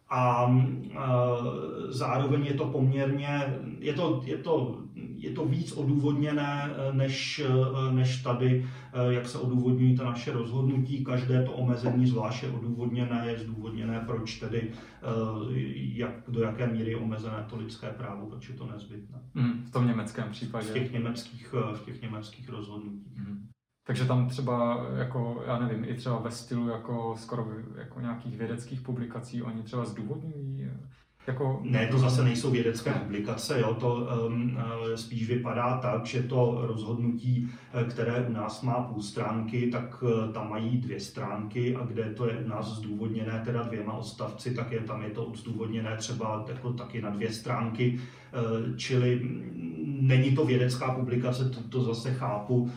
A 0.09 0.51
zároveň 1.89 2.45
je 2.45 2.53
to 2.53 2.65
poměrně, 2.65 3.59
je 3.79 3.93
to, 3.93 4.21
je 4.25 4.37
to, 4.37 4.81
je 4.95 5.31
to 5.31 5.45
víc 5.45 5.71
odůvodněné 5.71 6.69
než, 6.91 7.41
než 7.91 8.21
tady, 8.21 8.65
jak 9.09 9.27
se 9.27 9.37
odůvodňují 9.37 9.97
ta 9.97 10.03
naše 10.03 10.31
rozhodnutí. 10.31 11.03
Každé 11.03 11.43
to 11.43 11.51
omezení 11.51 12.07
zvlášť 12.07 12.43
je 12.43 12.49
odůvodněné, 12.49 13.23
je 13.27 13.39
zdůvodněné, 13.39 14.03
proč 14.05 14.39
tedy, 14.39 14.71
jak, 15.73 16.11
do 16.27 16.41
jaké 16.41 16.67
míry 16.67 16.91
je 16.91 16.97
omezené 16.97 17.45
to 17.49 17.57
lidské 17.57 17.89
právo, 17.89 18.25
proč 18.25 18.49
je 18.49 18.55
to 18.55 18.67
nezbytné. 18.67 19.19
Mm, 19.33 19.65
v 19.65 19.71
tom 19.71 19.87
německém 19.87 20.29
případě. 20.31 20.67
V 20.67 20.73
těch 20.73 20.91
německých, 20.91 21.53
v 21.73 21.85
těch 21.85 22.01
německých 22.01 22.49
rozhodnutích. 22.49 23.17
Mm. 23.17 23.46
Takže 23.87 24.05
tam 24.05 24.27
třeba, 24.27 24.85
jako, 24.97 25.43
já 25.47 25.59
nevím, 25.59 25.85
i 25.87 25.93
třeba 25.93 26.19
ve 26.19 26.31
stylu 26.31 26.67
jako 26.67 27.15
skoro 27.17 27.47
jako 27.77 27.99
nějakých 27.99 28.37
vědeckých 28.37 28.81
publikací 28.81 29.43
oni 29.43 29.63
třeba 29.63 29.85
zdůvodňují 29.85 30.69
jako... 31.27 31.59
Ne, 31.63 31.87
to 31.87 31.99
zase 31.99 32.23
nejsou 32.23 32.51
vědecké 32.51 32.91
publikace, 32.91 33.59
jo? 33.59 33.73
to 33.73 34.07
um, 34.27 34.57
spíš 34.95 35.27
vypadá 35.27 35.77
tak, 35.77 36.05
že 36.05 36.23
to 36.23 36.59
rozhodnutí, 36.61 37.49
eh, 37.73 37.83
které 37.83 38.27
u 38.27 38.31
nás 38.31 38.61
má 38.61 38.73
půl 38.73 39.01
stránky, 39.01 39.69
tak 39.71 40.03
uh, 40.03 40.33
tam 40.33 40.49
mají 40.49 40.77
dvě 40.77 40.99
stránky 40.99 41.75
a 41.75 41.85
kde 41.85 42.03
to 42.03 42.29
je 42.29 42.37
u 42.37 42.47
nás 42.47 42.67
zdůvodněné 42.67 43.41
teda 43.45 43.63
dvěma 43.63 43.93
odstavci, 43.93 44.55
tak 44.55 44.71
je 44.71 44.79
tam 44.79 45.01
je 45.01 45.09
to 45.09 45.31
zdůvodněné 45.35 45.97
třeba 45.97 46.45
jako 46.47 46.73
taky 46.73 47.01
na 47.01 47.09
dvě 47.09 47.33
stránky, 47.33 47.99
uh, 47.99 48.75
čili 48.75 49.21
není 50.01 50.35
to 50.35 50.45
vědecká 50.45 50.93
publikace, 50.95 51.49
to, 51.49 51.63
to 51.63 51.83
zase 51.83 52.13
chápu, 52.13 52.71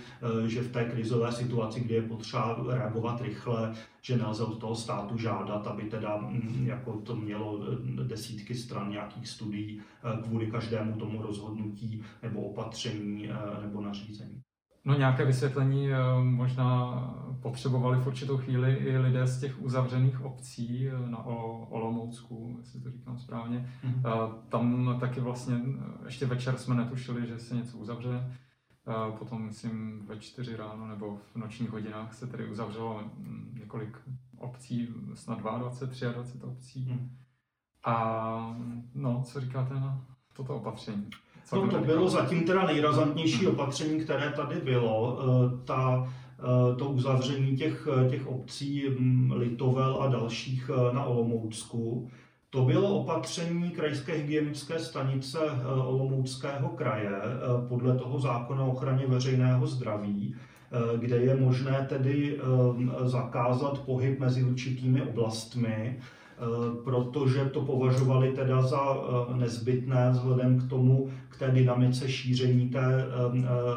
že 0.46 0.62
v 0.62 0.72
té 0.72 0.84
krizové 0.84 1.32
situaci, 1.32 1.80
kdy 1.80 1.94
je 1.94 2.02
potřeba 2.02 2.56
reagovat 2.68 3.20
rychle, 3.20 3.74
že 4.02 4.16
nelze 4.16 4.44
od 4.44 4.58
toho 4.58 4.74
státu 4.74 5.18
žádat, 5.18 5.66
aby 5.66 5.82
teda 5.82 6.16
mm, 6.16 6.66
jako 6.66 7.00
to 7.00 7.16
mělo 7.16 7.60
eh, 7.62 8.04
desítky 8.04 8.54
stran 8.54 8.90
nějakých 8.90 9.28
studií 9.28 9.80
eh, 9.80 10.22
kvůli 10.22 10.46
každému 10.46 10.92
tomu 10.92 11.22
rozhodnutí 11.22 12.02
nebo 12.22 12.40
opatření 12.40 13.30
eh, 13.30 13.62
nebo 13.62 13.80
nařízení. 13.80 14.42
No 14.84 14.98
nějaké 14.98 15.24
vysvětlení 15.24 15.88
možná 16.20 16.94
potřebovali 17.42 17.98
v 17.98 18.06
určitou 18.06 18.36
chvíli 18.36 18.74
i 18.74 18.98
lidé 18.98 19.26
z 19.26 19.40
těch 19.40 19.62
uzavřených 19.62 20.20
obcí 20.24 20.88
na 21.06 21.26
Olomoucku, 21.70 22.56
jestli 22.58 22.80
to 22.80 22.90
říkám 22.90 23.18
správně. 23.18 23.72
Mm-hmm. 23.84 24.32
Tam 24.48 24.96
taky 25.00 25.20
vlastně 25.20 25.60
ještě 26.04 26.26
večer 26.26 26.58
jsme 26.58 26.74
netušili, 26.74 27.26
že 27.26 27.38
se 27.38 27.54
něco 27.54 27.76
uzavře. 27.78 28.36
Potom, 29.18 29.42
myslím, 29.42 30.06
ve 30.06 30.18
čtyři 30.18 30.56
ráno 30.56 30.88
nebo 30.88 31.16
v 31.32 31.36
nočních 31.36 31.70
hodinách 31.70 32.14
se 32.14 32.26
tedy 32.26 32.50
uzavřelo 32.50 33.02
mm, 33.16 33.54
několik 33.60 33.98
obcí, 34.38 34.88
snad 35.14 35.38
22, 35.38 36.12
23 36.12 36.46
obcí. 36.46 36.84
Hmm. 36.84 37.16
A 37.84 38.56
no, 38.94 39.22
co 39.22 39.40
říkáte 39.40 39.74
na 39.74 40.06
toto 40.32 40.56
opatření? 40.56 41.10
No, 41.52 41.68
to 41.68 41.78
bylo 41.78 42.08
zatím 42.08 42.44
teda 42.44 42.66
nejrazantnější 42.66 43.46
opatření, 43.46 44.00
které 44.00 44.32
tady 44.36 44.56
bylo. 44.60 45.18
E, 45.20 45.64
ta, 45.64 46.12
e, 46.38 46.76
to 46.76 46.88
uzavření 46.88 47.56
těch, 47.56 47.88
těch 48.10 48.26
obcí 48.26 48.88
mm, 48.98 49.32
Litovel 49.32 50.02
a 50.02 50.08
dalších 50.08 50.70
e, 50.70 50.94
na 50.94 51.04
Olomoucku. 51.04 52.10
To 52.50 52.62
bylo 52.64 53.00
opatření 53.00 53.70
krajské 53.70 54.12
hygienické 54.12 54.78
stanice 54.78 55.38
eh, 55.42 55.66
Olomouckého 55.66 56.68
kraje 56.68 57.10
eh, 57.10 57.68
podle 57.68 57.96
toho 57.96 58.20
zákona 58.20 58.64
o 58.64 58.72
ochraně 58.72 59.06
veřejného 59.06 59.66
zdraví, 59.66 60.34
eh, 60.34 60.98
kde 60.98 61.16
je 61.16 61.36
možné 61.36 61.86
tedy 61.88 62.40
zakázat 63.04 63.78
pohyb 63.78 64.20
mezi 64.20 64.44
určitými 64.44 65.02
oblastmi, 65.02 65.98
protože 66.84 67.44
to 67.44 67.60
považovali 67.60 68.32
teda 68.32 68.62
za 68.62 68.96
nezbytné 69.34 70.10
vzhledem 70.10 70.60
k 70.60 70.68
tomu, 70.68 71.10
k 71.28 71.38
té 71.38 71.50
dynamice 71.50 72.08
šíření 72.08 72.68
té, 72.68 73.04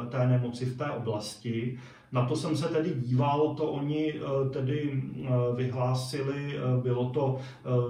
té 0.09 0.27
nemoci 0.27 0.65
v 0.65 0.77
té 0.77 0.91
oblasti. 0.91 1.77
Na 2.13 2.25
to 2.25 2.35
jsem 2.35 2.57
se 2.57 2.67
tedy 2.67 2.93
díval, 2.95 3.55
to 3.55 3.71
oni 3.71 4.13
eh, 4.13 4.49
tedy 4.49 5.03
eh, 5.23 5.29
vyhlásili, 5.55 6.55
eh, 6.57 6.81
bylo 6.81 7.09
to, 7.09 7.39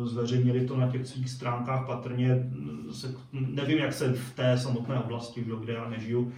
zveřejnili 0.04 0.66
to 0.66 0.78
na 0.78 0.92
těch 0.92 1.08
svých 1.08 1.30
stránkách 1.30 1.86
patrně, 1.88 2.52
se, 2.92 3.16
nevím, 3.34 3.78
jak 3.78 3.94
se 3.94 4.14
v 4.14 4.36
té 4.36 4.58
samotné 4.58 5.00
oblasti, 5.00 5.46
kde 5.60 5.74
já 5.74 5.90
nežiju, 5.90 6.32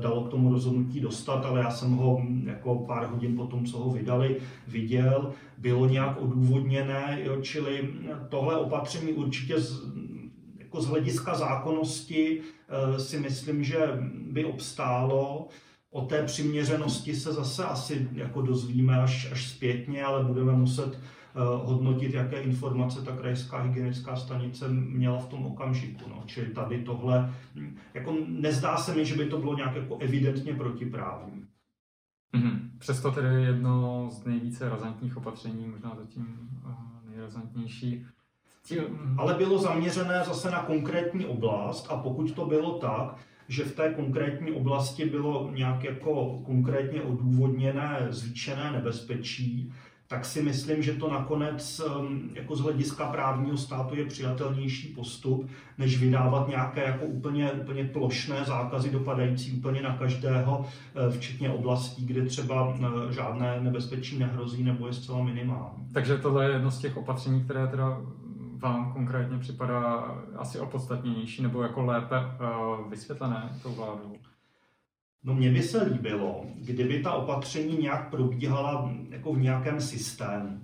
dalo 0.00 0.24
k 0.24 0.28
tomu 0.28 0.52
rozhodnutí 0.52 1.00
dostat, 1.00 1.44
ale 1.44 1.60
já 1.60 1.70
jsem 1.70 1.90
ho 1.92 2.22
jako 2.44 2.74
pár 2.74 3.06
hodin 3.06 3.36
potom, 3.36 3.66
co 3.66 3.78
ho 3.78 3.90
vydali, 3.90 4.36
viděl, 4.68 5.32
bylo 5.58 5.88
nějak 5.88 6.22
odůvodněné, 6.22 7.20
jo, 7.24 7.40
čili 7.42 7.88
tohle 8.28 8.56
opatření 8.56 9.12
určitě 9.12 9.60
z, 9.60 9.82
jako 10.58 10.80
z 10.80 10.86
hlediska 10.86 11.34
zákonnosti 11.34 12.40
si 12.98 13.20
myslím, 13.20 13.64
že 13.64 13.78
by 14.30 14.44
obstálo. 14.44 15.48
O 15.94 16.00
té 16.06 16.22
přiměřenosti 16.22 17.14
se 17.14 17.32
zase 17.32 17.64
asi 17.64 18.08
jako 18.12 18.42
dozvíme 18.42 19.02
až, 19.02 19.32
až 19.32 19.48
zpětně, 19.48 20.04
ale 20.04 20.24
budeme 20.24 20.52
muset 20.52 20.86
uh, 20.86 21.68
hodnotit, 21.68 22.14
jaké 22.14 22.42
informace 22.42 23.02
ta 23.02 23.16
krajská 23.16 23.60
hygienická 23.62 24.16
stanice 24.16 24.68
měla 24.68 25.18
v 25.18 25.28
tom 25.28 25.46
okamžiku. 25.46 26.08
No. 26.08 26.22
Čili 26.26 26.46
tady 26.46 26.84
tohle, 26.84 27.34
hm, 27.54 27.76
jako 27.94 28.16
nezdá 28.28 28.76
se 28.76 28.94
mi, 28.94 29.04
že 29.04 29.14
by 29.16 29.26
to 29.26 29.38
bylo 29.38 29.56
nějak 29.56 29.74
jako 29.76 29.96
evidentně 29.96 30.54
protiprávní. 30.54 31.44
Mm-hmm. 32.34 32.58
Přesto 32.78 33.10
tedy 33.10 33.44
jedno 33.44 34.08
z 34.10 34.24
nejvíce 34.24 34.68
razantních 34.68 35.16
opatření, 35.16 35.66
možná 35.66 35.96
zatím 36.00 36.50
uh, 36.64 37.10
nejrazantnější. 37.10 38.06
Ale 39.18 39.34
bylo 39.34 39.58
zaměřené 39.58 40.24
zase 40.26 40.50
na 40.50 40.62
konkrétní 40.62 41.26
oblast 41.26 41.86
a 41.90 41.96
pokud 41.96 42.32
to 42.32 42.46
bylo 42.46 42.78
tak, 42.78 43.16
že 43.48 43.64
v 43.64 43.74
té 43.74 43.94
konkrétní 43.94 44.52
oblasti 44.52 45.04
bylo 45.04 45.50
nějak 45.54 45.84
jako 45.84 46.38
konkrétně 46.46 47.02
odůvodněné 47.02 48.06
zvýšené 48.10 48.72
nebezpečí, 48.72 49.72
tak 50.06 50.24
si 50.24 50.42
myslím, 50.42 50.82
že 50.82 50.92
to 50.92 51.10
nakonec 51.10 51.80
um, 51.80 52.30
jako 52.34 52.56
z 52.56 52.60
hlediska 52.60 53.06
právního 53.06 53.56
státu 53.56 53.96
je 53.96 54.04
přijatelnější 54.04 54.88
postup, 54.88 55.50
než 55.78 56.00
vydávat 56.00 56.48
nějaké 56.48 56.84
jako 56.84 57.04
úplně, 57.04 57.52
úplně 57.52 57.84
plošné 57.84 58.44
zákazy 58.44 58.90
dopadající 58.90 59.52
úplně 59.52 59.82
na 59.82 59.96
každého, 59.96 60.66
eh, 60.94 61.10
včetně 61.10 61.50
oblastí, 61.50 62.06
kde 62.06 62.24
třeba 62.24 62.76
eh, 62.78 63.12
žádné 63.12 63.60
nebezpečí 63.60 64.18
nehrozí 64.18 64.62
nebo 64.62 64.86
je 64.86 64.92
zcela 64.92 65.24
minimální. 65.24 65.88
Takže 65.92 66.16
tohle 66.16 66.44
je 66.44 66.52
jedno 66.52 66.70
z 66.70 66.78
těch 66.78 66.96
opatření, 66.96 67.44
které 67.44 67.66
teda 67.66 68.00
vám 68.64 68.92
konkrétně 68.92 69.38
připadá 69.38 70.14
asi 70.36 70.58
opodstatnější 70.58 71.42
nebo 71.42 71.62
jako 71.62 71.84
lépe 71.84 72.16
uh, 72.16 72.90
vysvětlené 72.90 73.58
tou 73.62 73.72
vládou? 73.72 74.16
No 75.24 75.34
mně 75.34 75.50
by 75.50 75.62
se 75.62 75.82
líbilo, 75.82 76.44
kdyby 76.54 77.02
ta 77.02 77.12
opatření 77.12 77.76
nějak 77.76 78.10
probíhala 78.10 78.90
jako 79.08 79.32
v 79.32 79.40
nějakém 79.40 79.80
systému. 79.80 80.60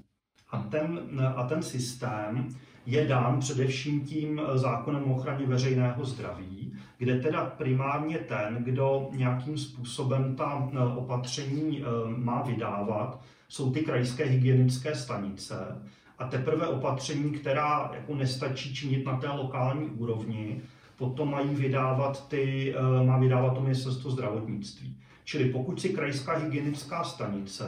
A 0.51 0.59
ten, 0.59 1.01
a 1.37 1.47
ten 1.47 1.63
systém 1.63 2.49
je 2.87 3.07
dán 3.07 3.41
především 3.41 4.01
tím 4.01 4.41
zákonem 4.55 5.11
o 5.11 5.17
ochraně 5.17 5.47
veřejného 5.47 6.05
zdraví, 6.05 6.75
kde 6.99 7.21
teda 7.21 7.45
primárně 7.45 8.19
ten, 8.19 8.57
kdo 8.65 9.09
nějakým 9.13 9.59
způsobem 9.59 10.37
ta 10.37 10.69
opatření 10.97 11.85
má 12.17 12.43
vydávat, 12.43 13.21
jsou 13.49 13.73
ty 13.73 13.81
krajské 13.81 14.25
hygienické 14.25 14.95
stanice 14.95 15.83
a 16.21 16.27
teprve 16.27 16.67
opatření, 16.67 17.31
která 17.31 17.91
jako 17.95 18.15
nestačí 18.15 18.75
činit 18.75 19.07
na 19.07 19.17
té 19.17 19.29
lokální 19.29 19.87
úrovni, 19.87 20.61
potom 20.97 21.31
mají 21.31 21.49
vydávat 21.49 22.29
ty, 22.29 22.75
eh, 22.77 23.05
má 23.05 23.19
vydávat 23.19 23.55
to 23.55 23.61
ministerstvo 23.61 24.11
zdravotnictví. 24.11 24.97
Čili 25.25 25.45
pokud 25.45 25.81
si 25.81 25.89
krajská 25.89 26.37
hygienická 26.37 27.05
stanice, 27.05 27.65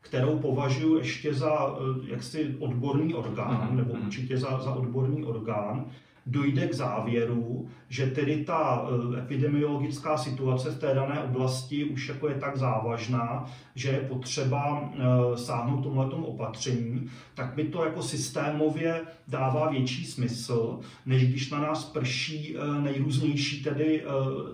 kterou 0.00 0.38
považuji 0.38 0.98
ještě 0.98 1.34
za 1.34 1.76
eh, 1.76 2.10
jaksi 2.10 2.56
odborný 2.58 3.14
orgán, 3.14 3.68
mm-hmm. 3.68 3.76
nebo 3.76 3.94
mhm. 3.94 4.06
určitě 4.06 4.38
za, 4.38 4.60
za 4.60 4.74
odborný 4.74 5.24
orgán, 5.24 5.86
dojde 6.26 6.66
k 6.66 6.74
závěru, 6.74 7.68
že 7.88 8.06
tedy 8.06 8.44
ta 8.44 8.86
eh, 9.14 9.18
epidemiologická 9.18 10.18
situace 10.18 10.70
v 10.70 10.78
té 10.78 10.94
dané 10.94 11.20
oblasti 11.20 11.84
už 11.84 12.08
jako 12.08 12.28
je 12.28 12.34
tak 12.34 12.56
závažná, 12.56 13.46
že 13.74 13.88
je 13.88 14.00
potřeba 14.00 14.90
eh, 14.92 15.36
sáhnout 15.38 15.82
tomhle 15.82 16.06
opatření, 16.06 17.10
tak 17.34 17.56
mi 17.56 17.64
to 17.64 17.84
jako 17.84 18.02
systémově 18.02 19.00
dává 19.28 19.70
větší 19.70 20.06
smysl, 20.06 20.80
než 21.06 21.28
když 21.28 21.50
na 21.50 21.58
nás 21.58 21.84
prší 21.84 22.56
eh, 22.56 22.80
nejrůznější 22.80 23.64
tedy 23.64 24.04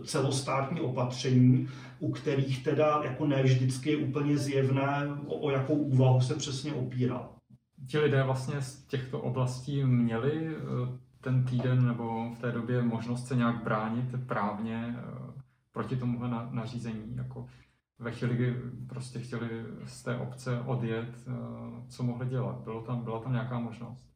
celostátní 0.04 0.80
opatření, 0.80 1.68
u 1.98 2.10
kterých 2.12 2.64
teda 2.64 3.00
jako 3.04 3.26
ne 3.26 3.42
vždycky 3.42 3.90
je 3.90 3.96
úplně 3.96 4.38
zjevné, 4.38 5.08
o, 5.26 5.34
o 5.34 5.50
jakou 5.50 5.74
úvahu 5.74 6.20
se 6.20 6.34
přesně 6.34 6.72
opírá. 6.72 7.28
Ti 7.86 7.98
lidé 7.98 8.22
vlastně 8.22 8.60
z 8.60 8.84
těchto 8.86 9.20
oblastí 9.20 9.84
měli 9.84 10.56
ten 11.20 11.44
týden 11.44 11.86
nebo 11.86 12.30
v 12.34 12.38
té 12.38 12.52
době 12.52 12.82
možnost 12.82 13.26
se 13.26 13.36
nějak 13.36 13.64
bránit 13.64 14.06
právně 14.26 14.96
eh, 14.98 15.42
proti 15.72 15.96
tomuhle 15.96 16.30
nařízení. 16.50 17.16
Jako 17.16 17.46
ve 17.98 18.12
chvíli, 18.12 18.34
kdy 18.34 18.54
prostě 18.88 19.18
chtěli 19.18 19.48
z 19.86 20.02
té 20.02 20.16
obce 20.16 20.60
odjet, 20.66 21.08
eh, 21.28 21.32
co 21.88 22.02
mohli 22.02 22.26
dělat? 22.26 22.56
Bylo 22.56 22.80
tam, 22.82 23.04
byla 23.04 23.20
tam 23.20 23.32
nějaká 23.32 23.58
možnost? 23.58 24.10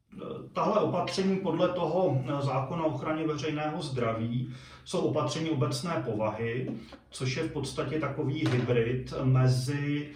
Tahle 0.52 0.80
opatření 0.80 1.36
podle 1.36 1.68
toho 1.68 2.22
eh, 2.26 2.42
zákona 2.42 2.84
o 2.84 2.88
ochraně 2.88 3.26
veřejného 3.26 3.82
zdraví 3.82 4.54
jsou 4.84 5.00
opatření 5.00 5.50
obecné 5.50 6.02
povahy, 6.06 6.70
což 7.10 7.36
je 7.36 7.42
v 7.42 7.52
podstatě 7.52 7.98
takový 7.98 8.48
hybrid 8.48 9.14
mezi 9.22 10.10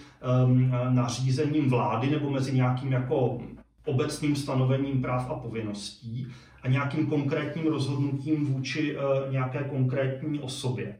um, 0.44 0.70
nařízením 0.88 1.70
vlády 1.70 2.10
nebo 2.10 2.30
mezi 2.30 2.52
nějakým 2.56 2.92
jako 2.92 3.38
obecným 3.84 4.36
stanovením 4.36 5.02
práv 5.02 5.30
a 5.30 5.34
povinností 5.34 6.26
a 6.62 6.68
nějakým 6.68 7.06
konkrétním 7.06 7.66
rozhodnutím 7.66 8.46
vůči 8.46 8.96
uh, 8.96 9.32
nějaké 9.32 9.64
konkrétní 9.64 10.40
osobě. 10.40 10.98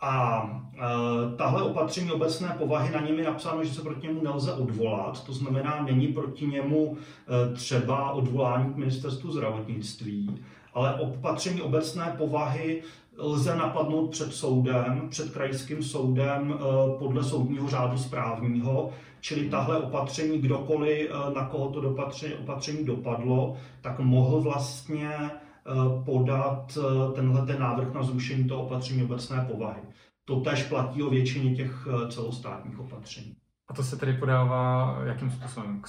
A 0.00 0.42
e, 0.74 1.36
tahle 1.36 1.62
opatření 1.62 2.10
obecné 2.10 2.54
povahy, 2.58 2.94
na 2.94 3.00
něm 3.00 3.18
je 3.18 3.24
napsáno, 3.24 3.64
že 3.64 3.74
se 3.74 3.82
proti 3.82 4.06
němu 4.06 4.22
nelze 4.22 4.52
odvolat, 4.52 5.24
to 5.24 5.32
znamená, 5.32 5.82
není 5.82 6.08
proti 6.08 6.46
němu 6.46 6.96
e, 6.96 7.54
třeba 7.54 8.10
odvolání 8.10 8.72
k 8.72 8.76
ministerstvu 8.76 9.32
zdravotnictví, 9.32 10.44
ale 10.74 10.94
opatření 10.94 11.62
obecné 11.62 12.14
povahy 12.18 12.82
lze 13.18 13.56
napadnout 13.56 14.10
před 14.10 14.32
soudem, 14.32 15.06
před 15.10 15.32
krajským 15.32 15.82
soudem 15.82 16.54
e, 16.54 16.98
podle 16.98 17.24
soudního 17.24 17.68
řádu 17.68 17.98
správního, 17.98 18.90
čili 19.20 19.48
tahle 19.48 19.78
opatření, 19.78 20.38
kdokoliv, 20.38 21.10
e, 21.10 21.34
na 21.34 21.44
koho 21.44 21.68
to 21.68 21.80
opatření, 21.90 22.34
opatření 22.34 22.84
dopadlo, 22.84 23.56
tak 23.80 23.98
mohl 23.98 24.40
vlastně 24.40 25.30
Eh, 25.68 26.02
podat 26.04 26.78
eh, 26.78 27.12
tenhle 27.12 27.46
ten 27.46 27.60
návrh 27.60 27.94
na 27.94 28.02
zrušení 28.02 28.44
toho 28.44 28.62
opatření 28.62 29.02
obecné 29.02 29.48
povahy. 29.50 29.80
To 30.24 30.40
tež 30.40 30.62
platí 30.62 31.02
o 31.02 31.10
většině 31.10 31.56
těch 31.56 31.88
eh, 31.90 32.12
celostátních 32.12 32.78
opatření. 32.78 33.36
A 33.68 33.74
to 33.74 33.82
se 33.82 33.96
tedy 33.96 34.12
podává 34.12 34.96
jakým 35.04 35.30
způsobem? 35.30 35.80
K, 35.80 35.88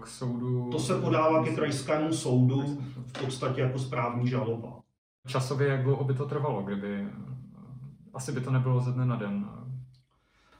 k 0.00 0.06
soudu? 0.06 0.70
To 0.70 0.78
se 0.78 1.00
podává 1.00 1.44
ke 1.44 1.54
krajskému 1.54 2.12
soudu 2.12 2.78
v 3.06 3.24
podstatě 3.24 3.60
jako 3.60 3.78
správní 3.78 4.28
žaloba. 4.28 4.68
Časově 5.28 5.68
jak 5.68 5.82
dlouho 5.82 6.04
by 6.04 6.14
to 6.14 6.26
trvalo, 6.26 6.62
kdyby... 6.62 7.08
Asi 8.14 8.32
by 8.32 8.40
to 8.40 8.50
nebylo 8.50 8.80
ze 8.80 8.92
dne 8.92 9.04
na 9.04 9.16
den. 9.16 9.48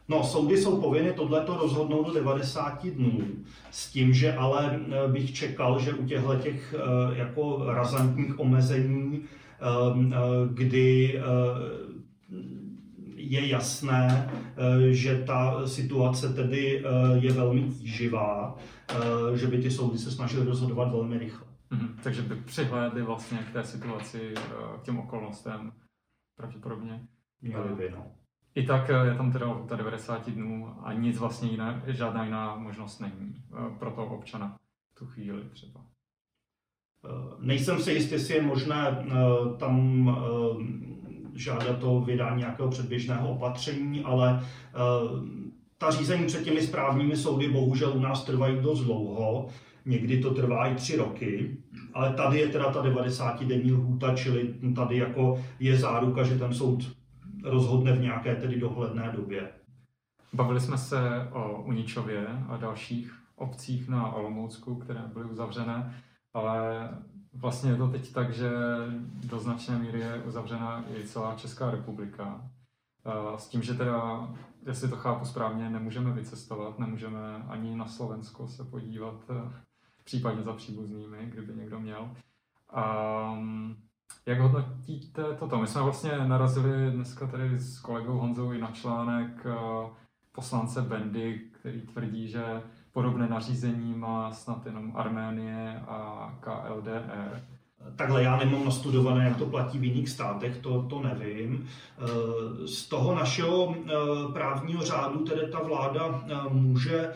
No, 0.09 0.25
soudy 0.25 0.57
jsou 0.57 0.81
povinny 0.81 1.13
tohleto 1.13 1.57
rozhodnout 1.57 2.07
do 2.07 2.15
90 2.15 2.87
dnů, 2.87 3.21
s 3.71 3.93
tím, 3.93 4.13
že 4.15 4.35
ale 4.35 4.81
eh, 4.81 5.09
bych 5.09 5.35
čekal, 5.35 5.79
že 5.79 5.93
u 5.93 6.07
těchto 6.07 6.35
těch 6.35 6.75
eh, 6.79 7.19
jako 7.19 7.65
razantních 7.67 8.41
omezení, 8.41 9.23
eh, 9.23 10.19
kdy 10.55 11.21
je 13.17 13.49
jasné, 13.49 14.31
že 14.91 15.23
ta 15.27 15.67
situace 15.67 16.29
tedy 16.35 16.85
je 17.15 17.33
velmi 17.33 17.63
tíživá, 17.63 18.57
že 19.35 19.47
by 19.47 19.59
ty 19.59 19.71
soudy 19.71 19.99
se 19.99 20.11
snažily 20.11 20.47
rozhodovat 20.47 20.93
velmi 20.93 21.19
rychle. 21.19 21.48
Mm-hmm. 21.73 21.95
Takže 22.03 22.23
by 22.23 22.35
přihlédli 22.35 23.03
vlastně 23.03 23.39
k 23.39 23.53
té 23.53 23.65
situaci, 23.65 24.35
k 24.81 24.83
těm 24.83 24.99
okolnostem 24.99 25.73
pravděpodobně. 26.37 27.09
Měli 27.41 27.75
by, 27.75 27.91
no. 27.91 28.13
I 28.55 28.63
tak 28.67 28.91
eh, 28.91 29.07
je 29.07 29.15
tam 29.15 29.33
teda 29.33 29.55
ta 29.69 29.77
90 29.77 30.31
dnů 30.31 30.75
a 30.83 30.93
nic 30.93 31.19
vlastně 31.19 31.51
jiné, 31.51 31.83
žádná 31.87 32.25
jiná 32.25 32.57
možnost 32.57 33.01
není 33.01 33.35
eh, 33.37 33.79
pro 33.79 33.91
toho 33.91 34.17
občana 34.17 34.57
v 34.93 34.99
tu 34.99 35.07
chvíli 35.07 35.43
třeba. 35.53 35.81
Eh, 37.05 37.09
nejsem 37.39 37.81
si 37.81 37.93
jistý, 37.93 38.15
jestli 38.15 38.35
je 38.35 38.43
možné 38.43 39.07
tam 39.59 40.09
žádat 41.35 41.83
o 41.83 42.01
vydání 42.01 42.39
nějakého 42.39 42.71
předběžného 42.71 43.31
opatření, 43.31 44.05
ale 44.05 44.47
ta 45.79 45.91
řízení 45.91 46.27
před 46.27 46.45
těmi 46.45 46.63
správními 46.63 47.17
soudy 47.17 47.49
bohužel 47.49 47.93
u 47.97 48.01
nás 48.01 48.25
trvají 48.25 48.61
dost 48.61 48.81
dlouho, 48.81 49.49
někdy 49.85 50.21
to 50.21 50.35
trvá 50.35 50.67
i 50.67 50.75
tři 50.75 50.97
roky, 50.97 51.57
ale 51.95 52.13
tady 52.13 52.39
je 52.39 52.49
teda 52.49 52.73
ta 52.73 52.83
90 52.83 53.45
denní 53.45 53.73
lhůta, 53.73 54.15
čili 54.15 54.55
tady 54.77 54.97
jako 54.97 55.45
je 55.61 55.77
záruka, 55.77 56.23
že 56.23 56.39
ten 56.39 56.55
soud 56.55 56.97
rozhodne 57.45 57.93
v 57.93 58.01
nějaké 58.01 58.35
tedy 58.35 58.61
dohledné 58.61 59.13
době. 59.17 59.49
Bavili 60.33 60.61
jsme 60.61 60.79
se 60.79 61.29
o 61.33 61.63
Uničově 61.63 62.27
a 62.49 62.57
dalších 62.57 63.13
obcích 63.37 63.89
na 63.89 64.13
Olomoucku, 64.13 64.75
které 64.75 65.01
byly 65.13 65.25
uzavřené, 65.25 65.95
ale 66.35 66.89
vlastně 67.35 67.71
je 67.71 67.77
to 67.77 67.89
teď 67.89 68.13
tak, 68.13 68.35
že 68.35 68.51
do 69.25 69.39
značné 69.39 69.79
míry 69.79 70.01
je 70.01 70.23
uzavřena 70.27 70.85
i 70.97 71.07
celá 71.07 71.35
Česká 71.35 71.71
republika. 71.71 72.51
S 73.37 73.49
tím, 73.49 73.63
že 73.63 73.75
teda, 73.75 74.29
jestli 74.69 74.89
to 74.89 74.97
chápu 74.97 75.25
správně, 75.25 75.71
nemůžeme 75.71 76.13
vycestovat, 76.13 76.79
nemůžeme 76.79 77.45
ani 77.49 77.77
na 77.77 77.87
Slovensko 77.87 78.49
se 78.49 78.65
podívat, 78.65 79.31
eh, 79.31 79.53
případně 80.05 80.43
za 80.43 80.53
příbuznými, 80.53 81.19
kdyby 81.27 81.55
někdo 81.55 81.81
měl. 81.81 82.11
Um, 83.33 83.77
jak 84.27 84.41
hodnotíte 84.41 85.23
toto? 85.39 85.59
My 85.59 85.67
jsme 85.67 85.83
vlastně 85.83 86.19
narazili 86.19 86.91
dneska 86.91 87.27
tady 87.27 87.59
s 87.59 87.81
kolegou 87.81 88.19
Honzou 88.19 88.53
i 88.53 88.59
na 88.59 88.71
článek 88.71 89.47
eh, 89.47 89.91
poslance 90.33 90.83
Bendy, 90.83 91.51
který 91.53 91.81
tvrdí, 91.81 92.29
že 92.29 92.63
podobné 92.93 93.29
nařízení 93.29 93.95
má 93.95 94.33
snad 94.33 94.67
jenom 94.67 94.97
Arménie 94.97 95.81
a 95.89 96.31
KLDR. 96.41 97.58
Takhle 97.97 98.23
já 98.23 98.37
nemám 98.37 98.65
nastudované, 98.65 99.25
jak 99.25 99.37
to 99.37 99.47
platí 99.47 99.79
v 99.79 99.85
jiných 99.85 100.09
státech, 100.09 100.57
to, 100.57 100.83
to 100.83 101.03
nevím. 101.03 101.67
Z 102.67 102.89
toho 102.89 103.15
našeho 103.15 103.75
právního 104.33 104.83
řádu 104.83 105.25
tedy 105.25 105.53
ta 105.53 105.63
vláda 105.63 106.25
může 106.51 107.13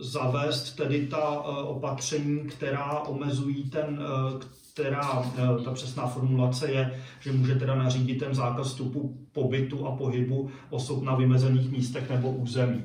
zavést 0.00 0.72
tedy 0.72 1.06
ta 1.06 1.28
opatření, 1.64 2.38
která 2.38 3.00
omezují 3.00 3.70
ten, 3.70 4.00
která 4.72 5.22
ta 5.64 5.70
přesná 5.72 6.06
formulace 6.06 6.70
je, 6.70 7.02
že 7.20 7.32
může 7.32 7.54
teda 7.54 7.74
nařídit 7.74 8.18
ten 8.18 8.34
zákaz 8.34 8.66
vstupu, 8.66 9.18
pobytu 9.32 9.86
a 9.86 9.96
pohybu 9.96 10.50
osob 10.70 11.02
na 11.02 11.14
vymezených 11.14 11.70
místech 11.70 12.10
nebo 12.10 12.30
území. 12.30 12.82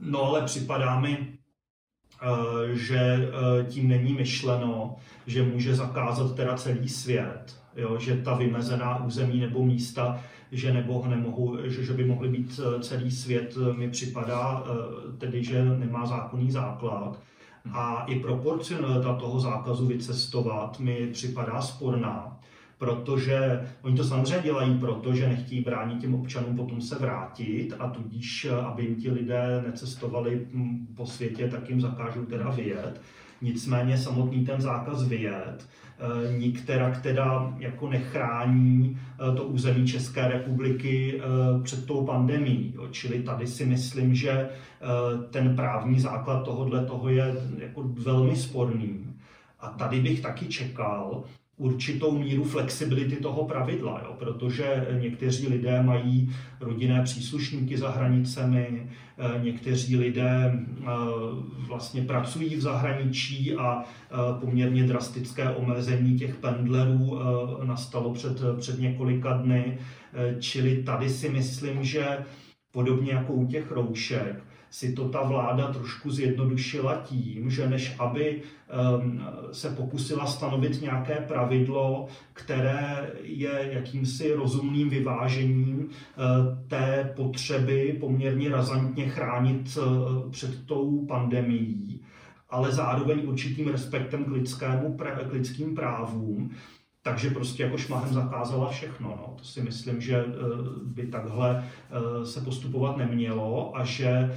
No 0.00 0.22
ale 0.22 0.42
připadá 0.42 1.00
mi, 1.00 1.37
Eh, 1.37 1.37
že 2.72 2.98
eh, 2.98 3.64
tím 3.64 3.88
není 3.88 4.12
myšleno, 4.12 4.96
že 5.26 5.42
může 5.42 5.74
zakázat 5.74 6.34
teda 6.34 6.56
celý 6.56 6.88
svět, 6.88 7.56
jo? 7.76 7.98
že 7.98 8.16
ta 8.16 8.34
vymezená 8.34 9.04
území 9.04 9.40
nebo 9.40 9.64
místa, 9.64 10.20
že, 10.52 10.72
nebo 10.72 11.06
nemohu, 11.06 11.58
že, 11.64 11.84
že 11.84 11.92
by 11.92 12.04
mohly 12.04 12.28
být 12.28 12.60
eh, 12.60 12.82
celý 12.82 13.10
svět, 13.10 13.56
mi 13.76 13.90
připadá 13.90 14.64
tedy, 15.18 15.44
že 15.44 15.64
nemá 15.64 16.06
zákonný 16.06 16.50
základ. 16.50 17.18
A 17.72 18.04
i 18.04 18.20
proporcionalita 18.20 19.14
toho 19.14 19.40
zákazu 19.40 19.86
vycestovat 19.86 20.80
mi 20.80 21.06
připadá 21.12 21.62
sporná 21.62 22.37
protože 22.78 23.60
oni 23.82 23.96
to 23.96 24.04
samozřejmě 24.04 24.42
dělají 24.42 24.78
proto, 24.78 25.14
že 25.14 25.28
nechtějí 25.28 25.60
bránit 25.60 26.00
těm 26.00 26.14
občanům 26.14 26.56
potom 26.56 26.80
se 26.80 26.98
vrátit 26.98 27.74
a 27.78 27.88
tudíž, 27.88 28.46
aby 28.66 28.82
jim 28.82 28.96
ti 28.96 29.10
lidé 29.10 29.62
necestovali 29.66 30.46
hm, 30.52 30.86
po 30.96 31.06
světě, 31.06 31.48
tak 31.48 31.70
jim 31.70 31.80
zakážou 31.80 32.24
teda 32.24 32.50
vyjet. 32.50 33.00
Nicméně 33.42 33.98
samotný 33.98 34.44
ten 34.44 34.60
zákaz 34.60 35.08
vyjet 35.08 35.68
eh, 35.98 36.38
nikterak 36.38 37.02
teda 37.02 37.54
jako 37.58 37.88
nechrání 37.88 38.98
eh, 38.98 39.36
to 39.36 39.44
území 39.44 39.86
České 39.86 40.28
republiky 40.28 41.20
eh, 41.20 41.62
před 41.62 41.86
tou 41.86 42.06
pandemí. 42.06 42.74
Čili 42.90 43.22
tady 43.22 43.46
si 43.46 43.66
myslím, 43.66 44.14
že 44.14 44.48
ten 45.30 45.56
právní 45.56 46.00
základ 46.00 46.44
tohohle 46.44 46.84
toho 46.84 47.08
je 47.08 47.34
jako 47.58 47.82
velmi 47.82 48.36
sporný. 48.36 49.04
A 49.60 49.68
tady 49.68 50.00
bych 50.00 50.20
taky 50.20 50.46
čekal, 50.46 51.24
určitou 51.58 52.18
míru 52.18 52.44
flexibility 52.44 53.16
toho 53.16 53.44
pravidla, 53.44 54.02
jo? 54.04 54.14
protože 54.18 54.86
někteří 55.00 55.48
lidé 55.48 55.82
mají 55.82 56.30
rodinné 56.60 57.02
příslušníky 57.02 57.78
za 57.78 57.90
hranicemi, 57.90 58.90
eh, 59.18 59.44
někteří 59.44 59.96
lidé 59.96 60.52
eh, 60.52 60.84
vlastně 61.68 62.02
pracují 62.02 62.56
v 62.56 62.60
zahraničí 62.60 63.54
a 63.54 63.82
eh, 63.82 64.16
poměrně 64.40 64.86
drastické 64.86 65.50
omezení 65.50 66.18
těch 66.18 66.36
pendlerů 66.36 67.18
nastalo 67.64 68.12
před, 68.12 68.40
před 68.58 68.80
několika 68.80 69.32
dny, 69.32 69.78
čili 70.40 70.82
tady 70.82 71.10
si 71.10 71.28
myslím, 71.28 71.84
že 71.84 72.18
podobně 72.72 73.12
jako 73.12 73.32
u 73.32 73.46
těch 73.46 73.70
roušek, 73.70 74.44
si 74.70 74.92
to 74.92 75.08
ta 75.08 75.22
vláda 75.22 75.72
trošku 75.72 76.10
zjednodušila 76.10 76.96
tím, 76.96 77.50
že 77.50 77.68
než 77.68 77.94
aby 77.98 78.42
ehm, 78.68 79.26
se 79.52 79.70
pokusila 79.70 80.26
stanovit 80.26 80.82
nějaké 80.82 81.14
pravidlo, 81.14 82.06
které 82.32 83.12
je 83.22 83.68
jakýmsi 83.72 84.34
rozumným 84.34 84.90
vyvážením 84.90 85.88
eh, 85.90 86.22
té 86.68 87.12
potřeby 87.16 87.96
poměrně 88.00 88.48
razantně 88.48 89.08
chránit 89.08 89.78
eh, 89.78 90.30
před 90.30 90.66
tou 90.66 91.06
pandemií, 91.06 92.00
ale 92.50 92.72
zároveň 92.72 93.20
určitým 93.24 93.68
respektem 93.68 94.24
k, 94.24 94.28
lidskému, 94.28 94.96
k 95.28 95.32
lidským 95.32 95.74
právům, 95.74 96.50
takže 97.08 97.30
prostě 97.30 97.62
jako 97.62 97.78
šmahem 97.78 98.14
zakázala 98.14 98.70
všechno. 98.70 99.08
No. 99.08 99.34
To 99.36 99.44
si 99.44 99.62
myslím, 99.62 100.00
že 100.00 100.16
eh, 100.16 100.32
by 100.84 101.06
takhle 101.06 101.64
eh, 101.64 102.26
se 102.26 102.40
postupovat 102.40 102.96
nemělo 102.96 103.76
a 103.76 103.84
že 103.84 104.08
eh, 104.08 104.32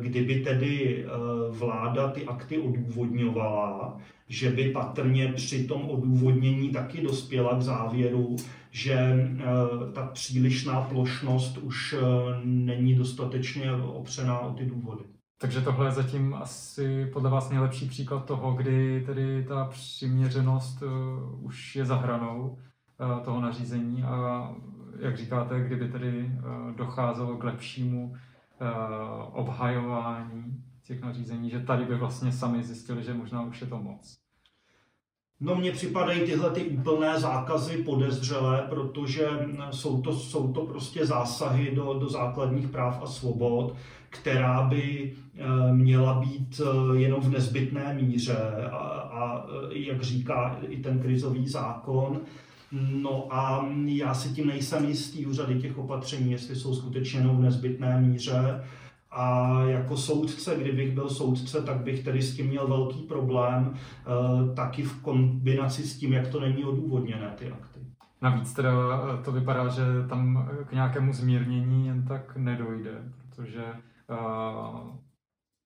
kdyby 0.00 0.40
tedy 0.40 1.04
vláda 1.50 2.08
ty 2.08 2.24
akty 2.24 2.58
odůvodňovala, 2.58 3.98
že 4.28 4.50
by 4.50 4.70
patrně 4.70 5.32
při 5.32 5.64
tom 5.64 5.90
odůvodnění 5.90 6.70
taky 6.70 7.02
dospěla 7.02 7.58
k 7.58 7.62
závěru, 7.62 8.36
že 8.70 8.96
ta 9.92 10.06
přílišná 10.06 10.80
plošnost 10.80 11.58
už 11.58 11.94
není 12.44 12.94
dostatečně 12.94 13.72
opřená 13.72 14.40
o 14.40 14.52
ty 14.52 14.66
důvody. 14.66 15.04
Takže 15.38 15.60
tohle 15.60 15.86
je 15.86 15.92
zatím 15.92 16.34
asi 16.34 17.06
podle 17.12 17.30
vás 17.30 17.50
nejlepší 17.50 17.88
příklad 17.88 18.24
toho, 18.24 18.52
kdy 18.52 19.02
tedy 19.06 19.44
ta 19.48 19.64
přiměřenost 19.64 20.82
uh, 20.82 21.44
už 21.44 21.76
je 21.76 21.84
za 21.84 21.96
hranou 21.96 22.58
uh, 23.00 23.24
toho 23.24 23.40
nařízení 23.40 24.02
a 24.02 24.50
jak 24.98 25.16
říkáte, 25.16 25.60
kdyby 25.60 25.88
tedy 25.88 26.24
uh, 26.24 26.76
docházelo 26.76 27.36
k 27.36 27.44
lepšímu 27.44 28.16
obhajování 29.32 30.64
těch 30.82 31.00
nařízení, 31.00 31.50
že 31.50 31.60
tady 31.60 31.84
by 31.84 31.96
vlastně 31.96 32.32
sami 32.32 32.62
zjistili, 32.62 33.02
že 33.02 33.14
možná 33.14 33.42
už 33.42 33.60
je 33.60 33.66
to 33.66 33.78
moc. 33.78 34.18
No 35.40 35.54
mně 35.54 35.72
připadají 35.72 36.20
tyhle 36.20 36.50
ty 36.50 36.64
úplné 36.64 37.20
zákazy 37.20 37.76
podezřelé, 37.76 38.66
protože 38.68 39.28
jsou 39.70 40.02
to, 40.02 40.12
jsou 40.12 40.52
to 40.52 40.66
prostě 40.66 41.06
zásahy 41.06 41.74
do, 41.74 41.94
do 41.94 42.08
základních 42.08 42.68
práv 42.68 43.02
a 43.02 43.06
svobod, 43.06 43.76
která 44.14 44.62
by 44.62 45.12
eh, 45.12 45.72
měla 45.72 46.20
být 46.20 46.60
eh, 46.60 46.98
jenom 46.98 47.20
v 47.20 47.30
nezbytné 47.30 47.94
míře 47.94 48.36
a, 48.70 48.76
a 48.76 49.46
eh, 49.46 49.78
jak 49.78 50.02
říká 50.02 50.58
i 50.68 50.76
ten 50.76 50.98
krizový 50.98 51.48
zákon, 51.48 52.20
No 52.92 53.26
a 53.30 53.68
já 53.84 54.14
si 54.14 54.28
tím 54.28 54.46
nejsem 54.46 54.84
jistý 54.84 55.26
u 55.26 55.32
řady 55.32 55.60
těch 55.60 55.78
opatření, 55.78 56.32
jestli 56.32 56.56
jsou 56.56 56.74
skutečně 56.74 57.20
jenom 57.20 57.36
v 57.36 57.40
nezbytné 57.40 58.00
míře. 58.00 58.64
A 59.10 59.60
jako 59.62 59.96
soudce, 59.96 60.56
kdybych 60.56 60.94
byl 60.94 61.10
soudce, 61.10 61.62
tak 61.62 61.76
bych 61.76 62.04
tedy 62.04 62.22
s 62.22 62.36
tím 62.36 62.46
měl 62.46 62.68
velký 62.68 63.02
problém, 63.02 63.74
taky 64.56 64.82
v 64.82 65.02
kombinaci 65.02 65.82
s 65.82 65.98
tím, 65.98 66.12
jak 66.12 66.28
to 66.28 66.40
není 66.40 66.64
odůvodněné, 66.64 67.34
ty 67.38 67.50
akty. 67.50 67.80
Navíc 68.22 68.52
teda 68.52 68.72
to 69.24 69.32
vypadá, 69.32 69.68
že 69.68 69.82
tam 70.08 70.48
k 70.68 70.72
nějakému 70.72 71.12
zmírnění 71.12 71.86
jen 71.86 72.02
tak 72.02 72.36
nedojde, 72.36 72.90
protože 73.28 73.64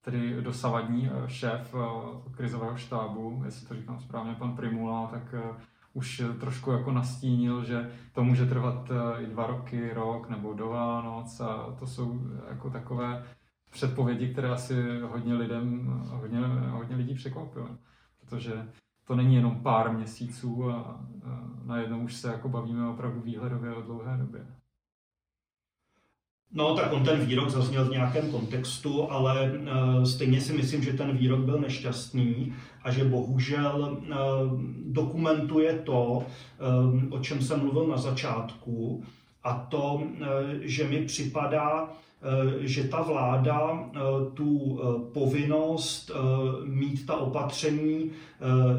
tedy 0.00 0.42
dosavadní 0.42 1.10
eh, 1.10 1.28
šéf 1.28 1.74
eh, 1.74 2.30
krizového 2.30 2.76
štábu, 2.76 3.42
jestli 3.44 3.66
to 3.66 3.74
říkám 3.74 4.00
správně, 4.00 4.34
pan 4.34 4.56
Primula, 4.56 5.06
tak 5.06 5.34
už 5.92 6.22
trošku 6.40 6.70
jako 6.70 6.92
nastínil, 6.92 7.64
že 7.64 7.90
to 8.12 8.24
může 8.24 8.46
trvat 8.46 8.90
i 9.18 9.26
dva 9.26 9.46
roky, 9.46 9.92
rok 9.94 10.28
nebo 10.28 10.54
do 10.54 10.68
Vánoc 10.68 11.40
a 11.40 11.76
to 11.78 11.86
jsou 11.86 12.20
jako 12.48 12.70
takové 12.70 13.24
předpovědi, 13.70 14.32
které 14.32 14.48
asi 14.48 15.00
hodně 15.00 15.34
lidem, 15.34 15.86
hodně, 16.10 16.38
hodně 16.70 16.96
lidí 16.96 17.14
překvapily, 17.14 17.68
protože 18.20 18.68
to 19.04 19.16
není 19.16 19.34
jenom 19.34 19.62
pár 19.62 19.92
měsíců 19.92 20.70
a, 20.70 21.00
najednou 21.64 22.00
už 22.00 22.14
se 22.14 22.28
jako 22.28 22.48
bavíme 22.48 22.88
opravdu 22.88 23.20
výhledově 23.20 23.74
o 23.74 23.82
dlouhé 23.82 24.16
době. 24.16 24.46
No, 26.52 26.74
tak 26.74 26.92
on 26.92 27.04
ten 27.04 27.26
výrok 27.26 27.50
zazněl 27.50 27.84
v 27.84 27.90
nějakém 27.90 28.30
kontextu, 28.30 29.12
ale 29.12 29.52
uh, 29.52 30.04
stejně 30.04 30.40
si 30.40 30.52
myslím, 30.52 30.82
že 30.82 30.92
ten 30.92 31.16
výrok 31.16 31.40
byl 31.40 31.60
nešťastný 31.60 32.54
a 32.82 32.90
že 32.90 33.04
bohužel 33.04 33.98
uh, 34.00 34.14
dokumentuje 34.86 35.78
to, 35.78 36.02
uh, 36.02 37.14
o 37.14 37.18
čem 37.18 37.42
jsem 37.42 37.60
mluvil 37.60 37.86
na 37.86 37.96
začátku, 37.96 39.04
a 39.44 39.54
to, 39.54 40.02
že 40.60 40.88
mi 40.88 41.04
připadá, 41.04 41.88
že 42.60 42.84
ta 42.84 43.02
vláda 43.02 43.90
tu 44.34 44.80
povinnost 45.14 46.10
mít 46.64 47.06
ta 47.06 47.16
opatření 47.16 48.10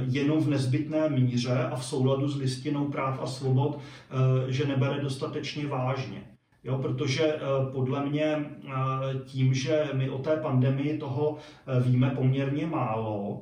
jenom 0.09 0.39
v 0.39 0.49
nezbytné 0.49 1.09
míře 1.09 1.67
a 1.71 1.75
v 1.75 1.85
souladu 1.85 2.27
s 2.27 2.35
listinou 2.35 2.85
práv 2.85 3.19
a 3.21 3.25
svobod, 3.25 3.79
že 4.47 4.65
nebere 4.65 5.01
dostatečně 5.01 5.67
vážně. 5.67 6.38
Jo, 6.63 6.77
protože 6.77 7.23
eh, 7.23 7.39
podle 7.71 8.05
mě 8.05 8.25
eh, 8.25 8.71
tím, 9.25 9.53
že 9.53 9.89
my 9.93 10.09
o 10.09 10.17
té 10.17 10.37
pandemii 10.37 10.97
toho 10.97 11.37
eh, 11.37 11.83
víme 11.83 12.11
poměrně 12.15 12.67
málo, 12.67 13.41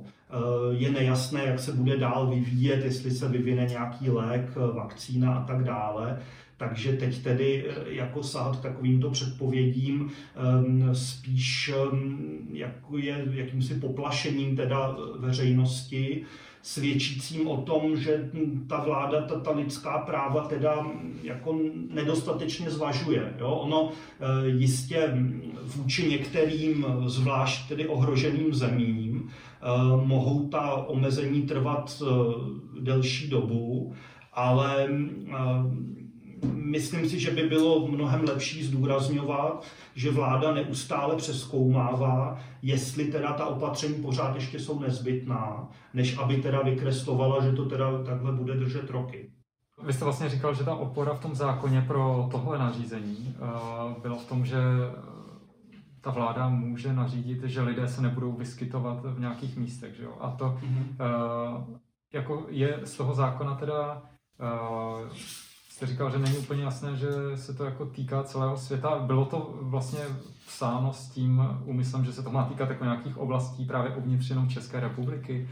je 0.72 0.92
nejasné, 0.92 1.44
jak 1.46 1.60
se 1.60 1.72
bude 1.72 1.98
dál 1.98 2.28
vyvíjet, 2.28 2.86
jestli 2.86 3.12
se 3.12 3.28
vyvine 3.28 3.66
nějaký 3.66 4.10
lék, 4.10 4.56
vakcína 4.56 5.36
a 5.36 5.46
tak 5.46 5.64
dále, 5.64 6.20
takže 6.58 6.94
teď 6.94 7.24
tedy 7.24 7.66
jako 7.86 8.24
sahat 8.24 8.62
takovýmto 8.62 9.10
předpovědím 9.10 10.12
ehm, 10.36 10.96
spíš 10.96 11.74
ehm, 11.76 12.38
jako 12.52 12.98
je 12.98 13.26
jakýmsi 13.32 13.76
poplašením 13.76 14.56
teda 14.56 14.98
veřejnosti, 15.20 16.26
svědčícím 16.68 17.48
o 17.48 17.58
tom, 17.58 17.98
že 17.98 18.30
ta 18.68 18.80
vláda, 18.80 19.22
ta, 19.22 19.40
ta 19.40 19.52
lidská 19.52 19.98
práva 19.98 20.42
teda 20.48 20.88
jako 21.24 21.60
nedostatečně 21.94 22.72
zvažuje. 22.72 23.34
Jo? 23.40 23.50
Ono 23.50 23.90
eh, 23.90 24.48
jistě 24.48 25.14
vůči 25.76 26.10
některým 26.10 26.86
zvlášť 27.06 27.68
tedy 27.68 27.88
ohroženým 27.88 28.54
zemím 28.54 29.30
eh, 29.30 30.06
mohou 30.06 30.48
ta 30.48 30.74
omezení 30.74 31.42
trvat 31.42 32.02
eh, 32.02 32.08
delší 32.82 33.30
dobu, 33.30 33.94
ale 34.34 34.90
myslím 36.54 37.10
si, 37.10 37.20
že 37.20 37.32
by 37.32 37.44
bylo 37.44 37.88
mnohem 37.88 38.24
lepší 38.24 38.64
zdůrazňovat, 38.64 39.66
že 39.96 40.12
vláda 40.12 40.54
neustále 40.54 41.16
přeskoumává, 41.16 42.40
jestli 42.62 43.06
teda 43.06 43.34
ta 43.34 43.46
opatření 43.46 43.96
pořád 43.96 44.36
ještě 44.36 44.60
jsou 44.60 44.80
nezbytná, 44.80 45.70
než 45.94 46.18
aby 46.18 46.38
teda 46.38 46.62
vykreslovala, 46.62 47.44
že 47.44 47.52
to 47.52 47.66
teda 47.66 48.04
takhle 48.04 48.32
bude 48.32 48.56
držet 48.56 48.90
roky. 48.90 49.32
Vy 49.84 49.94
jste 49.94 50.06
vlastně 50.06 50.30
říkal, 50.30 50.54
že 50.54 50.64
ta 50.64 50.76
opora 50.76 51.14
v 51.14 51.22
tom 51.22 51.36
zákoně 51.36 51.82
pro 51.88 52.28
tohle 52.32 52.60
nařízení 52.60 53.36
uh, 53.40 54.02
byla 54.02 54.18
v 54.18 54.26
tom, 54.26 54.46
že 54.46 54.58
ta 56.02 56.12
vláda 56.12 56.50
může 56.50 56.94
nařídit, 56.94 57.44
že 57.44 57.62
lidé 57.62 57.88
se 57.88 58.02
nebudou 58.02 58.32
vyskytovat 58.32 58.98
v 59.04 59.20
nějakých 59.20 59.58
místech. 59.58 59.96
Že 59.96 60.04
jo? 60.04 60.18
A 60.20 60.32
to 60.32 60.46
mm-hmm. 60.46 61.80
jako 62.14 62.46
je 62.50 62.80
z 62.84 62.98
toho 62.98 63.14
zákona 63.14 63.56
teda 63.56 64.02
uh, 64.40 65.10
jste 65.78 65.86
říkal, 65.86 66.12
že 66.12 66.20
není 66.20 66.38
úplně 66.38 66.64
jasné, 66.64 66.96
že 66.96 67.08
se 67.36 67.54
to 67.54 67.66
jako 67.66 67.86
týká 67.86 68.24
celého 68.24 68.58
světa. 68.58 69.00
Bylo 69.00 69.26
to 69.26 69.60
vlastně 69.62 70.00
psáno 70.48 70.94
s 70.94 71.10
tím 71.10 71.42
úmyslem, 71.66 72.06
že 72.06 72.14
se 72.14 72.24
to 72.24 72.32
má 72.32 72.46
týkat 72.46 72.70
jako 72.70 72.84
nějakých 72.84 73.18
oblastí 73.18 73.66
právě 73.66 73.96
uvnitř 73.96 74.30
jenom 74.30 74.50
České 74.50 74.80
republiky? 74.80 75.50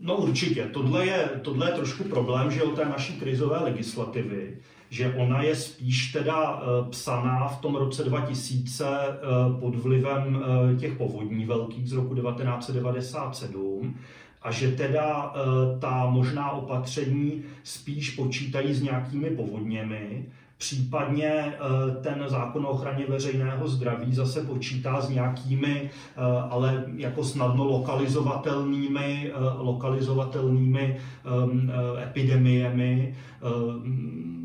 No 0.00 0.16
určitě. 0.16 0.64
Tohle 0.64 1.06
je, 1.06 1.30
tohle 1.42 1.70
je 1.70 1.74
trošku 1.74 2.04
problém, 2.04 2.50
že 2.50 2.62
o 2.62 2.70
té 2.70 2.84
naší 2.84 3.12
krizové 3.12 3.58
legislativy, 3.58 4.58
že 4.90 5.14
ona 5.14 5.42
je 5.42 5.56
spíš 5.56 6.12
teda 6.12 6.62
eh, 6.62 6.90
psaná 6.90 7.48
v 7.48 7.60
tom 7.60 7.74
roce 7.76 8.04
2000 8.04 8.86
eh, 8.86 9.16
pod 9.60 9.74
vlivem 9.74 10.42
eh, 10.42 10.76
těch 10.76 10.92
povodní 10.92 11.46
velkých 11.46 11.88
z 11.88 11.92
roku 11.92 12.14
1997 12.14 13.96
a 14.42 14.50
že 14.50 14.72
teda 14.72 15.34
eh, 15.34 15.78
ta 15.78 16.06
možná 16.10 16.50
opatření 16.50 17.42
spíš 17.62 18.10
počítají 18.10 18.74
s 18.74 18.82
nějakými 18.82 19.30
povodněmi, 19.30 20.26
Případně 20.60 21.32
eh, 21.32 21.56
ten 22.02 22.24
zákon 22.26 22.66
o 22.66 22.68
ochraně 22.68 23.06
veřejného 23.08 23.68
zdraví 23.68 24.14
zase 24.14 24.40
počítá 24.44 25.00
s 25.00 25.08
nějakými, 25.08 25.90
eh, 25.90 26.20
ale 26.50 26.84
jako 26.96 27.24
snadno 27.24 27.64
lokalizovatelnými, 27.64 29.32
lokalizovatelnými 29.58 30.96
ehm, 31.24 31.72
epidemiemi, 32.02 33.16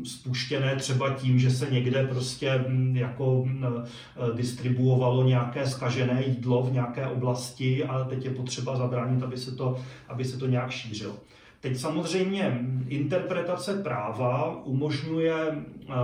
spuštěné 0.04 0.76
třeba 0.76 1.10
tím, 1.10 1.38
že 1.38 1.50
se 1.50 1.70
někde 1.70 2.06
prostě 2.06 2.64
hm, 2.68 2.96
jako 2.96 3.44
hm, 3.46 3.64
distribuovalo 4.34 5.24
nějaké 5.24 5.66
skažené 5.66 6.24
jídlo 6.26 6.62
v 6.62 6.72
nějaké 6.72 7.06
oblasti 7.06 7.84
a 7.84 8.04
teď 8.04 8.24
je 8.24 8.30
potřeba 8.30 8.76
zabránit, 8.76 9.22
aby 9.22 9.36
se 9.36 9.52
to, 9.52 9.76
aby 10.08 10.24
se 10.24 10.38
to 10.38 10.46
nějak 10.46 10.70
šířilo. 10.70 11.14
Teď 11.66 11.76
samozřejmě 11.76 12.60
interpretace 12.88 13.74
práva 13.74 14.62
umožňuje 14.64 15.34
eh, 15.44 15.94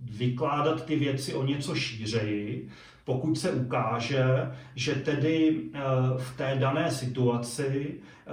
vykládat 0.00 0.84
ty 0.84 0.96
věci 0.96 1.34
o 1.34 1.44
něco 1.44 1.74
šířeji, 1.74 2.68
pokud 3.04 3.38
se 3.38 3.52
ukáže, 3.52 4.24
že 4.74 4.94
tedy 4.94 5.60
eh, 5.74 5.80
v 6.18 6.36
té 6.36 6.56
dané 6.58 6.90
situaci, 6.90 7.94
eh, 8.26 8.30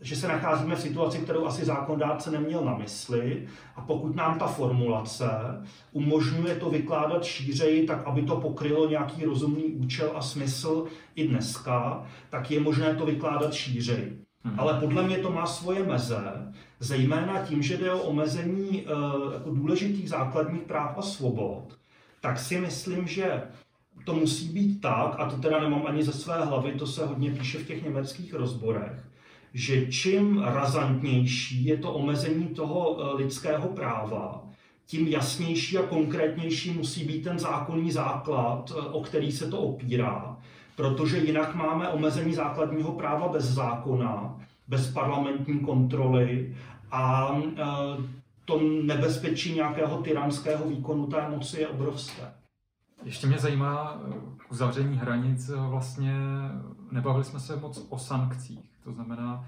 že 0.00 0.16
se 0.16 0.28
nacházíme 0.28 0.76
v 0.76 0.80
situaci, 0.80 1.18
kterou 1.18 1.46
asi 1.46 1.64
zákonodárce 1.64 2.30
neměl 2.30 2.64
na 2.64 2.76
mysli 2.76 3.48
a 3.76 3.80
pokud 3.80 4.16
nám 4.16 4.38
ta 4.38 4.46
formulace 4.46 5.26
umožňuje 5.92 6.54
to 6.54 6.70
vykládat 6.70 7.24
šířeji, 7.24 7.86
tak 7.86 8.06
aby 8.06 8.22
to 8.22 8.36
pokrylo 8.36 8.88
nějaký 8.88 9.24
rozumný 9.24 9.64
účel 9.64 10.12
a 10.14 10.22
smysl 10.22 10.86
i 11.14 11.28
dneska, 11.28 12.06
tak 12.30 12.50
je 12.50 12.60
možné 12.60 12.94
to 12.94 13.06
vykládat 13.06 13.54
šířeji. 13.54 14.21
Hmm. 14.44 14.60
Ale 14.60 14.80
podle 14.80 15.02
mě 15.02 15.18
to 15.18 15.30
má 15.30 15.46
svoje 15.46 15.82
meze, 15.82 16.52
zejména 16.80 17.46
tím, 17.46 17.62
že 17.62 17.76
jde 17.76 17.92
o 17.92 18.02
omezení 18.02 18.82
uh, 18.82 19.32
jako 19.32 19.50
důležitých 19.50 20.08
základních 20.08 20.62
práv 20.62 20.98
a 20.98 21.02
svobod, 21.02 21.78
tak 22.20 22.38
si 22.38 22.60
myslím, 22.60 23.06
že 23.06 23.42
to 24.04 24.14
musí 24.14 24.48
být 24.48 24.80
tak, 24.80 25.14
a 25.20 25.30
to 25.30 25.36
teda 25.36 25.60
nemám 25.60 25.86
ani 25.86 26.02
ze 26.02 26.12
své 26.12 26.44
hlavy, 26.44 26.72
to 26.72 26.86
se 26.86 27.06
hodně 27.06 27.30
píše 27.30 27.58
v 27.58 27.66
těch 27.66 27.84
německých 27.84 28.34
rozborech, 28.34 29.04
že 29.54 29.86
čím 29.92 30.42
razantnější 30.42 31.64
je 31.64 31.76
to 31.76 31.92
omezení 31.92 32.46
toho 32.46 32.90
uh, 32.90 33.14
lidského 33.16 33.68
práva, 33.68 34.44
tím 34.86 35.08
jasnější 35.08 35.78
a 35.78 35.82
konkrétnější 35.82 36.70
musí 36.70 37.04
být 37.04 37.24
ten 37.24 37.38
zákonný 37.38 37.92
základ, 37.92 38.70
uh, 38.70 38.96
o 38.96 39.02
který 39.02 39.32
se 39.32 39.50
to 39.50 39.58
opírá 39.58 40.31
protože 40.82 41.18
jinak 41.18 41.54
máme 41.54 41.88
omezení 41.88 42.34
základního 42.34 42.92
práva 42.92 43.28
bez 43.28 43.44
zákona, 43.44 44.36
bez 44.68 44.92
parlamentní 44.92 45.60
kontroly 45.60 46.56
a 46.90 47.32
e, 47.36 47.64
to 48.44 48.60
nebezpečí 48.84 49.54
nějakého 49.54 50.02
tyranského 50.02 50.68
výkonu 50.68 51.06
té 51.06 51.28
moci 51.28 51.60
je 51.60 51.68
obrovské. 51.68 52.22
Ještě 53.04 53.26
mě 53.26 53.38
zajímá 53.38 54.00
e, 54.00 54.14
uzavření 54.50 54.96
hranic. 54.96 55.48
E, 55.48 55.56
vlastně 55.56 56.14
nebavili 56.90 57.24
jsme 57.24 57.40
se 57.40 57.56
moc 57.56 57.86
o 57.88 57.98
sankcích. 57.98 58.78
To 58.84 58.92
znamená, 58.92 59.46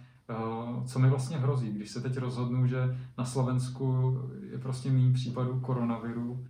co 0.87 0.99
mi 0.99 1.11
vlastně 1.11 1.37
hrozí, 1.37 1.73
když 1.73 1.91
se 1.91 2.01
teď 2.01 2.17
rozhodnu, 2.17 2.67
že 2.67 2.99
na 3.19 3.25
Slovensku 3.25 4.17
je 4.53 4.59
prostě 4.59 4.91
méně 4.91 5.13
případů 5.13 5.61
koronaviru 5.61 6.47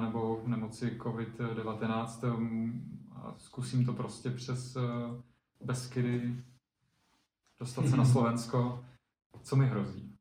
nebo 0.00 0.40
nemoci 0.46 0.98
COVID-19 0.98 2.36
a 3.22 3.34
zkusím 3.38 3.86
to 3.86 3.92
prostě 3.92 4.30
přes 4.30 4.76
eh, 4.76 4.80
Beskydy 5.64 6.36
dostat 7.60 7.86
se 7.86 7.96
na 7.96 8.02
mhm. 8.02 8.12
Slovensko. 8.12 8.84
Co 9.42 9.56
mi 9.56 9.66
hrozí? 9.66 10.14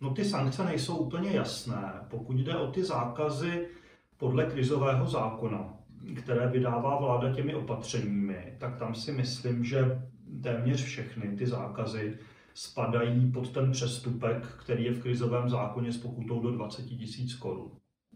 No 0.00 0.14
ty 0.14 0.24
sankce 0.24 0.64
nejsou 0.64 0.96
úplně 0.96 1.30
jasné. 1.30 2.06
Pokud 2.10 2.36
jde 2.36 2.56
o 2.56 2.70
ty 2.70 2.84
zákazy 2.84 3.68
podle 4.16 4.46
krizového 4.46 5.06
zákona, 5.06 5.74
které 6.22 6.48
vydává 6.48 6.98
vláda 6.98 7.34
těmi 7.34 7.54
opatřeními, 7.54 8.56
tak 8.60 8.78
tam 8.78 8.94
si 8.94 9.12
myslím, 9.12 9.64
že 9.64 10.08
téměř 10.42 10.84
všechny 10.84 11.36
ty 11.36 11.46
zákazy 11.46 12.18
spadají 12.54 13.32
pod 13.32 13.50
ten 13.50 13.72
přestupek, 13.72 14.46
který 14.46 14.84
je 14.84 14.92
v 14.92 15.02
krizovém 15.02 15.48
zákoně 15.48 15.92
s 15.92 15.98
pokutou 15.98 16.40
do 16.40 16.50
20 16.50 16.90
000 16.90 17.02
korun. 17.38 17.70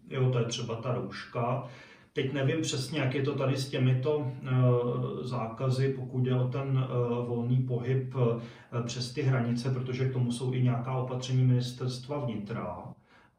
Jo, 0.08 0.30
to 0.30 0.38
je 0.38 0.44
třeba 0.44 0.76
ta 0.76 0.94
rouška, 0.94 1.68
Teď 2.18 2.32
nevím 2.32 2.62
přesně, 2.62 3.00
jak 3.00 3.14
je 3.14 3.22
to 3.22 3.34
tady 3.34 3.56
s 3.56 3.68
těmito 3.68 4.32
eh, 4.42 4.50
zákazy, 5.20 5.94
pokud 5.96 6.26
je 6.26 6.34
o 6.34 6.48
ten 6.48 6.84
eh, 6.84 6.88
volný 7.26 7.56
pohyb 7.56 8.14
eh, 8.16 8.82
přes 8.82 9.12
ty 9.12 9.22
hranice, 9.22 9.70
protože 9.70 10.08
k 10.08 10.12
tomu 10.12 10.32
jsou 10.32 10.52
i 10.52 10.62
nějaká 10.62 10.92
opatření 10.92 11.44
ministerstva 11.44 12.18
vnitra, 12.18 12.84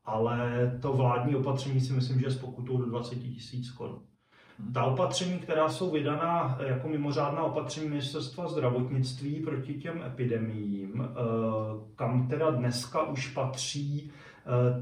ale 0.05 0.71
to 0.81 0.93
vládní 0.93 1.35
opatření 1.35 1.81
si 1.81 1.93
myslím, 1.93 2.19
že 2.19 2.25
je 2.25 2.31
s 2.31 2.37
pokutou 2.37 2.77
do 2.77 2.85
20 2.85 3.15
tisíc 3.15 3.71
korun. 3.71 3.99
Ta 4.73 4.83
opatření, 4.83 5.39
která 5.39 5.69
jsou 5.69 5.91
vydaná 5.91 6.57
jako 6.67 6.87
mimořádná 6.87 7.43
opatření 7.43 7.89
ministerstva 7.89 8.47
zdravotnictví 8.47 9.39
proti 9.39 9.73
těm 9.73 10.03
epidemiím, 10.07 11.07
kam 11.95 12.27
teda 12.27 12.49
dneska 12.49 13.03
už 13.03 13.27
patří 13.27 14.11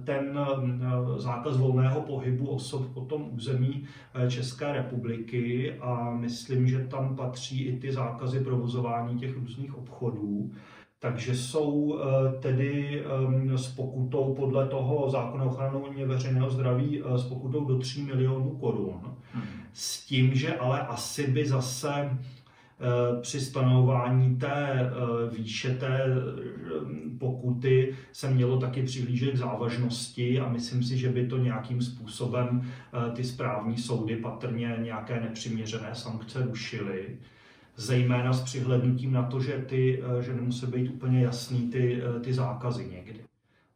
ten 0.03 0.39
eh, 0.39 1.19
zákaz 1.21 1.57
volného 1.57 2.01
pohybu 2.01 2.47
osob 2.47 2.93
po 2.93 3.01
tom 3.01 3.29
území 3.31 3.83
eh, 4.13 4.31
České 4.31 4.73
republiky 4.73 5.73
a 5.79 6.11
myslím, 6.11 6.67
že 6.67 6.79
tam 6.79 7.15
patří 7.15 7.63
i 7.63 7.79
ty 7.79 7.91
zákazy 7.91 8.39
provozování 8.39 9.19
těch 9.19 9.35
různých 9.35 9.77
obchodů. 9.77 10.51
Takže 10.99 11.35
jsou 11.35 11.99
tedy 12.39 13.03
s 13.55 13.67
pokutou 13.67 14.33
podle 14.33 14.67
toho 14.67 15.09
zákona 15.09 15.43
o 15.43 15.47
ochraně 15.47 16.05
veřejného 16.05 16.49
zdraví 16.49 17.03
s 17.15 17.23
pokutou 17.23 17.65
do 17.65 17.77
3 17.77 18.01
milionů 18.01 18.49
korun. 18.49 19.01
Hmm. 19.33 19.43
S 19.73 20.05
tím, 20.05 20.35
že 20.35 20.55
ale 20.55 20.81
asi 20.81 21.31
by 21.31 21.47
zase 21.47 22.09
Eh, 22.09 22.36
při 23.21 23.41
stanování 23.41 24.35
té 24.35 24.79
eh, 24.79 25.35
výše 25.37 25.73
té 25.73 26.03
eh, 26.03 27.17
pokuty 27.19 27.95
se 28.11 28.29
mělo 28.29 28.57
taky 28.57 28.83
přihlížet 28.83 29.33
k 29.33 29.37
závažnosti 29.37 30.39
a 30.39 30.49
myslím 30.49 30.83
si, 30.83 30.97
že 30.97 31.09
by 31.09 31.27
to 31.27 31.37
nějakým 31.37 31.81
způsobem 31.81 32.71
ty 33.15 33.23
správní 33.23 33.77
soudy 33.77 34.15
patrně 34.15 34.77
nějaké 34.81 35.19
nepřiměřené 35.19 35.95
sankce 35.95 36.45
rušily 36.45 37.17
zejména 37.75 38.33
s 38.33 38.41
přihlednutím 38.41 39.11
na 39.11 39.23
to, 39.23 39.39
že, 39.39 39.53
ty, 39.67 40.03
že 40.21 40.33
nemusí 40.33 40.65
být 40.65 40.89
úplně 40.89 41.21
jasný 41.21 41.69
ty, 41.69 42.01
ty 42.21 42.33
zákazy 42.33 42.85
někdy. 42.91 43.19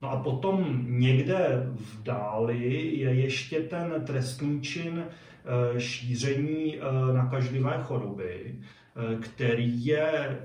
No 0.01 0.11
a 0.11 0.23
potom 0.23 0.85
někde 0.87 1.69
v 1.75 2.03
dáli 2.03 2.73
je 2.97 3.13
ještě 3.13 3.59
ten 3.59 3.93
trestný 4.05 4.61
čin 4.61 5.03
šíření 5.77 6.77
nakažlivé 7.13 7.79
choroby, 7.83 8.55
Eh, 8.55 8.80
který 9.21 9.85
je 9.85 10.09
eh, 10.11 10.39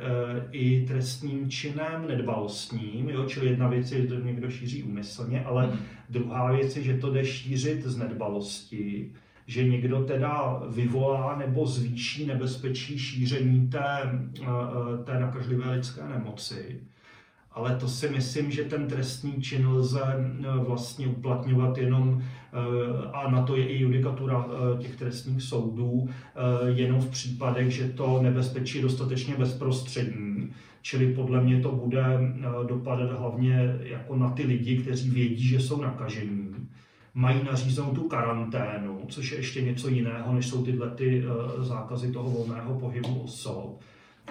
i 0.51 0.87
trestním 0.87 1.51
činem 1.51 2.07
nedbalostním, 2.09 3.09
jo? 3.09 3.25
čili 3.25 3.47
jedna 3.47 3.69
věc 3.69 3.93
je, 3.93 4.03
že 4.03 4.09
to 4.09 4.15
někdo 4.15 4.51
šíří 4.51 4.83
úmyslně, 4.83 5.45
ale 5.45 5.67
hmm. 5.67 5.79
druhá 6.11 6.53
věc 6.53 6.77
je, 6.77 6.83
že 6.83 6.99
to 6.99 7.13
jde 7.13 7.25
šířit 7.25 7.83
z 7.83 7.97
nedbalosti, 7.97 9.13
že 9.47 9.69
někdo 9.69 10.05
teda 10.05 10.63
vyvolá 10.69 11.37
nebo 11.39 11.67
zvýší 11.67 12.27
nebezpečí 12.27 12.99
šíření 12.99 13.69
té, 13.69 14.01
eh, 14.43 15.05
té 15.05 15.21
nakažlivé 15.21 15.71
lidské 15.71 16.09
nemoci 16.09 16.81
ale 17.57 17.77
to 17.77 17.89
si 17.89 18.09
myslím, 18.09 18.51
že 18.51 18.65
ten 18.65 18.87
trestný 18.87 19.43
čin 19.43 19.69
lze 19.69 20.03
eh, 20.05 20.59
vlastně 20.59 21.07
uplatňovat 21.07 21.79
jenom, 21.79 22.23
eh, 22.23 22.46
a 23.13 23.31
na 23.31 23.43
to 23.43 23.57
je 23.57 23.67
i 23.67 23.83
judikatura 23.83 24.47
eh, 24.49 24.83
těch 24.83 24.97
trestních 24.97 25.43
soudů, 25.43 26.09
jenom 26.67 27.01
v 27.01 27.11
případech, 27.11 27.71
že 27.71 27.89
to 27.89 28.23
nebezpečí 28.23 28.79
je 28.79 28.83
dostatečně 28.83 29.35
bezprostřední. 29.39 30.51
Čili 30.83 31.15
podle 31.15 31.41
mě 31.41 31.61
to 31.61 31.73
bude 31.73 32.05
dopadat 32.69 33.19
hlavně 33.19 33.77
jako 33.83 34.17
na 34.17 34.31
ty 34.31 34.43
lidi, 34.43 34.79
kteří 34.79 35.11
vědí, 35.11 35.49
že 35.49 35.61
jsou 35.61 35.83
nakažení 35.83 36.55
mají 37.15 37.45
nařízenou 37.45 37.91
tu 37.95 38.09
karanténu, 38.09 39.01
což 39.09 39.33
je 39.33 39.39
ještě 39.39 39.63
něco 39.63 39.89
jiného, 39.89 40.35
než 40.35 40.47
jsou 40.47 40.65
tyhle 40.65 40.91
ty 40.91 41.25
zákazy 41.59 42.13
toho 42.13 42.31
volného 42.31 42.81
pohybu 42.81 43.21
osob 43.21 43.81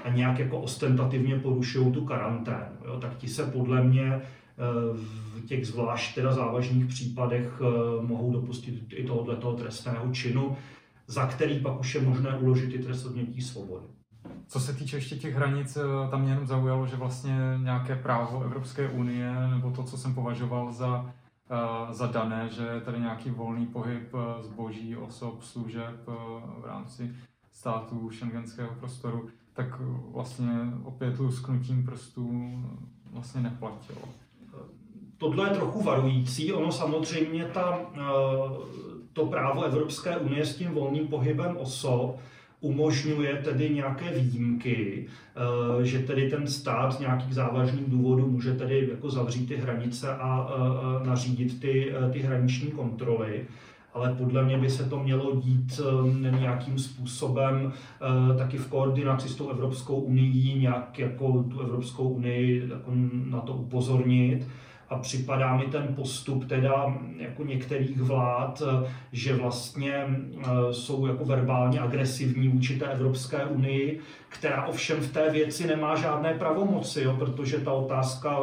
a 0.03 0.09
nějak 0.09 0.39
jako 0.39 0.59
ostentativně 0.59 1.39
porušují 1.39 1.91
tu 1.91 2.05
karanténu, 2.05 2.76
jo, 2.86 2.99
tak 2.99 3.17
ti 3.17 3.28
se 3.28 3.43
podle 3.43 3.84
mě 3.84 4.13
eh, 4.13 4.21
v 4.57 5.45
těch 5.45 5.67
zvlášť 5.67 6.15
teda 6.15 6.33
závažných 6.33 6.85
případech 6.85 7.61
eh, 7.61 8.05
mohou 8.05 8.31
dopustit 8.31 8.93
i 8.93 9.03
tohoto 9.03 9.53
trestného 9.53 10.11
činu, 10.11 10.57
za 11.07 11.27
který 11.27 11.59
pak 11.59 11.79
už 11.79 11.95
je 11.95 12.01
možné 12.01 12.37
uložit 12.37 12.73
i 12.73 12.79
trest 12.79 13.05
odnětí 13.05 13.41
svobody. 13.41 13.85
Co 14.47 14.59
se 14.59 14.73
týče 14.73 14.97
ještě 14.97 15.15
těch 15.15 15.35
hranic, 15.35 15.77
eh, 15.77 16.09
tam 16.11 16.21
mě 16.21 16.31
jenom 16.31 16.47
zaujalo, 16.47 16.87
že 16.87 16.95
vlastně 16.95 17.35
nějaké 17.63 17.95
právo 17.95 18.43
Evropské 18.43 18.89
unie, 18.89 19.33
nebo 19.49 19.71
to, 19.71 19.83
co 19.83 19.97
jsem 19.97 20.15
považoval 20.15 20.71
za, 20.71 21.13
za 21.91 22.07
dané, 22.07 22.49
že 22.49 22.81
tady 22.85 22.99
nějaký 22.99 23.29
volný 23.29 23.65
pohyb 23.65 24.13
zboží, 24.41 24.95
osob, 24.95 25.43
služeb 25.43 25.95
v 26.61 26.65
rámci 26.65 27.15
států 27.51 28.09
šengenského 28.09 28.75
prostoru, 28.79 29.29
tak 29.53 29.79
vlastně 30.11 30.51
opět 30.83 31.19
lusknutím 31.19 31.85
prstů 31.85 32.51
vlastně 33.11 33.41
neplatilo. 33.41 34.24
Tohle 35.18 35.49
je 35.49 35.55
trochu 35.55 35.84
varující. 35.84 36.53
Ono 36.53 36.72
samozřejmě 36.72 37.45
ta, 37.45 37.80
eh, 37.95 37.99
to 39.13 39.26
právo 39.26 39.63
Evropské 39.63 40.18
unie 40.18 40.45
s 40.45 40.55
tím 40.55 40.72
volným 40.72 41.07
pohybem 41.07 41.57
osob 41.57 42.20
umožňuje 42.59 43.36
tedy 43.43 43.70
nějaké 43.70 44.20
výjimky, 44.20 45.05
eh, 45.36 45.86
že 45.86 45.99
tedy 45.99 46.30
ten 46.30 46.47
stát 46.47 46.91
z 46.91 46.99
nějakých 46.99 47.34
závažných 47.34 47.89
důvodů 47.89 48.28
může 48.28 48.53
tedy 48.53 48.89
jako 48.91 49.09
zavřít 49.09 49.47
ty 49.47 49.55
hranice 49.55 50.16
a 50.16 50.49
eh, 50.49 51.07
nařídit 51.07 51.59
ty, 51.59 51.93
ty 52.11 52.20
hraniční 52.20 52.72
kontroly 52.72 53.45
ale 53.93 54.16
podle 54.18 54.43
mě 54.43 54.57
by 54.57 54.70
se 54.70 54.89
to 54.89 54.99
mělo 54.99 55.36
dít 55.36 55.82
nějakým 56.39 56.80
způsobem 56.80 57.74
taky 58.38 58.57
v 58.57 58.68
koordinaci 58.68 59.30
s 59.30 59.36
tou 59.36 59.49
Evropskou 59.49 59.99
unii, 59.99 60.59
nějak 60.59 60.99
jako 60.99 61.43
tu 61.43 61.59
Evropskou 61.59 62.09
unii 62.09 62.70
jako 62.70 62.91
na 63.26 63.39
to 63.39 63.53
upozornit. 63.53 64.47
A 64.89 64.99
připadá 64.99 65.57
mi 65.57 65.65
ten 65.65 65.88
postup 65.95 66.47
teda 66.47 66.95
jako 67.17 67.43
některých 67.43 68.01
vlád, 68.01 68.61
eh, 68.65 68.93
že 69.11 69.36
vlastně 69.36 70.05
jsou 70.71 71.05
jako 71.05 71.25
verbálně 71.25 71.79
agresivní 71.79 72.47
vůči 72.47 72.79
té 72.79 72.86
Evropské 72.86 73.45
unii, 73.45 73.99
která 74.29 74.65
ovšem 74.65 74.97
v 74.97 75.13
té 75.13 75.29
věci 75.31 75.67
nemá 75.67 75.95
žádné 75.95 76.33
pravomoci, 76.33 77.01
jo, 77.01 77.15
protože 77.19 77.57
ta 77.57 77.71
otázka 77.71 78.39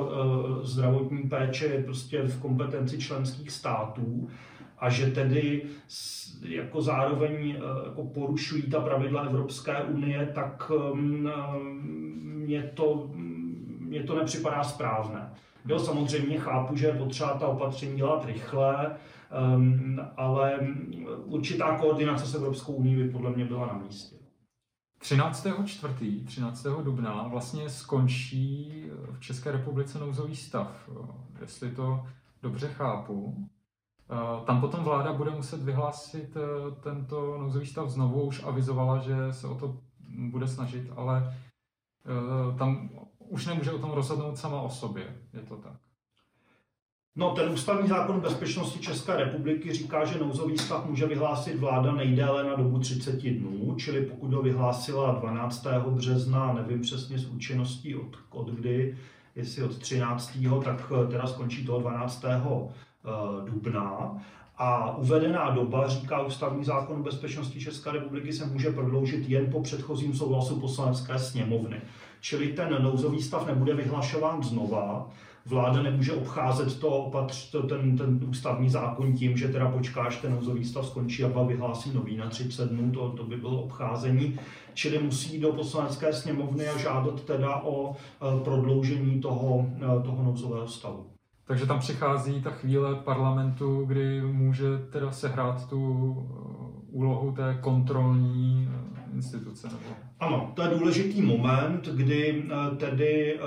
zdravotní 0.62 1.22
péče 1.22 1.66
je 1.66 1.82
prostě 1.82 2.22
v 2.22 2.40
kompetenci 2.40 2.98
členských 2.98 3.50
států 3.50 4.28
a 4.78 4.90
že 4.90 5.06
tedy 5.06 5.62
jako 6.42 6.82
zároveň 6.82 7.56
jako 7.84 8.04
porušují 8.04 8.62
ta 8.62 8.80
pravidla 8.80 9.22
Evropské 9.22 9.82
unie, 9.82 10.30
tak 10.34 10.72
mě 12.22 12.62
to, 12.62 13.10
mě 13.78 14.02
to 14.02 14.14
nepřipadá 14.14 14.64
správné. 14.64 15.30
Jo, 15.66 15.78
samozřejmě 15.78 16.38
chápu, 16.38 16.76
že 16.76 16.86
je 16.86 16.92
potřeba 16.92 17.34
ta 17.34 17.46
opatření 17.46 17.96
dělat 17.96 18.24
rychle, 18.24 18.96
um, 19.56 20.00
ale 20.16 20.58
určitá 21.24 21.78
koordinace 21.78 22.26
s 22.26 22.34
Evropskou 22.34 22.72
unii 22.72 22.96
by 22.96 23.10
podle 23.10 23.30
mě 23.30 23.44
byla 23.44 23.66
na 23.66 23.72
místě. 23.72 24.16
13. 24.98 25.46
čtvrtý, 25.64 26.24
13. 26.24 26.66
dubna 26.84 27.28
vlastně 27.28 27.68
skončí 27.68 28.84
v 29.10 29.20
České 29.20 29.52
republice 29.52 29.98
nouzový 29.98 30.36
stav, 30.36 30.90
jestli 31.40 31.70
to 31.70 32.06
dobře 32.42 32.68
chápu. 32.68 33.48
Eh, 34.10 34.44
tam 34.44 34.60
potom 34.60 34.84
vláda 34.84 35.12
bude 35.12 35.30
muset 35.30 35.62
vyhlásit 35.62 36.36
eh, 36.36 36.74
tento 36.82 37.38
nouzový 37.38 37.66
stav 37.66 37.88
znovu, 37.88 38.22
už 38.22 38.42
avizovala, 38.42 38.98
že 38.98 39.32
se 39.32 39.46
o 39.46 39.54
to 39.54 39.76
bude 40.30 40.48
snažit, 40.48 40.90
ale 40.96 41.34
eh, 41.34 42.58
tam 42.58 42.90
už 43.32 43.46
nemůže 43.46 43.72
o 43.72 43.78
tom 43.78 43.90
rozhodnout 43.90 44.38
sama 44.38 44.60
o 44.60 44.70
sobě, 44.70 45.16
je 45.32 45.40
to 45.40 45.56
tak. 45.56 45.76
No, 47.16 47.30
ten 47.30 47.52
ústavní 47.52 47.88
zákon 47.88 48.20
bezpečnosti 48.20 48.78
České 48.78 49.16
republiky 49.16 49.72
říká, 49.72 50.04
že 50.04 50.18
nouzový 50.18 50.58
stav 50.58 50.86
může 50.86 51.06
vyhlásit 51.06 51.56
vláda 51.56 51.92
nejdéle 51.92 52.44
na 52.44 52.54
dobu 52.54 52.78
30 52.78 53.22
dnů, 53.22 53.74
čili 53.78 54.06
pokud 54.06 54.32
ho 54.32 54.42
vyhlásila 54.42 55.12
12. 55.12 55.66
března, 55.88 56.52
nevím 56.52 56.80
přesně 56.80 57.18
s 57.18 57.26
účinností 57.26 57.94
od, 57.94 58.16
od 58.30 58.50
kdy, 58.50 58.98
jestli 59.36 59.62
od 59.62 59.78
13. 59.78 60.38
tak 60.64 60.92
teda 61.10 61.26
skončí 61.26 61.66
toho 61.66 61.80
12. 61.80 62.24
Eh, 62.24 63.50
dubna. 63.50 64.16
A 64.56 64.96
uvedená 64.96 65.50
doba, 65.50 65.88
říká 65.88 66.22
ústavní 66.22 66.64
zákon 66.64 67.02
bezpečnosti 67.02 67.60
České 67.60 67.92
republiky, 67.92 68.32
se 68.32 68.46
může 68.46 68.70
prodloužit 68.70 69.28
jen 69.28 69.50
po 69.50 69.60
předchozím 69.62 70.14
souhlasu 70.14 70.60
poslanecké 70.60 71.18
sněmovny. 71.18 71.80
Čili 72.22 72.48
ten 72.48 72.82
nouzový 72.82 73.22
stav 73.22 73.46
nebude 73.46 73.74
vyhlašován 73.74 74.42
znova, 74.42 75.10
vláda 75.46 75.82
nemůže 75.82 76.12
obcházet 76.12 76.80
to, 76.80 77.10
to 77.50 77.62
ten, 77.62 77.96
ten 77.96 78.20
ústavní 78.28 78.70
zákon 78.70 79.12
tím, 79.12 79.36
že 79.36 79.48
teda 79.48 79.70
počká, 79.70 80.02
až 80.02 80.16
ten 80.16 80.32
nouzový 80.32 80.64
stav 80.64 80.86
skončí 80.86 81.24
a 81.24 81.28
pak 81.28 81.46
vyhlásí 81.46 81.94
nový 81.94 82.16
na 82.16 82.28
30 82.28 82.70
dnů, 82.70 82.90
to, 82.92 83.08
to 83.08 83.24
by 83.24 83.36
bylo 83.36 83.62
obcházení. 83.62 84.38
Čili 84.74 84.98
musí 84.98 85.40
do 85.40 85.52
poslanecké 85.52 86.12
sněmovny 86.12 86.68
a 86.68 86.78
žádat 86.78 87.22
teda 87.22 87.56
o 87.56 87.96
eh, 87.96 88.44
prodloužení 88.44 89.20
toho, 89.20 89.66
eh, 89.76 90.02
toho 90.02 90.22
nouzového 90.22 90.68
stavu. 90.68 91.06
Takže 91.46 91.66
tam 91.66 91.78
přichází 91.78 92.42
ta 92.42 92.50
chvíle 92.50 92.94
parlamentu, 92.94 93.84
kdy 93.84 94.22
může 94.22 94.78
teda 94.78 95.12
sehrát 95.12 95.68
tu 95.68 96.12
uh, 96.12 97.00
úlohu 97.00 97.32
té 97.32 97.58
kontrolní 97.60 98.68
instituce. 99.14 99.68
Nebo... 99.68 100.11
Ano, 100.22 100.52
to 100.54 100.62
je 100.62 100.68
důležitý 100.68 101.22
moment, 101.22 101.88
kdy 101.88 102.42
uh, 102.42 102.76
tedy 102.76 103.38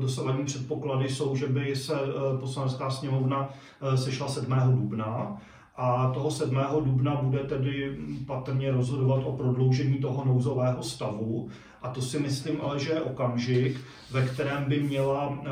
dosavadní 0.00 0.44
předpoklady 0.44 1.08
jsou, 1.08 1.36
že 1.36 1.46
by 1.46 1.76
se 1.76 1.94
poslanecká 2.40 2.90
sněmovna 2.90 3.50
sešla 3.94 4.28
7. 4.28 4.54
dubna 4.66 5.36
a 5.76 6.10
toho 6.14 6.30
7. 6.30 6.58
dubna 6.84 7.14
bude 7.22 7.38
tedy 7.38 7.96
patrně 8.26 8.72
rozhodovat 8.72 9.22
o 9.24 9.32
prodloužení 9.32 9.98
toho 9.98 10.24
nouzového 10.24 10.82
stavu. 10.82 11.48
A 11.82 11.88
to 11.88 12.02
si 12.02 12.18
myslím 12.18 12.60
ale, 12.60 12.78
že 12.78 12.92
je 12.92 13.00
okamžik, 13.00 13.80
ve 14.12 14.26
kterém 14.26 14.64
by 14.64 14.80
měla 14.80 15.38
eh, 15.44 15.50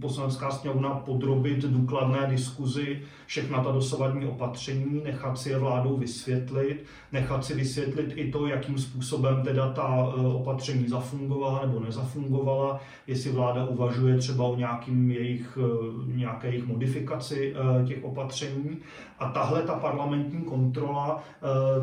poslanecká 0.00 0.50
sněmovna 0.50 0.90
podrobit 0.90 1.64
důkladné 1.64 2.26
diskuzi 2.26 3.02
všechna 3.26 3.64
ta 3.64 3.72
dosavadní 3.72 4.26
opatření, 4.26 5.02
nechat 5.04 5.38
si 5.38 5.50
je 5.50 5.58
vládou 5.58 5.96
vysvětlit, 5.96 6.84
nechat 7.12 7.44
si 7.44 7.54
vysvětlit 7.54 8.12
i 8.14 8.30
to, 8.30 8.46
jakým 8.46 8.78
způsobem 8.78 9.42
teda 9.42 9.72
ta 9.72 10.06
eh, 10.08 10.26
opatření 10.26 10.88
zafungovala 10.88 11.66
nebo 11.66 11.80
nezafungovala, 11.80 12.80
jestli 13.06 13.32
vláda 13.32 13.64
uvažuje 13.64 14.18
třeba 14.18 14.44
o 14.44 14.56
nějakým 14.56 15.10
jejich, 15.10 15.58
eh, 15.60 16.16
nějaké 16.16 16.48
jejich 16.48 16.66
modifikaci 16.66 17.54
těch 17.86 18.04
opatření. 18.04 18.78
A 19.18 19.28
tahle 19.28 19.62
ta 19.62 19.74
parlamentní 19.74 20.40
kontrola, 20.40 21.22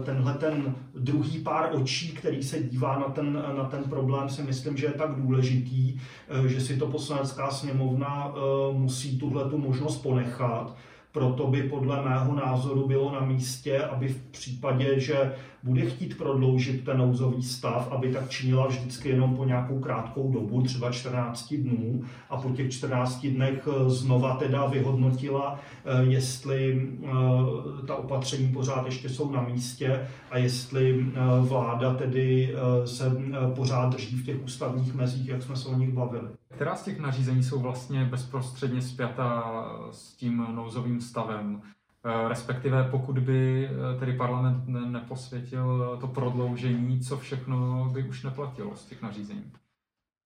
tenhle 0.03 0.33
ten 0.33 0.75
druhý 0.95 1.39
pár 1.39 1.69
očí, 1.73 2.11
který 2.11 2.43
se 2.43 2.63
dívá 2.63 2.99
na 2.99 3.05
ten, 3.05 3.43
na 3.53 3.63
ten 3.63 3.83
problém, 3.83 4.29
si 4.29 4.43
myslím, 4.43 4.77
že 4.77 4.85
je 4.85 4.91
tak 4.91 5.15
důležitý, 5.15 5.97
že 6.47 6.61
si 6.61 6.77
to 6.77 6.87
poslanecká 6.87 7.51
sněmovna 7.51 8.33
musí 8.71 9.19
tuhle 9.19 9.49
tu 9.49 9.57
možnost 9.57 9.97
ponechat. 9.97 10.75
Proto 11.11 11.47
by 11.47 11.63
podle 11.63 12.03
mého 12.03 12.35
názoru 12.35 12.87
bylo 12.87 13.11
na 13.11 13.19
místě, 13.19 13.79
aby 13.79 14.07
v 14.07 14.17
případě, 14.17 14.99
že 14.99 15.35
bude 15.63 15.81
chtít 15.81 16.17
prodloužit 16.17 16.85
ten 16.85 16.97
nouzový 16.97 17.43
stav, 17.43 17.91
aby 17.91 18.13
tak 18.13 18.29
činila 18.29 18.67
vždycky 18.67 19.09
jenom 19.09 19.35
po 19.35 19.45
nějakou 19.45 19.79
krátkou 19.79 20.31
dobu, 20.31 20.61
třeba 20.61 20.91
14 20.91 21.53
dnů, 21.53 22.03
a 22.29 22.37
po 22.37 22.49
těch 22.49 22.71
14 22.71 23.27
dnech 23.27 23.67
eh, 23.67 23.89
znova 23.89 24.35
teda 24.35 24.65
vyhodnotila, 24.65 25.59
eh, 25.85 26.03
jestli 26.03 26.89
eh, 27.03 27.07
ta 27.87 27.95
opatření 27.95 28.47
pořád 28.47 28.85
ještě 28.85 29.09
jsou 29.09 29.31
na 29.31 29.41
místě 29.41 30.07
a 30.31 30.37
jestli 30.37 31.05
vláda 31.39 31.93
tedy 31.93 32.55
se 32.85 33.11
pořád 33.55 33.93
drží 33.93 34.15
v 34.15 34.25
těch 34.25 34.43
ústavních 34.43 34.93
mezích, 34.95 35.27
jak 35.27 35.43
jsme 35.43 35.55
se 35.55 35.69
o 35.69 35.77
nich 35.77 35.93
bavili. 35.93 36.27
Která 36.51 36.75
z 36.75 36.83
těch 36.83 36.99
nařízení 36.99 37.43
jsou 37.43 37.59
vlastně 37.59 38.05
bezprostředně 38.05 38.81
spjata 38.81 39.43
s 39.91 40.15
tím 40.15 40.47
nouzovým 40.55 41.01
stavem? 41.01 41.61
Eh, 42.05 42.27
respektive 42.29 42.87
pokud 42.91 43.19
by 43.19 43.69
eh, 43.69 43.99
tedy 43.99 44.13
parlament 44.13 44.63
neposvětil 44.67 45.97
to 46.01 46.07
prodloužení, 46.07 46.99
co 46.99 47.17
všechno 47.17 47.89
by 47.93 48.03
už 48.03 48.23
neplatilo 48.23 48.75
z 48.75 48.85
těch 48.85 49.01
nařízení? 49.01 49.51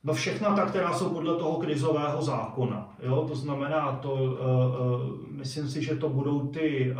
No 0.03 0.13
všechna 0.13 0.55
ta, 0.55 0.65
která 0.65 0.93
jsou 0.93 1.09
podle 1.09 1.35
toho 1.35 1.57
krizového 1.57 2.21
zákona. 2.21 2.95
Jo? 3.03 3.25
To 3.27 3.35
znamená, 3.35 3.91
to, 3.91 4.13
uh, 4.13 4.21
uh, 4.21 5.27
myslím 5.29 5.69
si, 5.69 5.83
že 5.83 5.95
to 5.95 6.09
budou 6.09 6.47
ty 6.47 6.91
uh, 6.91 6.97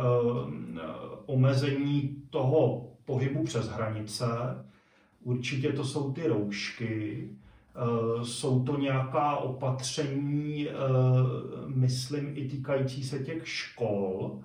omezení 1.26 2.22
toho 2.30 2.86
pohybu 3.04 3.44
přes 3.44 3.68
hranice. 3.68 4.26
Určitě 5.22 5.72
to 5.72 5.84
jsou 5.84 6.12
ty 6.12 6.26
roušky. 6.28 7.28
Jsou 8.22 8.64
to 8.64 8.78
nějaká 8.78 9.36
opatření, 9.36 10.68
myslím, 11.66 12.32
i 12.34 12.48
týkající 12.48 13.04
se 13.04 13.18
těch 13.18 13.48
škol. 13.48 14.38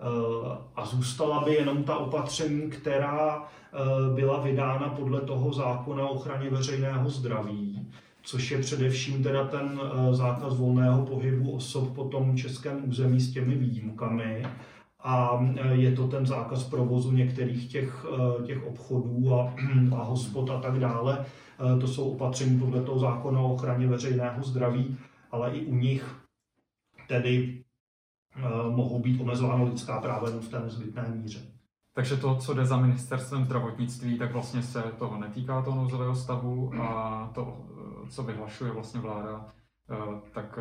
Eh, 0.00 0.58
a 0.76 0.86
zůstala 0.86 1.44
by 1.44 1.54
jenom 1.54 1.82
ta 1.82 1.96
opatření, 1.96 2.70
která 2.70 3.42
eh, 3.42 4.14
byla 4.14 4.40
vydána 4.40 4.88
podle 4.88 5.20
toho 5.20 5.52
zákona 5.52 6.08
o 6.08 6.14
ochraně 6.14 6.50
veřejného 6.50 7.10
zdraví, 7.10 7.88
což 8.22 8.50
je 8.50 8.58
především 8.58 9.22
teda 9.22 9.44
ten 9.44 9.80
eh, 9.82 10.14
zákaz 10.14 10.56
volného 10.56 11.06
pohybu 11.06 11.50
osob 11.50 11.94
po 11.94 12.04
tom 12.04 12.36
českém 12.36 12.88
území 12.88 13.20
s 13.20 13.32
těmi 13.32 13.54
výjimkami 13.54 14.46
a 15.02 15.46
je 15.72 15.92
to 15.92 16.08
ten 16.08 16.26
zákaz 16.26 16.64
provozu 16.64 17.12
některých 17.12 17.72
těch, 17.72 18.06
těch 18.46 18.66
obchodů 18.66 19.34
a, 19.34 19.54
a 19.96 20.02
hospod 20.02 20.50
a 20.50 20.60
tak 20.60 20.78
dále. 20.78 21.24
To 21.80 21.88
jsou 21.88 22.10
opatření 22.10 22.60
podle 22.60 22.82
toho 22.82 22.98
zákona 22.98 23.40
o 23.40 23.54
ochraně 23.54 23.86
veřejného 23.86 24.42
zdraví, 24.42 24.96
ale 25.30 25.50
i 25.50 25.66
u 25.66 25.74
nich 25.74 26.16
tedy 27.08 27.62
mohou 28.70 28.98
být 28.98 29.20
omezována 29.20 29.64
lidská 29.64 30.00
práva 30.00 30.28
jenom 30.28 30.42
v 30.42 30.48
té 30.48 30.60
nezbytné 30.60 31.08
míře. 31.08 31.40
Takže 31.94 32.16
to, 32.16 32.36
co 32.36 32.54
jde 32.54 32.66
za 32.66 32.76
ministerstvem 32.76 33.44
zdravotnictví, 33.44 34.18
tak 34.18 34.32
vlastně 34.32 34.62
se 34.62 34.82
toho 34.98 35.18
netýká 35.18 35.62
toho 35.62 35.76
nouzového 35.76 36.16
stavu 36.16 36.72
a 36.82 37.30
to, 37.34 37.66
eh, 38.06 38.10
co 38.10 38.22
vyhlašuje 38.22 38.72
vlastně 38.72 39.00
vláda, 39.00 39.46
eh, 39.90 40.20
tak 40.32 40.58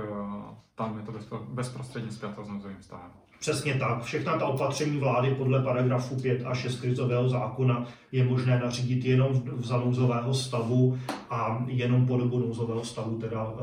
tam 0.76 0.97
je 0.97 1.03
to 1.03 1.39
bezprostředně 1.49 2.11
zpěto 2.11 2.45
s 2.45 2.49
nouzovým 2.49 2.82
stavem. 2.82 3.11
Přesně 3.39 3.74
tak. 3.74 4.03
Všechna 4.03 4.39
ta 4.39 4.45
opatření 4.45 4.99
vlády 4.99 5.36
podle 5.36 5.63
paragrafu 5.63 6.22
5 6.22 6.45
a 6.45 6.55
6 6.55 6.80
krizového 6.80 7.30
zákona 7.30 7.86
je 8.11 8.24
možné 8.24 8.59
nařídit 8.59 9.05
jenom 9.05 9.34
v 9.34 9.65
za 9.65 9.78
nouzového 9.78 10.34
stavu 10.34 10.99
a 11.30 11.63
jenom 11.67 12.07
po 12.07 12.17
dobu 12.17 12.39
nouzového 12.39 12.84
stavu 12.84 13.17
teda 13.17 13.53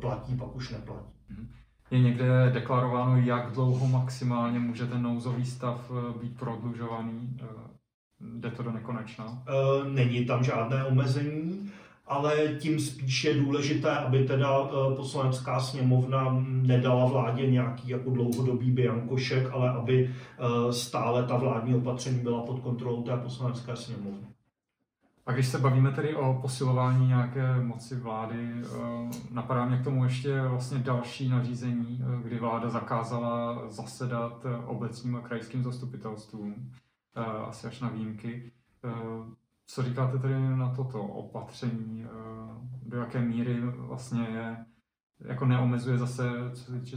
platí, 0.00 0.36
pak 0.36 0.56
už 0.56 0.70
neplatí. 0.70 1.12
Mm-hmm 1.30 1.61
je 1.92 1.98
někde 1.98 2.50
deklarováno, 2.52 3.16
jak 3.16 3.52
dlouho 3.52 3.86
maximálně 3.86 4.58
může 4.58 4.86
ten 4.86 5.02
nouzový 5.02 5.44
stav 5.44 5.90
eh, 5.90 6.18
být 6.22 6.38
prodlužovaný? 6.38 7.36
Eh, 7.42 7.46
jde 8.20 8.50
to 8.50 8.62
do 8.62 8.72
nekonečna? 8.72 9.42
Eh, 9.48 9.88
není 9.88 10.24
tam 10.24 10.44
žádné 10.44 10.84
omezení, 10.84 11.70
ale 12.06 12.36
tím 12.58 12.80
spíš 12.80 13.24
je 13.24 13.34
důležité, 13.34 13.90
aby 13.90 14.24
teda 14.24 14.68
poslanecká 14.96 15.60
sněmovna 15.60 16.44
nedala 16.46 17.04
vládě 17.06 17.50
nějaký 17.50 17.88
jako 17.88 18.10
dlouhodobý 18.10 18.70
biankošek, 18.70 19.48
ale 19.52 19.70
aby 19.70 20.14
stále 20.70 21.24
ta 21.24 21.36
vládní 21.36 21.74
opatření 21.74 22.18
byla 22.18 22.42
pod 22.42 22.60
kontrolou 22.60 23.02
té 23.02 23.16
poslanecké 23.16 23.76
sněmovny. 23.76 24.26
A 25.26 25.32
když 25.32 25.48
se 25.48 25.58
bavíme 25.58 25.90
tedy 25.90 26.14
o 26.14 26.38
posilování 26.42 27.06
nějaké 27.06 27.60
moci 27.60 27.96
vlády, 27.96 28.62
eh, 28.62 29.10
napadá 29.30 29.64
mě 29.64 29.78
k 29.78 29.84
tomu 29.84 30.04
ještě 30.04 30.42
vlastně 30.42 30.78
další 30.78 31.28
nařízení, 31.28 32.02
eh, 32.02 32.22
kdy 32.22 32.38
vláda 32.38 32.70
zakázala 32.70 33.62
zasedat 33.70 34.46
obecním 34.66 35.16
a 35.16 35.20
krajským 35.20 35.64
zastupitelstvům, 35.64 36.72
eh, 37.16 37.20
asi 37.24 37.66
až 37.66 37.80
na 37.80 37.88
výjimky. 37.88 38.52
Co 39.66 39.82
říkáte 39.82 40.18
tedy 40.18 40.34
na 40.56 40.74
toto 40.74 41.02
opatření? 41.02 42.06
Do 42.86 42.98
jaké 42.98 43.20
míry 43.20 43.60
vlastně 43.60 44.22
je, 44.22 44.64
jako 45.20 45.44
neomezuje 45.44 45.98
zase, 45.98 46.30
co 46.54 46.64
se 46.64 46.80
týče 46.80 46.96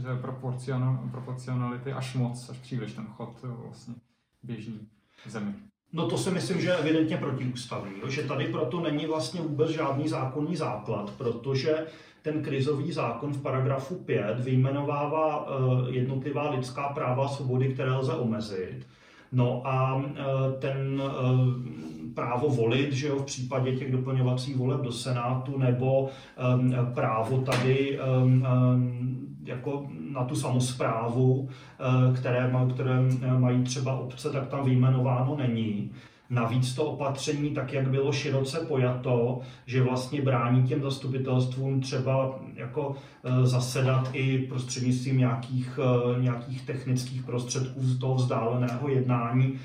proporcionality, 1.10 1.92
až 1.92 2.14
moc, 2.14 2.50
až 2.50 2.58
příliš 2.58 2.92
ten 2.92 3.06
chod 3.06 3.42
vlastně 3.42 3.94
běžný 4.42 4.88
zemi? 5.26 5.54
No 5.92 6.08
to 6.08 6.18
si 6.18 6.30
myslím, 6.30 6.60
že 6.60 6.68
je 6.68 6.76
evidentně 6.76 7.16
protiústavní, 7.16 7.92
že 8.08 8.22
tady 8.22 8.44
proto 8.44 8.80
není 8.80 9.06
vlastně 9.06 9.40
vůbec 9.40 9.70
žádný 9.70 10.08
zákonný 10.08 10.56
základ, 10.56 11.12
protože 11.18 11.86
ten 12.22 12.42
krizový 12.42 12.92
zákon 12.92 13.32
v 13.32 13.42
paragrafu 13.42 13.94
5 13.94 14.40
vyjmenovává 14.40 15.46
eh, 15.48 15.90
jednotlivá 15.90 16.50
lidská 16.50 16.88
práva 16.88 17.24
a 17.24 17.28
svobody, 17.28 17.68
které 17.68 17.92
lze 17.92 18.12
omezit. 18.12 18.86
No 19.32 19.62
a 19.64 20.04
eh, 20.04 20.22
ten 20.58 21.02
eh, 21.02 22.14
právo 22.14 22.48
volit, 22.48 22.92
že 22.92 23.06
jo, 23.06 23.18
v 23.18 23.24
případě 23.24 23.76
těch 23.76 23.92
doplňovacích 23.92 24.56
voleb 24.56 24.80
do 24.80 24.92
Senátu, 24.92 25.58
nebo 25.58 26.08
právo 26.94 27.38
tady 27.40 27.98
jako 29.46 29.86
na 30.12 30.24
tu 30.24 30.36
samozprávu, 30.36 31.48
eh, 31.48 32.16
které, 32.16 32.52
které 32.74 33.00
mají 33.38 33.62
třeba 33.62 33.92
obce, 33.92 34.30
tak 34.30 34.48
tam 34.48 34.64
vyjmenováno 34.64 35.36
není. 35.36 35.90
Navíc 36.30 36.74
to 36.74 36.84
opatření, 36.84 37.50
tak 37.50 37.72
jak 37.72 37.90
bylo 37.90 38.12
široce 38.12 38.60
pojato, 38.60 39.40
že 39.66 39.82
vlastně 39.82 40.22
brání 40.22 40.68
těm 40.68 40.82
zastupitelstvům 40.82 41.80
třeba 41.80 42.38
jako 42.54 42.94
e, 43.24 43.46
zasedat 43.46 44.10
i 44.12 44.38
prostřednictvím 44.38 45.18
nějakých, 45.18 45.78
nějakých 46.20 46.66
technických 46.66 47.22
prostředků 47.22 47.82
z 47.82 47.98
toho 47.98 48.14
vzdáleného 48.14 48.88
jednání, 48.88 49.58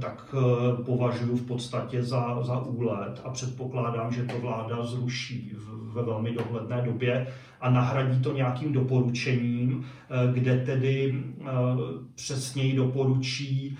tak 0.00 0.34
e, 0.34 0.82
považuji 0.82 1.36
v 1.36 1.46
podstatě 1.46 2.02
za, 2.02 2.42
za 2.42 2.58
úlet 2.58 3.20
a 3.24 3.30
předpokládám, 3.30 4.12
že 4.12 4.24
to 4.24 4.38
vláda 4.40 4.82
zruší 4.82 5.52
ve 5.92 6.02
velmi 6.02 6.32
dohledné 6.32 6.82
době 6.82 7.26
a 7.62 7.70
nahradí 7.70 8.22
to 8.22 8.32
nějakým 8.32 8.72
doporučením, 8.72 9.84
kde 10.32 10.58
tedy 10.58 11.22
přesněji 12.14 12.76
doporučí, 12.76 13.76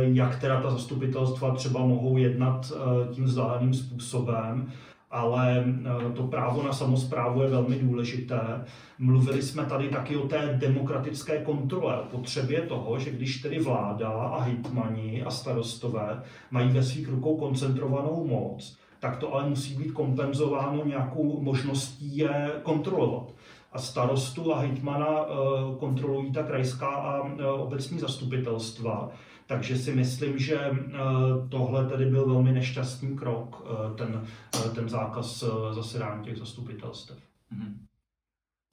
jak 0.00 0.40
teda 0.40 0.60
ta 0.60 0.70
zastupitelstva 0.70 1.54
třeba 1.54 1.80
mohou 1.86 2.16
jednat 2.16 2.72
tím 3.12 3.24
vzdáleným 3.24 3.74
způsobem 3.74 4.72
ale 5.12 5.64
eh, 5.66 6.12
to 6.12 6.22
právo 6.22 6.62
na 6.62 6.72
samozprávu 6.72 7.42
je 7.42 7.48
velmi 7.48 7.76
důležité. 7.78 8.64
Mluvili 8.98 9.42
jsme 9.42 9.64
tady 9.64 9.88
taky 9.88 10.16
o 10.16 10.28
té 10.28 10.58
demokratické 10.60 11.38
kontrole, 11.44 12.00
o 12.00 12.04
potřebě 12.04 12.60
toho, 12.60 12.98
že 12.98 13.10
když 13.10 13.38
tedy 13.38 13.58
vláda 13.58 14.08
a 14.08 14.42
hejtmani 14.42 15.22
a 15.22 15.30
starostové 15.30 16.22
mají 16.50 16.68
ve 16.70 16.82
svých 16.82 17.08
rukou 17.08 17.36
koncentrovanou 17.36 18.26
moc, 18.26 18.78
tak 19.02 19.16
to 19.16 19.34
ale 19.34 19.48
musí 19.48 19.74
být 19.74 19.92
kompenzováno 19.92 20.84
nějakou 20.84 21.40
možností 21.42 22.16
je 22.16 22.52
kontrolovat. 22.62 23.34
A 23.72 23.78
starostu 23.78 24.54
a 24.54 24.58
hejtmana 24.58 25.06
eh, 25.08 25.26
kontrolují 25.78 26.32
ta 26.32 26.42
krajská 26.42 26.86
a 26.86 27.28
eh, 27.28 27.46
obecní 27.46 27.98
zastupitelstva. 27.98 29.10
Takže 29.46 29.78
si 29.78 29.94
myslím, 29.94 30.38
že 30.38 30.56
eh, 30.56 30.78
tohle 31.48 31.86
tedy 31.86 32.06
byl 32.06 32.26
velmi 32.26 32.52
nešťastný 32.52 33.16
krok, 33.16 33.66
ten, 33.98 34.24
ten 34.74 34.88
zákaz 34.88 35.44
zasedání 35.70 36.24
těch 36.24 36.38
zastupitelstev. 36.38 37.18
Mm-hmm. 37.52 37.74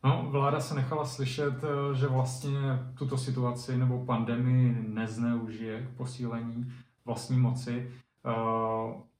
No, 0.04 0.28
vláda 0.30 0.60
se 0.60 0.76
nechala 0.76 1.06
slyšet, 1.06 1.54
že 1.94 2.08
vlastně 2.08 2.60
tuto 2.98 3.18
situaci 3.18 3.78
nebo 3.78 4.06
pandemii 4.06 4.76
nezneužije 4.88 5.82
k 5.82 5.98
posílení 5.98 6.74
vlastní 7.06 7.40
moci, 7.40 7.92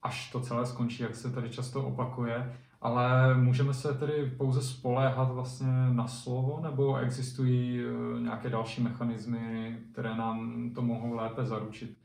až 0.04 0.32
to 0.32 0.40
celé 0.40 0.66
skončí, 0.66 1.04
jak 1.04 1.16
se 1.16 1.32
tady 1.32 1.50
často 1.50 1.88
opakuje. 1.88 2.60
Ale 2.82 3.36
můžeme 3.36 3.74
se 3.74 3.94
tedy 3.94 4.32
pouze 4.38 4.62
spoléhat 4.62 5.32
vlastně 5.32 5.68
na 5.92 6.08
slovo, 6.08 6.60
nebo 6.64 6.98
existují 6.98 7.82
eh, 7.82 8.20
nějaké 8.22 8.50
další 8.50 8.84
mechanismy, 8.84 9.78
které 9.92 10.16
nám 10.16 10.70
to 10.76 10.82
mohou 10.82 11.14
lépe 11.14 11.46
zaručit? 11.46 11.98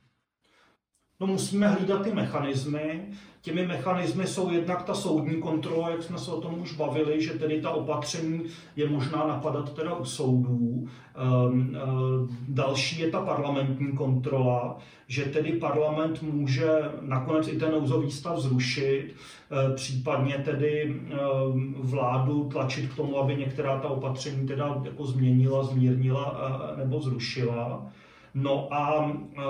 No 1.25 1.33
musíme 1.33 1.69
hlídat 1.69 2.03
ty 2.03 2.13
mechanismy. 2.13 3.01
Těmi 3.43 3.67
mechanismy 3.67 4.27
jsou 4.27 4.51
jednak 4.51 4.83
ta 4.83 4.95
soudní 4.95 5.41
kontrola, 5.41 5.91
jak 5.91 6.03
jsme 6.03 6.19
se 6.19 6.31
o 6.31 6.41
tom 6.41 6.61
už 6.61 6.77
bavili, 6.77 7.23
že 7.23 7.33
tedy 7.33 7.61
ta 7.61 7.71
opatření 7.71 8.43
je 8.77 8.89
možná 8.89 9.27
napadat 9.27 9.75
teda 9.75 9.95
u 9.95 10.05
soudů. 10.05 10.89
Ehm, 11.17 11.77
ehm, 11.77 12.29
další 12.49 13.01
je 13.01 13.11
ta 13.11 13.21
parlamentní 13.21 13.93
kontrola, 13.93 14.79
že 15.09 15.25
tedy 15.25 15.53
parlament 15.53 16.23
může 16.23 16.69
nakonec 17.01 17.49
i 17.49 17.59
ten 17.59 17.73
nouzový 17.73 18.11
stav 18.11 18.39
zrušit, 18.39 19.15
eh, 19.15 19.75
případně 19.75 20.35
tedy 20.35 20.83
ehm, 21.11 21.75
vládu 21.79 22.49
tlačit 22.53 22.93
k 22.93 22.97
tomu, 22.97 23.19
aby 23.19 23.37
některá 23.37 23.79
ta 23.79 23.89
opatření 23.89 24.47
teda 24.47 24.83
jako 24.85 25.07
změnila, 25.07 25.65
zmírnila 25.65 26.37
eh, 26.39 26.77
nebo 26.77 27.01
zrušila. 27.01 27.87
No 28.35 28.75
a 28.75 29.13
e, 29.37 29.41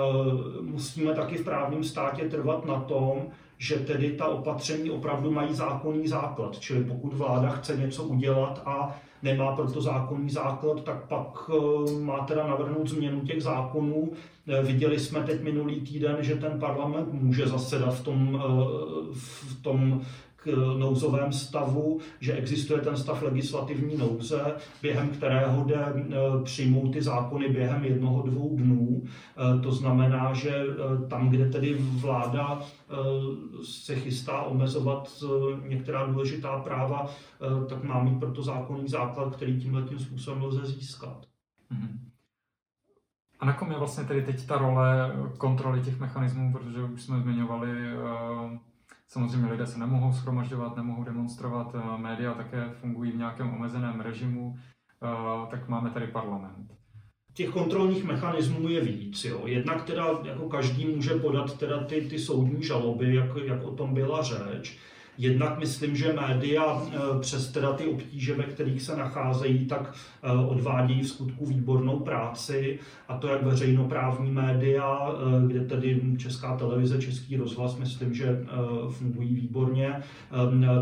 musíme 0.61 1.13
taky 1.13 1.37
v 1.37 1.43
právním 1.43 1.83
státě 1.83 2.29
trvat 2.29 2.65
na 2.65 2.79
tom, 2.79 3.27
že 3.57 3.75
tedy 3.75 4.11
ta 4.11 4.27
opatření 4.27 4.91
opravdu 4.91 5.31
mají 5.31 5.53
zákonný 5.53 6.07
základ. 6.07 6.59
Čili 6.59 6.83
pokud 6.83 7.13
vláda 7.13 7.49
chce 7.49 7.77
něco 7.77 8.03
udělat 8.03 8.61
a 8.65 8.95
nemá 9.23 9.55
proto 9.55 9.81
zákonný 9.81 10.29
základ, 10.29 10.83
tak 10.83 11.07
pak 11.07 11.49
e, 11.49 12.01
má 12.01 12.19
teda 12.19 12.47
navrhnout 12.47 12.87
změnu 12.87 13.21
těch 13.21 13.43
zákonů. 13.43 14.11
E, 14.47 14.63
viděli 14.63 14.99
jsme 14.99 15.23
teď 15.23 15.43
minulý 15.43 15.81
týden, 15.81 16.17
že 16.19 16.35
ten 16.35 16.59
parlament 16.59 17.13
může 17.13 17.47
zasedat 17.47 17.93
v 17.93 18.03
tom, 18.03 18.43
v 19.13 19.61
tom 19.61 20.01
nouzovém 20.77 21.31
stavu, 21.33 21.99
že 22.19 22.33
existuje 22.33 22.81
ten 22.81 22.97
stav 22.97 23.21
legislativní 23.21 23.97
nouze, 23.97 24.55
během 24.81 25.09
kterého 25.09 25.63
jde 25.63 25.75
e, 25.75 25.93
přijmout 26.43 26.93
ty 26.93 27.01
zákony 27.01 27.49
během 27.49 27.85
jednoho, 27.85 28.21
dvou 28.21 28.57
dnů. 28.57 29.03
E, 29.03 29.59
to 29.61 29.71
znamená, 29.71 30.33
že 30.33 30.49
e, 30.49 31.07
tam, 31.07 31.29
kde 31.29 31.49
tedy 31.49 31.73
vláda 31.73 32.61
se 33.63 33.95
chystá 33.95 34.41
omezovat 34.41 35.23
některá 35.67 36.05
důležitá 36.05 36.59
práva, 36.59 37.09
tak 37.69 37.83
má 37.83 38.03
mít 38.03 38.19
proto 38.19 38.43
zákonný 38.43 38.87
základ, 38.87 39.35
který 39.35 39.61
tímhle 39.61 39.81
tím 39.81 39.99
způsobem 39.99 40.43
lze 40.43 40.65
získat. 40.65 41.25
Mm-hmm. 41.71 41.99
A 43.39 43.45
na 43.45 43.53
kom 43.53 43.71
je 43.71 43.77
vlastně 43.77 44.03
tedy 44.03 44.21
teď 44.21 44.45
ta 44.45 44.57
role 44.57 45.11
kontroly 45.37 45.81
těch 45.81 45.99
mechanismů, 45.99 46.53
protože 46.53 46.83
už 46.83 47.01
jsme 47.01 47.19
zmiňovali 47.19 47.69
Samozřejmě 49.07 49.51
lidé 49.51 49.67
se 49.67 49.79
nemohou 49.79 50.13
schromažďovat, 50.13 50.75
nemohou 50.75 51.03
demonstrovat, 51.03 51.75
eh, 51.75 51.97
média 51.97 52.33
také 52.33 52.69
fungují 52.81 53.11
v 53.11 53.17
nějakém 53.17 53.53
omezeném 53.53 54.01
režimu, 54.01 54.55
eh, 54.57 55.47
tak 55.51 55.69
máme 55.69 55.89
tady 55.89 56.07
parlament. 56.07 56.73
Těch 57.33 57.49
kontrolních 57.49 58.03
mechanismů 58.03 58.69
je 58.69 58.81
víc. 58.81 59.25
Jo. 59.25 59.41
Jednak 59.45 59.83
teda 59.83 60.07
jako 60.23 60.49
každý 60.49 60.85
může 60.85 61.13
podat 61.13 61.57
teda 61.57 61.83
ty, 61.83 62.01
ty 62.01 62.19
soudní 62.19 62.63
žaloby, 62.63 63.15
jak, 63.15 63.29
jak 63.45 63.63
o 63.63 63.71
tom 63.71 63.93
byla 63.93 64.21
řeč. 64.21 64.77
Jednak 65.17 65.59
myslím, 65.59 65.95
že 65.95 66.13
média 66.13 66.81
eh, 66.87 67.19
přes 67.19 67.51
teda 67.51 67.73
ty 67.73 67.85
obtíže, 67.85 68.33
ve 68.33 68.43
kterých 68.43 68.81
se 68.81 68.97
nacházejí, 68.97 69.65
tak 69.65 69.93
eh, 70.23 70.31
odvádějí 70.31 71.01
v 71.01 71.07
skutku 71.07 71.45
výbornou 71.45 71.99
práci, 71.99 72.79
a 73.07 73.17
to 73.17 73.27
jak 73.27 73.43
veřejnoprávní 73.43 74.31
média, 74.31 75.09
eh, 75.09 75.47
kde 75.47 75.65
tedy 75.65 76.01
Česká 76.17 76.57
televize, 76.57 77.01
Český 77.01 77.37
rozhlas, 77.37 77.77
myslím, 77.77 78.13
že 78.13 78.45
fungují 78.89 79.35
výborně, 79.35 80.03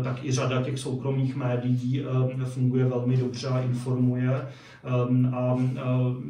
tak 0.04 0.24
i 0.24 0.32
řada 0.32 0.62
těch 0.62 0.78
soukromých 0.78 1.36
médií 1.36 2.04
funguje 2.44 2.84
velmi 2.84 3.16
dobře 3.16 3.48
a 3.48 3.60
informuje 3.60 4.48
a 5.32 5.56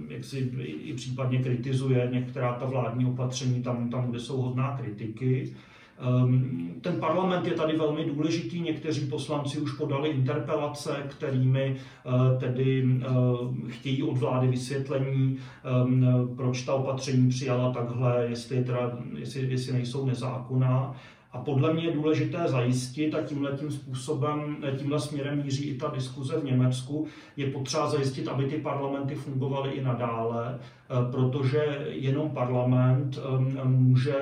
jak 0.08 0.24
si 0.24 0.38
i 0.62 0.94
případně 0.94 1.38
kritizuje 1.38 2.08
některá 2.12 2.52
ta 2.52 2.66
vládní 2.66 3.06
opatření 3.06 3.62
tam, 3.62 3.90
tam 3.90 4.10
kde 4.10 4.20
jsou 4.20 4.42
hodná 4.42 4.76
kritiky. 4.76 5.54
Ehm, 5.98 6.74
ten 6.80 7.00
parlament 7.00 7.46
je 7.46 7.52
tady 7.52 7.76
velmi 7.76 8.04
důležitý. 8.04 8.60
Někteří 8.60 9.06
poslanci 9.06 9.58
už 9.58 9.72
podali 9.72 10.08
interpelace, 10.08 11.02
kterými 11.08 11.76
eh, 11.76 12.38
tedy 12.38 12.84
eh, 13.02 13.70
chtějí 13.70 14.02
od 14.02 14.18
vlády 14.18 14.48
vysvětlení, 14.48 15.38
ehm, 15.64 16.06
proč 16.36 16.62
ta 16.62 16.74
opatření 16.74 17.28
přijala 17.28 17.72
takhle, 17.72 18.26
jestli, 18.28 18.64
teda, 18.64 18.98
jestli, 19.18 19.40
jestli 19.50 19.72
nejsou 19.72 20.06
nezákonná. 20.06 20.94
A 21.34 21.38
podle 21.38 21.74
mě 21.74 21.84
je 21.84 21.92
důležité 21.92 22.44
zajistit, 22.46 23.14
a 23.14 23.22
tímhle 23.22 23.52
tím 23.52 23.70
způsobem, 23.70 24.56
tímhle 24.78 25.00
směrem 25.00 25.42
míří 25.42 25.64
i 25.64 25.74
ta 25.74 25.88
diskuze 25.88 26.40
v 26.40 26.44
Německu, 26.44 27.06
je 27.36 27.50
potřeba 27.50 27.90
zajistit, 27.90 28.28
aby 28.28 28.44
ty 28.44 28.58
parlamenty 28.58 29.14
fungovaly 29.14 29.70
i 29.70 29.84
nadále, 29.84 30.58
Eh, 30.90 31.12
protože 31.12 31.86
jenom 31.88 32.30
parlament 32.30 33.18
může 33.64 34.14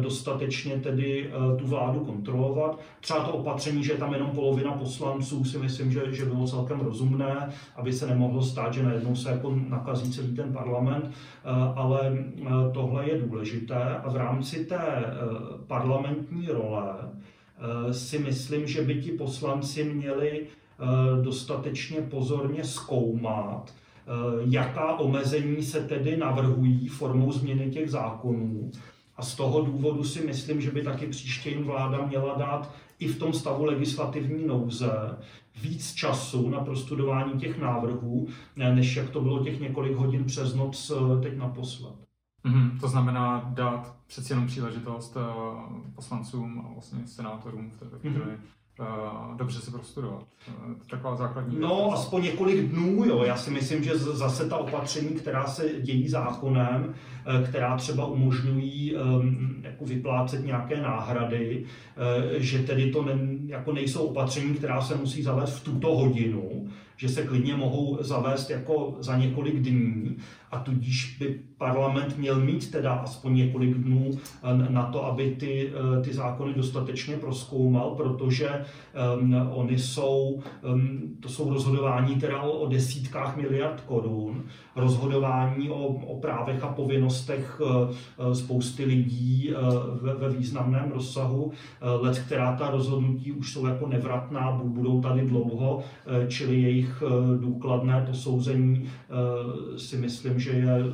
dostatečně 0.00 0.76
tedy 0.76 1.30
eh, 1.30 1.56
tu 1.56 1.66
vládu 1.66 2.00
kontrolovat. 2.00 2.78
Třeba 3.00 3.20
to 3.20 3.32
opatření, 3.32 3.84
že 3.84 3.92
je 3.92 3.98
tam 3.98 4.12
jenom 4.12 4.30
polovina 4.30 4.72
poslanců, 4.72 5.44
si 5.44 5.58
myslím, 5.58 5.92
že, 5.92 6.02
že 6.10 6.24
bylo 6.24 6.46
celkem 6.46 6.80
rozumné, 6.80 7.48
aby 7.76 7.92
se 7.92 8.06
nemohlo 8.06 8.42
stát, 8.42 8.74
že 8.74 8.82
najednou 8.82 9.16
se 9.16 9.30
jako 9.30 9.54
nakazí 9.68 10.12
celý 10.12 10.36
ten 10.36 10.52
parlament, 10.52 11.10
eh, 11.10 11.48
ale 11.74 12.18
tohle 12.72 13.08
je 13.08 13.18
důležité 13.18 13.96
a 14.04 14.10
v 14.10 14.16
rámci 14.16 14.64
té 14.64 15.04
parlamentní 15.66 16.17
role 16.48 16.94
si 17.92 18.18
myslím, 18.18 18.66
že 18.66 18.82
by 18.82 19.02
ti 19.02 19.12
poslanci 19.12 19.84
měli 19.84 20.46
dostatečně 21.22 22.00
pozorně 22.00 22.64
zkoumat, 22.64 23.72
Eh, 24.08 24.42
jaká 24.50 24.98
omezení 24.98 25.62
se 25.62 25.80
tedy 25.80 26.16
navrhují 26.16 26.88
formou 26.88 27.32
změny 27.32 27.70
těch 27.70 27.90
zákonů. 27.90 28.70
A 29.16 29.22
z 29.22 29.34
toho 29.34 29.62
důvodu 29.62 30.04
si 30.04 30.26
myslím, 30.26 30.60
že 30.60 30.70
by 30.70 30.82
taky 30.82 31.06
příště 31.06 31.50
jim 31.50 31.64
vláda 31.64 32.06
měla 32.06 32.34
dát 32.34 32.74
i 32.98 33.08
v 33.08 33.18
tom 33.18 33.32
stavu 33.32 33.64
legislativní 33.64 34.46
nouze 34.46 34.90
víc 35.62 35.94
času 35.94 36.50
na 36.50 36.60
prostudování 36.60 37.40
těch 37.40 37.58
návrhů, 37.58 38.28
než 38.56 38.96
jak 38.96 39.10
to 39.10 39.20
bylo 39.20 39.44
těch 39.44 39.60
několik 39.60 39.96
hodin 39.96 40.24
přes 40.24 40.54
noc 40.54 40.92
eh, 40.96 41.22
teď 41.22 41.36
naposled. 41.36 42.07
Mm-hmm, 42.48 42.80
to 42.80 42.88
znamená 42.88 43.50
dát 43.54 43.96
přeci 44.06 44.32
jenom 44.32 44.46
příležitost 44.46 45.16
uh, 45.16 45.22
poslancům 45.94 46.64
a 46.66 46.72
vlastně 46.72 47.06
senátorům 47.06 47.70
v 47.70 47.78
té 47.78 47.98
chvíli 47.98 48.24
mm-hmm 48.24 48.36
dobře 49.36 49.60
si 49.60 49.70
prostudovat. 49.70 50.24
Uh, 50.48 50.74
taková 50.90 51.16
základní 51.16 51.56
věc. 51.56 51.68
No, 51.68 51.92
aspoň 51.92 52.22
několik 52.22 52.68
dnů, 52.68 53.04
jo. 53.04 53.22
Já 53.24 53.36
si 53.36 53.50
myslím, 53.50 53.84
že 53.84 53.98
zase 53.98 54.48
ta 54.48 54.56
opatření, 54.56 55.08
která 55.08 55.46
se 55.46 55.68
dějí 55.82 56.08
zákonem, 56.08 56.94
eh, 57.26 57.48
která 57.48 57.76
třeba 57.76 58.06
umožňují 58.06 58.96
um, 58.96 59.56
jako 59.62 59.84
vyplácet 59.84 60.46
nějaké 60.46 60.82
náhrady, 60.82 61.64
že 62.38 62.58
tedy 62.58 62.90
to 62.90 63.04
ne, 63.04 63.18
jako 63.46 63.72
nejsou 63.72 64.00
opatření, 64.06 64.54
která 64.54 64.80
se 64.80 64.94
musí 64.94 65.22
zavést 65.22 65.58
v 65.58 65.64
tuto 65.64 65.96
hodinu, 65.96 66.68
že 66.96 67.08
se 67.08 67.22
klidně 67.22 67.56
mohou 67.56 67.98
zavést 68.00 68.50
jako 68.50 68.96
za 69.00 69.16
několik 69.16 69.56
dní 69.56 70.16
a 70.50 70.58
tudíž 70.58 71.16
by 71.18 71.40
parlament 71.58 72.18
měl 72.18 72.40
mít 72.40 72.70
teda 72.70 72.92
aspoň 72.92 73.34
několik 73.34 73.74
dnů 73.74 74.10
eh, 74.12 74.72
na 74.72 74.82
to, 74.82 75.06
aby 75.06 75.30
ty, 75.30 75.72
eh, 75.98 76.02
ty 76.02 76.14
zákony 76.14 76.54
dostatečně 76.54 77.16
proskoumal, 77.16 77.90
protože 77.90 78.64
um, 79.20 79.34
oni 79.50 79.78
jsou, 79.78 80.42
um, 80.72 81.00
to 81.20 81.28
jsou 81.28 81.50
rozhodování 81.50 82.16
teda 82.16 82.42
o, 82.42 82.68
desítkách 82.68 83.36
miliard 83.36 83.80
korun, 83.80 84.44
rozhodování 84.76 85.70
o, 85.70 85.86
o 85.86 86.20
právech 86.20 86.64
a 86.64 86.66
povinnostech 86.66 87.60
uh, 87.60 88.32
spousty 88.32 88.84
lidí 88.84 89.52
uh, 89.52 89.74
ve, 90.02 90.14
ve 90.14 90.28
významném 90.28 90.90
rozsahu, 90.90 91.44
uh, 91.44 91.52
let, 92.04 92.18
která 92.18 92.56
ta 92.56 92.70
rozhodnutí 92.70 93.32
už 93.32 93.52
jsou 93.52 93.66
jako 93.66 93.86
nevratná, 93.86 94.60
budou 94.64 95.00
tady 95.00 95.22
dlouho, 95.22 95.76
uh, 95.76 95.82
čili 96.28 96.60
jejich 96.60 97.02
důkladné 97.40 98.06
posouzení 98.10 98.90
si 99.76 99.96
myslím, 99.96 100.37
že 100.38 100.50
je 100.50 100.84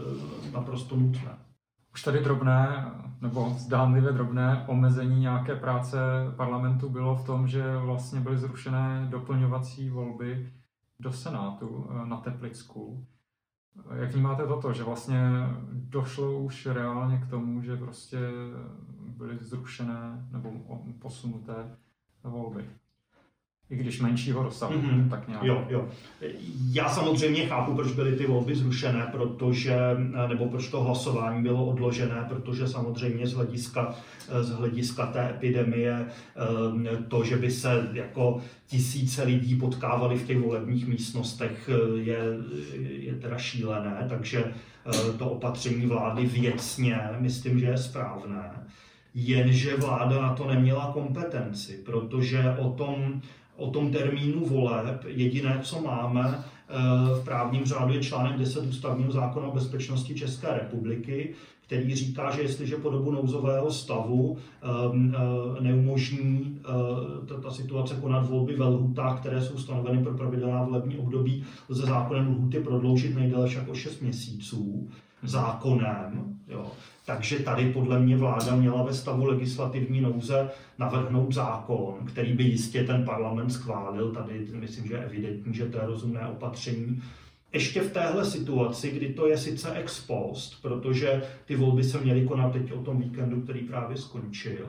naprosto 0.53 0.97
nutné. 0.97 1.39
Už 1.95 2.03
tady 2.03 2.21
drobné, 2.21 2.91
nebo 3.21 3.51
zdánlivě 3.59 4.13
drobné 4.13 4.65
omezení 4.67 5.21
nějaké 5.21 5.57
práce 5.57 5.99
parlamentu 6.37 6.89
bylo 6.89 7.17
v 7.17 7.27
tom, 7.27 7.49
že 7.49 7.77
vlastně 7.77 8.21
byly 8.21 8.39
zrušené 8.39 9.07
doplňovací 9.11 9.91
volby 9.91 10.53
do 11.01 11.13
Senátu 11.13 11.91
eh, 11.91 12.07
na 12.07 12.17
Teplicku. 12.17 13.07
Jak 13.95 14.13
vnímáte 14.13 14.47
toto, 14.47 14.73
že 14.73 14.83
vlastně 14.83 15.19
došlo 15.73 16.39
už 16.39 16.67
reálně 16.67 17.19
k 17.19 17.31
tomu, 17.31 17.63
že 17.63 17.77
prostě 17.77 18.19
byly 19.17 19.39
zrušené 19.41 20.29
nebo 20.33 20.53
posunuté 20.99 21.77
volby? 22.23 22.65
I 23.71 23.77
když 23.77 24.01
menšího 24.01 24.43
rozsahu, 24.43 24.75
mm-hmm. 24.75 25.09
tak 25.09 25.29
nějak. 25.29 25.45
Jo, 25.45 25.65
jo. 25.71 25.89
Já 26.73 26.89
samozřejmě 26.89 27.47
chápu, 27.47 27.75
proč 27.75 27.93
byly 27.93 28.17
ty 28.17 28.27
volby 28.27 28.55
zrušené, 28.55 29.09
protože, 29.13 29.77
nebo 30.29 30.47
proč 30.47 30.69
to 30.69 30.83
hlasování 30.83 31.43
bylo 31.43 31.67
odložené, 31.67 32.27
protože 32.29 32.69
samozřejmě 32.69 33.27
z 33.27 33.33
hlediska, 33.33 33.95
z 34.41 34.51
hlediska 34.51 35.07
té 35.07 35.31
epidemie 35.31 36.07
eh, 36.07 36.97
to, 37.09 37.25
že 37.25 37.37
by 37.37 37.51
se 37.51 37.89
jako 37.93 38.41
tisíce 38.67 39.23
lidí 39.23 39.57
potkávali 39.57 40.19
v 40.19 40.27
těch 40.27 40.39
volebních 40.39 40.87
místnostech, 40.87 41.71
eh, 41.73 42.01
je, 42.01 42.19
je 42.79 43.15
teda 43.15 43.39
šílené, 43.39 44.07
takže 44.09 44.45
eh, 44.45 45.19
to 45.19 45.31
opatření 45.31 45.87
vlády 45.87 46.27
věcně 46.27 47.01
myslím, 47.19 47.59
že 47.59 47.67
je 47.67 47.79
správné. 47.79 48.51
Jenže 49.15 49.77
vláda 49.77 50.23
na 50.23 50.35
to 50.35 50.47
neměla 50.47 50.91
kompetenci, 50.93 51.83
protože 51.85 52.57
o 52.59 52.71
tom 52.71 53.23
o 53.57 53.71
tom 53.71 53.93
termínu 53.93 54.47
voleb. 54.47 55.05
Jediné, 55.07 55.61
co 55.63 55.81
máme 55.81 56.39
eh, 56.39 56.75
v 57.21 57.25
právním 57.25 57.65
řádu, 57.65 57.95
je 57.95 58.01
článek 58.01 58.39
10 58.39 58.67
ústavního 58.67 59.13
zákona 59.13 59.47
o 59.47 59.55
bezpečnosti 59.55 60.15
České 60.15 60.55
republiky, 60.55 61.35
který 61.67 61.95
říká, 61.95 62.31
že 62.31 62.43
jestliže 62.43 62.77
po 62.77 62.91
dobu 62.91 63.11
nouzového 63.11 63.71
stavu 63.71 64.39
ehm, 64.63 65.15
eh, 65.17 65.63
neumožní 65.63 66.61
eh, 67.31 67.41
ta 67.43 67.51
situace 67.51 67.95
konat 68.01 68.29
volby 68.29 68.57
ve 68.57 68.65
lhutách, 68.65 69.21
které 69.21 69.43
jsou 69.43 69.59
stanoveny 69.59 70.03
pro 70.03 70.15
pravidelná 70.15 70.63
volební 70.63 70.99
období, 70.99 71.45
lze 71.69 71.87
zákonem 71.87 72.29
lhuty 72.29 72.61
prodloužit 72.61 73.15
nejdéle 73.15 73.49
však 73.49 73.69
o 73.69 73.75
6 73.75 74.01
měsíců 74.01 74.89
zákonem. 75.23 76.39
Jo. 76.49 76.67
Takže 77.07 77.39
tady 77.39 77.73
podle 77.73 78.01
mě 78.01 78.17
vláda 78.17 78.57
měla 78.57 78.83
ve 78.83 78.95
stavu 78.95 79.25
legislativní 79.25 80.01
nouze 80.01 80.51
navrhnout 80.79 81.35
zákon, 81.35 81.95
který 82.07 82.33
by 82.33 82.45
jistě 82.45 82.85
ten 82.85 83.05
parlament 83.05 83.51
schválil. 83.51 84.13
Tady 84.13 84.47
myslím, 84.53 84.87
že 84.87 84.95
je 84.95 85.05
evidentní, 85.05 85.55
že 85.55 85.67
to 85.67 85.79
je 85.79 85.87
rozumné 85.87 86.27
opatření. 86.27 87.03
Ještě 87.53 87.81
v 87.81 87.93
téhle 87.93 88.25
situaci, 88.25 88.91
kdy 88.91 89.09
to 89.09 89.27
je 89.27 89.39
sice 89.39 89.73
ex 89.73 90.01
post, 90.01 90.63
protože 90.63 91.23
ty 91.45 91.57
volby 91.57 91.85
se 91.85 92.01
měly 92.01 92.27
konat 92.27 92.53
teď 92.53 92.73
o 92.73 92.83
tom 92.83 92.99
víkendu, 92.99 93.41
který 93.41 93.61
právě 93.61 93.97
skončil, 93.97 94.67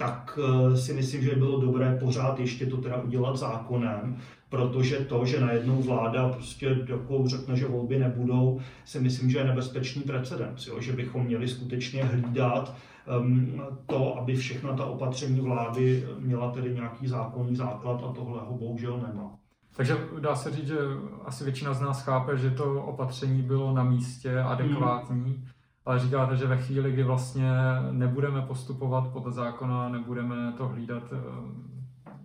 tak 0.00 0.38
eh, 0.42 0.76
si 0.76 0.92
myslím, 0.92 1.22
že 1.22 1.36
bylo 1.36 1.60
dobré 1.60 1.98
pořád 2.00 2.38
ještě 2.38 2.66
to 2.66 2.76
teda 2.76 2.96
udělat 2.96 3.36
zákonem, 3.36 4.16
protože 4.48 4.96
to, 4.96 5.26
že 5.26 5.40
najednou 5.40 5.82
vláda 5.82 6.28
prostě 6.28 6.76
jako 6.86 7.28
řekne, 7.28 7.56
že 7.56 7.66
volby 7.66 7.98
nebudou, 7.98 8.60
si 8.84 9.00
myslím, 9.00 9.30
že 9.30 9.38
je 9.38 9.44
nebezpečný 9.44 10.02
precedens, 10.02 10.66
jo? 10.66 10.80
že 10.80 10.92
bychom 10.92 11.24
měli 11.24 11.48
skutečně 11.48 12.04
hlídat 12.04 12.74
um, 13.20 13.62
to, 13.86 14.18
aby 14.18 14.36
všechna 14.36 14.72
ta 14.72 14.84
opatření 14.84 15.40
vlády 15.40 16.06
měla 16.18 16.50
tedy 16.50 16.74
nějaký 16.74 17.06
zákonný 17.06 17.56
základ 17.56 18.02
a 18.04 18.12
tohle 18.12 18.40
ho 18.40 18.58
bohužel 18.58 19.00
nemá. 19.08 19.30
Takže 19.76 19.96
dá 20.20 20.36
se 20.36 20.50
říct, 20.50 20.68
že 20.68 20.78
asi 21.24 21.44
většina 21.44 21.74
z 21.74 21.80
nás 21.80 22.02
chápe, 22.02 22.38
že 22.38 22.50
to 22.50 22.82
opatření 22.82 23.42
bylo 23.42 23.74
na 23.74 23.84
místě, 23.84 24.38
adekvátní, 24.38 25.30
mm. 25.30 25.44
Ale 25.86 25.98
říkáte, 25.98 26.36
že 26.36 26.46
ve 26.46 26.56
chvíli, 26.56 26.92
kdy 26.92 27.02
vlastně 27.02 27.50
nebudeme 27.90 28.42
postupovat 28.42 29.08
podle 29.12 29.32
zákona, 29.32 29.88
nebudeme 29.88 30.52
to 30.56 30.68
hlídat 30.68 31.02
eh, 31.12 31.18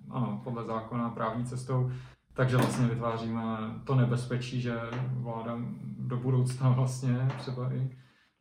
ano, 0.10 0.42
podle 0.44 0.64
zákona 0.64 1.10
právní 1.10 1.46
cestou, 1.46 1.92
takže 2.34 2.58
vlastně 2.58 2.88
vytváříme 2.88 3.42
to 3.84 3.96
nebezpečí, 3.96 4.62
že 4.62 4.76
vláda 5.14 5.58
do 5.98 6.18
budoucna 6.18 6.70
vlastně 6.70 7.28
třeba 7.38 7.74
i 7.74 7.90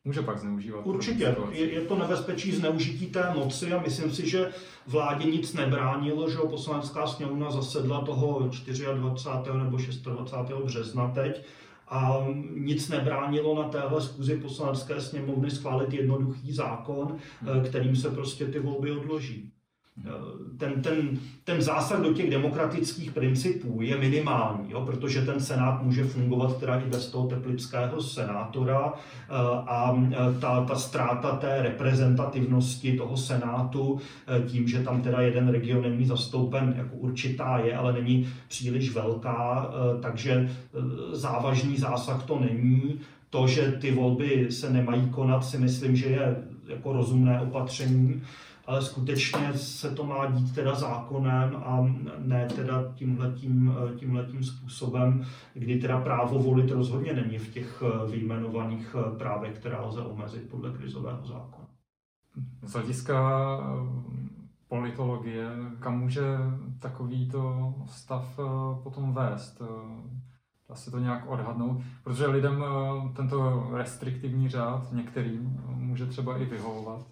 může 0.04 0.22
pak 0.22 0.38
zneužívat. 0.38 0.86
Určitě, 0.86 1.36
je, 1.50 1.72
je 1.72 1.80
to 1.80 1.98
nebezpečí 1.98 2.52
zneužití 2.52 3.06
té 3.06 3.34
moci 3.34 3.72
a 3.72 3.82
myslím 3.82 4.10
si, 4.10 4.28
že 4.28 4.52
vládě 4.86 5.30
nic 5.30 5.54
nebránilo, 5.54 6.30
že 6.30 6.38
poslanecká 6.38 7.06
sněmovna 7.06 7.50
zasedla 7.50 8.04
toho 8.04 8.38
24. 8.38 8.86
nebo 9.56 9.78
26. 9.78 10.06
března 10.64 11.08
teď 11.08 11.44
a 11.94 12.26
nic 12.54 12.88
nebránilo 12.88 13.62
na 13.62 13.68
téhle 13.68 14.00
schůzi 14.00 14.36
poslanecké 14.36 15.00
sněmovny 15.00 15.50
schválit 15.50 15.92
jednoduchý 15.92 16.52
zákon, 16.52 17.16
hmm. 17.40 17.64
kterým 17.64 17.96
se 17.96 18.10
prostě 18.10 18.46
ty 18.46 18.58
volby 18.58 18.92
odloží 18.92 19.52
ten, 20.58 20.82
ten, 20.82 21.18
ten 21.44 21.62
zásah 21.62 22.02
do 22.02 22.12
těch 22.12 22.30
demokratických 22.30 23.10
principů 23.10 23.82
je 23.82 23.98
minimální, 23.98 24.70
jo, 24.70 24.80
protože 24.86 25.22
ten 25.22 25.40
senát 25.40 25.82
může 25.82 26.04
fungovat 26.04 26.60
teda 26.60 26.80
i 26.80 26.88
bez 26.88 27.10
toho 27.10 27.28
teplického 27.28 28.02
senátora 28.02 28.92
eh, 28.92 29.32
a 29.66 30.04
eh, 30.10 30.40
ta, 30.40 30.64
ta 30.64 30.74
ztráta 30.74 31.36
té 31.36 31.62
reprezentativnosti 31.62 32.96
toho 32.96 33.16
senátu 33.16 33.98
eh, 34.26 34.42
tím, 34.48 34.68
že 34.68 34.82
tam 34.82 35.02
teda 35.02 35.20
jeden 35.20 35.48
region 35.48 35.82
není 35.82 36.06
zastoupen, 36.06 36.74
jako 36.76 36.96
určitá 36.96 37.58
je, 37.58 37.76
ale 37.76 37.92
není 37.92 38.28
příliš 38.48 38.94
velká, 38.94 39.70
takže 40.02 40.50
závažný 41.12 41.76
zásah 41.76 42.22
to 42.26 42.40
není. 42.40 43.00
To, 43.30 43.46
že 43.46 43.72
ty 43.72 43.90
volby 43.90 44.46
se 44.50 44.70
nemají 44.70 45.08
konat, 45.10 45.44
si 45.44 45.58
myslím, 45.58 45.96
že 45.96 46.06
je 46.06 46.36
jako 46.68 46.92
rozumné 46.92 47.40
opatření 47.40 48.22
ale 48.66 48.82
skutečně 48.82 49.52
se 49.54 49.90
to 49.90 50.04
má 50.04 50.26
dít 50.26 50.54
teda 50.54 50.74
zákonem 50.74 51.56
a 51.56 51.86
ne 52.18 52.48
teda 52.56 52.92
tímhletím, 52.94 53.74
tímhletím 53.96 54.44
způsobem, 54.44 55.24
kdy 55.54 55.80
teda 55.80 56.00
právo 56.00 56.38
volit 56.38 56.70
rozhodně 56.70 57.12
není 57.12 57.38
v 57.38 57.52
těch 57.52 57.82
vyjmenovaných 58.10 58.96
právech, 59.18 59.58
která 59.58 59.84
lze 59.84 60.00
omezit 60.00 60.50
podle 60.50 60.70
krizového 60.72 61.26
zákona. 61.26 61.64
Z 62.62 62.72
hlediska 62.72 63.58
eh, 63.60 64.44
politologie, 64.68 65.48
kam 65.80 66.00
může 66.00 66.22
takovýto 66.78 67.74
stav 67.86 68.38
eh, 68.38 68.82
potom 68.82 69.14
vést? 69.14 69.62
Eh, 69.62 69.66
dá 70.68 70.74
se 70.74 70.90
to 70.90 70.98
nějak 70.98 71.30
odhadnout? 71.30 71.82
Protože 72.04 72.26
lidem 72.26 72.64
tento 73.16 73.68
restriktivní 73.72 74.48
řád 74.48 74.92
některým 74.92 75.60
může 75.66 76.06
třeba 76.06 76.38
i 76.38 76.44
vyhovovat 76.44 77.06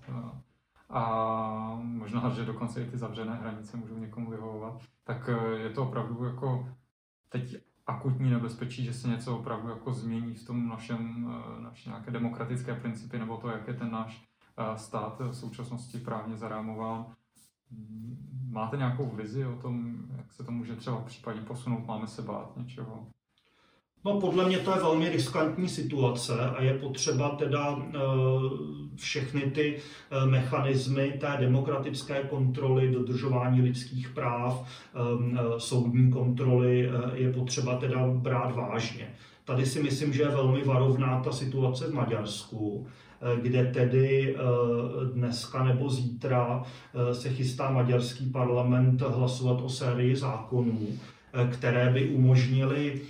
a 0.92 1.80
možná, 1.82 2.30
že 2.30 2.44
dokonce 2.44 2.82
i 2.82 2.90
ty 2.90 2.98
zavřené 2.98 3.34
hranice 3.34 3.76
můžou 3.76 3.98
někomu 3.98 4.30
vyhovovat, 4.30 4.82
tak 5.04 5.28
eh, 5.28 5.58
je 5.58 5.70
to 5.70 5.82
opravdu 5.82 6.24
jako 6.24 6.68
teď 7.28 7.56
akutní 7.86 8.30
nebezpečí, 8.30 8.84
že 8.84 8.94
se 8.94 9.08
něco 9.08 9.38
opravdu 9.38 9.68
jako 9.68 9.92
změní 9.92 10.34
v 10.34 10.46
tom 10.46 10.68
našem, 10.68 11.32
eh, 11.58 11.62
naše 11.62 11.88
nějaké 11.88 12.10
demokratické 12.10 12.74
principy, 12.74 13.18
nebo 13.18 13.36
to, 13.36 13.48
jak 13.48 13.68
je 13.68 13.74
ten 13.74 13.90
náš 13.90 14.24
eh, 14.58 14.78
stát 14.78 15.20
v 15.20 15.32
současnosti 15.32 15.98
právně 15.98 16.36
zarámován. 16.36 17.06
Máte 18.48 18.76
nějakou 18.76 19.06
vizi 19.06 19.46
o 19.46 19.56
tom, 19.56 20.02
jak 20.16 20.32
se 20.32 20.44
to 20.44 20.52
může 20.52 20.76
třeba 20.76 21.00
v 21.00 21.04
případě 21.04 21.40
posunout? 21.40 21.86
Máme 21.86 22.06
se 22.06 22.22
bát 22.22 22.56
něčeho? 22.56 23.06
No 24.04 24.20
podle 24.20 24.48
mě 24.48 24.58
to 24.58 24.70
je 24.70 24.76
velmi 24.76 25.08
riskantní 25.08 25.68
situace 25.68 26.32
a 26.32 26.62
je 26.62 26.74
potřeba 26.74 27.28
teda 27.28 27.78
eh, 27.78 27.98
všechny 28.96 29.40
ty 29.40 29.76
eh, 29.76 30.26
mechanismy 30.26 31.12
té 31.20 31.36
demokratické 31.40 32.22
kontroly, 32.22 32.90
dodržování 32.90 33.62
lidských 33.62 34.08
práv, 34.08 34.66
eh, 34.94 34.98
soudní 35.58 36.10
kontroly 36.10 36.90
je 37.14 37.32
potřeba 37.32 37.76
teda 37.76 38.06
brát 38.06 38.54
vážně. 38.54 39.08
Tady 39.44 39.66
si 39.66 39.82
myslím, 39.82 40.12
že 40.12 40.22
je 40.22 40.28
velmi 40.28 40.64
varovná 40.64 41.20
ta 41.20 41.32
situace 41.32 41.86
v 41.86 41.94
Maďarsku, 41.94 42.86
kde 43.42 43.64
tedy 43.64 44.36
dneska 45.14 45.64
nebo 45.64 45.90
zítra 45.90 46.62
se 47.12 47.28
chystá 47.28 47.70
maďarský 47.70 48.30
parlament 48.30 49.00
hlasovat 49.00 49.60
o 49.62 49.68
sérii 49.68 50.16
zákonů, 50.16 50.88
které 51.50 51.92
by 51.92 52.08
umožnily 52.08 53.00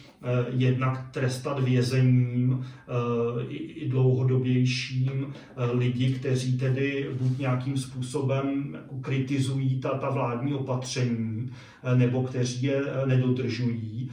jednak 0.50 1.10
trestat 1.10 1.60
vězením 1.60 2.64
eh, 2.64 3.44
i 3.48 3.88
dlouhodobějším 3.88 5.26
eh, 5.56 5.72
lidi, 5.72 6.12
kteří 6.12 6.58
tedy 6.58 7.10
buď 7.20 7.38
nějakým 7.38 7.76
způsobem 7.76 8.70
jako 8.74 8.94
kritizují 9.00 9.80
ta, 9.80 9.88
ta 9.88 10.10
vládní 10.10 10.54
opatření, 10.54 11.50
nebo 11.94 12.22
kteří 12.22 12.66
je 12.66 12.82
nedodržují. 13.06 14.10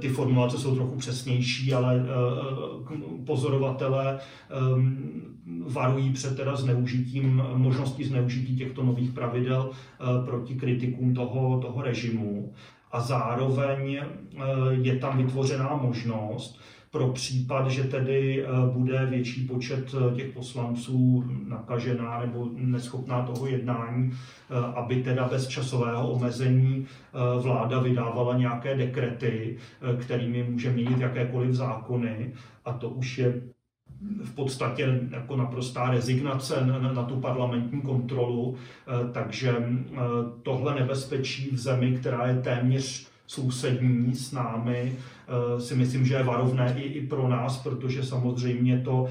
Ty 0.00 0.08
formulace 0.08 0.58
jsou 0.58 0.74
trochu 0.74 0.96
přesnější, 0.96 1.74
ale 1.74 2.06
pozorovatelé 3.26 4.18
varují 5.66 6.12
před 6.12 6.36
teda 6.36 6.56
zneužitím, 6.56 7.42
možností 7.54 8.04
zneužití 8.04 8.56
těchto 8.56 8.82
nových 8.84 9.10
pravidel 9.10 9.70
proti 10.24 10.54
kritikům 10.54 11.14
toho, 11.14 11.60
toho 11.60 11.82
režimu 11.82 12.52
a 12.92 13.00
zároveň 13.00 13.96
eh, 13.96 14.42
je 14.70 14.96
tam 14.96 15.18
vytvořená 15.18 15.76
možnost 15.76 16.60
pro 16.90 17.08
případ, 17.08 17.70
že 17.70 17.84
tedy 17.84 18.44
eh, 18.44 18.46
bude 18.72 19.06
větší 19.06 19.46
počet 19.46 19.94
eh, 19.94 20.14
těch 20.14 20.32
poslanců 20.32 21.24
nakažená 21.48 22.20
nebo 22.20 22.48
neschopná 22.54 23.22
toho 23.22 23.46
jednání, 23.46 24.12
aby 24.74 25.02
teda 25.02 25.28
bez 25.28 25.48
časového 25.48 26.10
omezení 26.10 26.86
vláda 27.40 27.80
vydávala 27.80 28.38
nějaké 28.38 28.76
dekrety, 28.76 29.56
kterými 30.00 30.42
může 30.42 30.72
měnit 30.72 30.98
jakékoliv 30.98 31.54
zákony. 31.54 32.32
A 32.64 32.72
to 32.72 32.88
už 32.88 33.18
je 33.18 33.42
v 34.24 34.34
podstatě 34.34 35.00
jako 35.10 35.36
naprostá 35.36 35.90
rezignace 35.90 36.66
na, 36.66 36.78
na 36.92 37.02
tu 37.02 37.16
parlamentní 37.16 37.80
kontrolu, 37.80 38.56
takže 39.12 39.54
tohle 40.42 40.74
nebezpečí 40.74 41.50
v 41.50 41.58
zemi, 41.58 41.96
která 42.00 42.26
je 42.26 42.34
téměř 42.34 43.06
sousední 43.26 44.14
s 44.14 44.32
námi, 44.32 44.92
si 45.58 45.74
myslím, 45.74 46.06
že 46.06 46.14
je 46.14 46.22
varovné 46.22 46.74
i, 46.78 46.82
i 46.82 47.06
pro 47.06 47.28
nás, 47.28 47.58
protože 47.58 48.02
samozřejmě 48.02 48.80
to, 48.80 49.08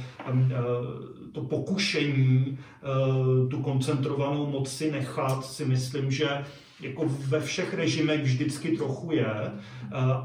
to 1.32 1.42
pokušení 1.42 2.58
tu 3.50 3.62
koncentrovanou 3.62 4.48
moc 4.48 4.70
si 4.70 4.92
nechat, 4.92 5.46
si 5.46 5.66
myslím, 5.66 6.12
že 6.12 6.30
jako 6.82 7.06
ve 7.28 7.40
všech 7.40 7.74
režimech 7.74 8.24
vždycky 8.24 8.78
trochu 8.78 9.12
je 9.12 9.36
eh, 9.36 9.52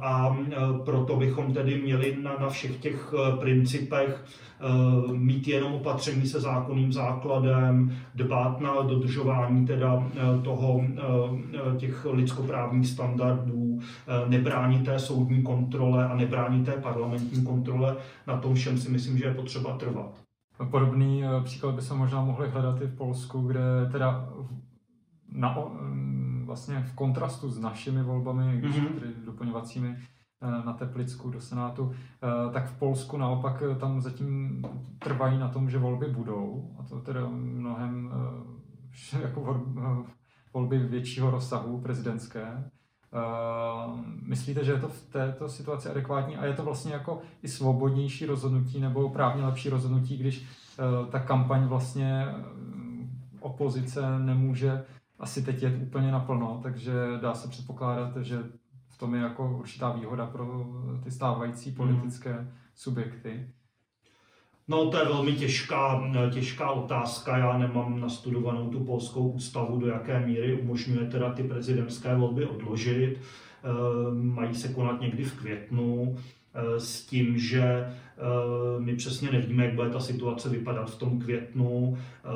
a 0.01 0.37
eh, 0.39 0.55
proto 0.85 1.17
bychom 1.17 1.55
tedy 1.55 1.83
měli 1.83 2.17
na, 2.23 2.37
na 2.41 2.49
všech 2.49 2.77
těch 2.77 3.15
eh, 3.15 3.37
principech 3.37 4.25
mít 5.13 5.49
jenom 5.49 5.73
opatření 5.75 6.27
se 6.27 6.41
zákonným 6.41 6.93
základem, 6.93 7.97
dbát 8.15 8.61
na 8.61 8.83
dodržování 8.83 9.67
teda 9.67 10.07
toho, 10.45 10.85
těch 11.79 12.05
lidskoprávních 12.05 12.87
standardů, 12.87 13.79
nebránit 14.29 14.85
té 14.85 14.99
soudní 14.99 15.43
kontrole 15.43 16.09
a 16.09 16.17
nebránit 16.17 16.67
té 16.67 16.73
parlamentní 16.73 17.45
kontrole. 17.45 17.97
Na 18.27 18.37
tom 18.37 18.55
všem 18.55 18.79
si 18.79 18.91
myslím, 18.91 19.19
že 19.19 19.25
je 19.25 19.35
potřeba 19.35 19.77
trvat. 19.77 20.15
Podobný 20.71 21.23
příklad 21.45 21.75
by 21.75 21.83
se 21.83 21.95
možná 21.95 22.25
mohli 22.25 22.49
hledat 22.49 22.83
i 22.83 22.87
v 22.87 22.97
Polsku, 22.97 23.41
kde 23.41 23.61
teda 23.93 24.29
na, 25.33 25.57
vlastně 26.51 26.83
v 26.83 26.95
kontrastu 26.95 27.51
s 27.51 27.59
našimi 27.59 28.03
volbami, 28.03 28.63
mm-hmm. 28.63 28.95
tedy 28.95 29.15
doplňovacími 29.25 29.97
eh, 29.97 30.67
na 30.67 30.73
Teplicku 30.73 31.31
do 31.31 31.41
Senátu, 31.41 31.93
eh, 31.93 32.53
tak 32.53 32.67
v 32.67 32.79
Polsku 32.79 33.17
naopak 33.17 33.63
eh, 33.63 33.75
tam 33.75 34.01
zatím 34.01 34.63
trvají 34.99 35.39
na 35.39 35.49
tom, 35.49 35.71
že 35.71 35.79
volby 35.79 36.07
budou, 36.07 36.75
a 36.79 36.83
to 36.83 37.01
teda 37.01 37.29
mnohem 37.29 38.11
jako 39.23 39.65
volby 40.55 40.79
většího 40.79 41.31
rozsahu 41.31 41.81
prezidentské. 41.81 42.71
Myslíte, 44.23 44.65
že 44.65 44.73
je 44.73 44.81
to 44.81 44.89
v 44.89 45.03
této 45.03 45.49
situaci 45.49 45.89
adekvátní 45.89 46.37
a 46.37 46.47
je 46.47 46.55
to 46.55 46.65
vlastně 46.65 46.93
jako 46.93 47.21
i 47.43 47.49
svobodnější 47.49 48.27
rozhodnutí 48.27 48.81
nebo 48.81 49.09
právně 49.09 49.45
lepší 49.45 49.69
rozhodnutí, 49.69 50.17
když 50.17 50.47
ta 51.11 51.19
kampaň 51.19 51.65
vlastně 51.65 52.27
opozice 53.41 54.19
nemůže 54.19 54.85
asi 55.21 55.43
teď 55.43 55.63
je 55.63 55.77
úplně 55.83 56.13
naplno, 56.13 56.61
takže 56.63 56.93
dá 57.21 57.35
se 57.35 57.49
předpokládat, 57.49 58.17
že 58.17 58.39
v 58.89 58.99
tom 58.99 59.15
je 59.15 59.21
jako 59.21 59.57
určitá 59.59 59.93
výhoda 59.93 60.27
pro 60.27 60.67
ty 61.05 61.11
stávající 61.11 61.71
hmm. 61.71 61.77
politické 61.77 62.33
hmm. 62.33 62.51
subjekty. 62.75 63.51
No, 64.69 64.91
to 64.91 64.99
je 64.99 65.05
velmi 65.05 65.33
těžká, 65.33 66.03
těžká 66.33 66.71
otázka. 66.71 67.39
Já 67.39 67.59
nemám 67.59 68.01
nastudovanou 68.01 68.71
tu 68.71 68.85
polskou 68.85 69.29
ústavu, 69.29 69.79
do 69.79 69.87
jaké 69.87 70.27
míry 70.27 70.61
umožňuje 70.61 71.07
teda 71.07 71.33
ty 71.33 71.43
prezidentské 71.43 72.15
volby 72.15 72.47
odložit. 72.47 73.21
Ehm, 73.65 74.35
mají 74.35 74.55
se 74.55 74.69
konat 74.69 75.01
někdy 75.01 75.25
v 75.25 75.39
květnu. 75.39 76.17
Eh, 76.55 76.81
s 76.81 77.07
tím, 77.07 77.39
že 77.39 77.63
eh, 77.63 77.93
my 78.79 78.97
přesně 78.97 79.31
nevíme, 79.31 79.65
jak 79.65 79.75
bude 79.75 79.91
ta 79.91 80.01
situace 80.01 80.49
vypadat 80.49 80.91
v 80.91 80.99
tom 80.99 81.21
květnu. 81.21 81.99
Eh, 81.99 82.29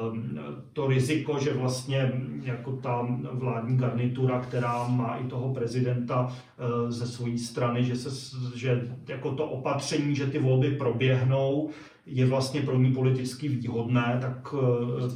to 0.73 0.87
riziko, 0.87 1.39
že 1.39 1.53
vlastně 1.53 2.13
jako 2.43 2.73
ta 2.73 3.09
vládní 3.33 3.77
garnitura, 3.77 4.41
která 4.41 4.89
má 4.89 5.17
i 5.17 5.25
toho 5.25 5.55
prezidenta 5.55 6.33
ze 6.89 7.07
své 7.07 7.39
strany, 7.39 7.85
že, 7.85 7.97
se, 7.97 8.37
že 8.55 8.89
jako 9.09 9.35
to 9.35 9.47
opatření, 9.47 10.15
že 10.17 10.27
ty 10.27 10.39
volby 10.39 10.71
proběhnou, 10.71 11.71
je 12.07 12.27
vlastně 12.27 12.61
pro 12.61 12.79
ní 12.79 12.95
politicky 12.95 13.49
výhodné, 13.49 14.19
tak 14.21 14.55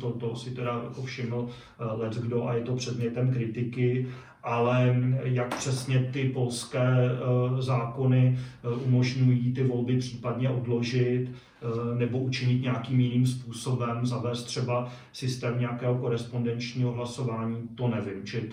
to, 0.01 0.13
to 0.13 0.37
si 0.37 0.51
teda 0.51 0.81
jako 0.85 1.03
všiml 1.03 1.49
let 1.79 2.15
kdo 2.15 2.47
a 2.47 2.55
je 2.55 2.63
to 2.63 2.77
předmětem 2.77 3.33
kritiky 3.33 4.07
ale 4.49 4.97
jak 5.23 5.57
přesně 5.57 5.99
ty 6.13 6.29
polské 6.29 7.11
eh, 7.11 7.63
zákony 7.63 8.39
eh, 8.39 8.69
umožňují 8.69 9.53
ty 9.53 9.65
volby 9.65 9.99
případně 9.99 10.51
odložit 10.51 11.29
eh, 11.31 11.99
nebo 11.99 12.19
učinit 12.19 12.63
nějakým 12.63 13.01
jiným 13.01 13.27
způsobem, 13.27 14.07
zavést 14.07 14.45
třeba 14.45 14.89
systém 15.13 15.61
nějakého 15.61 15.99
korespondenčního 15.99 16.93
hlasování, 16.93 17.69
to 17.69 17.89
nevím. 17.89 18.25
Čili 18.25 18.51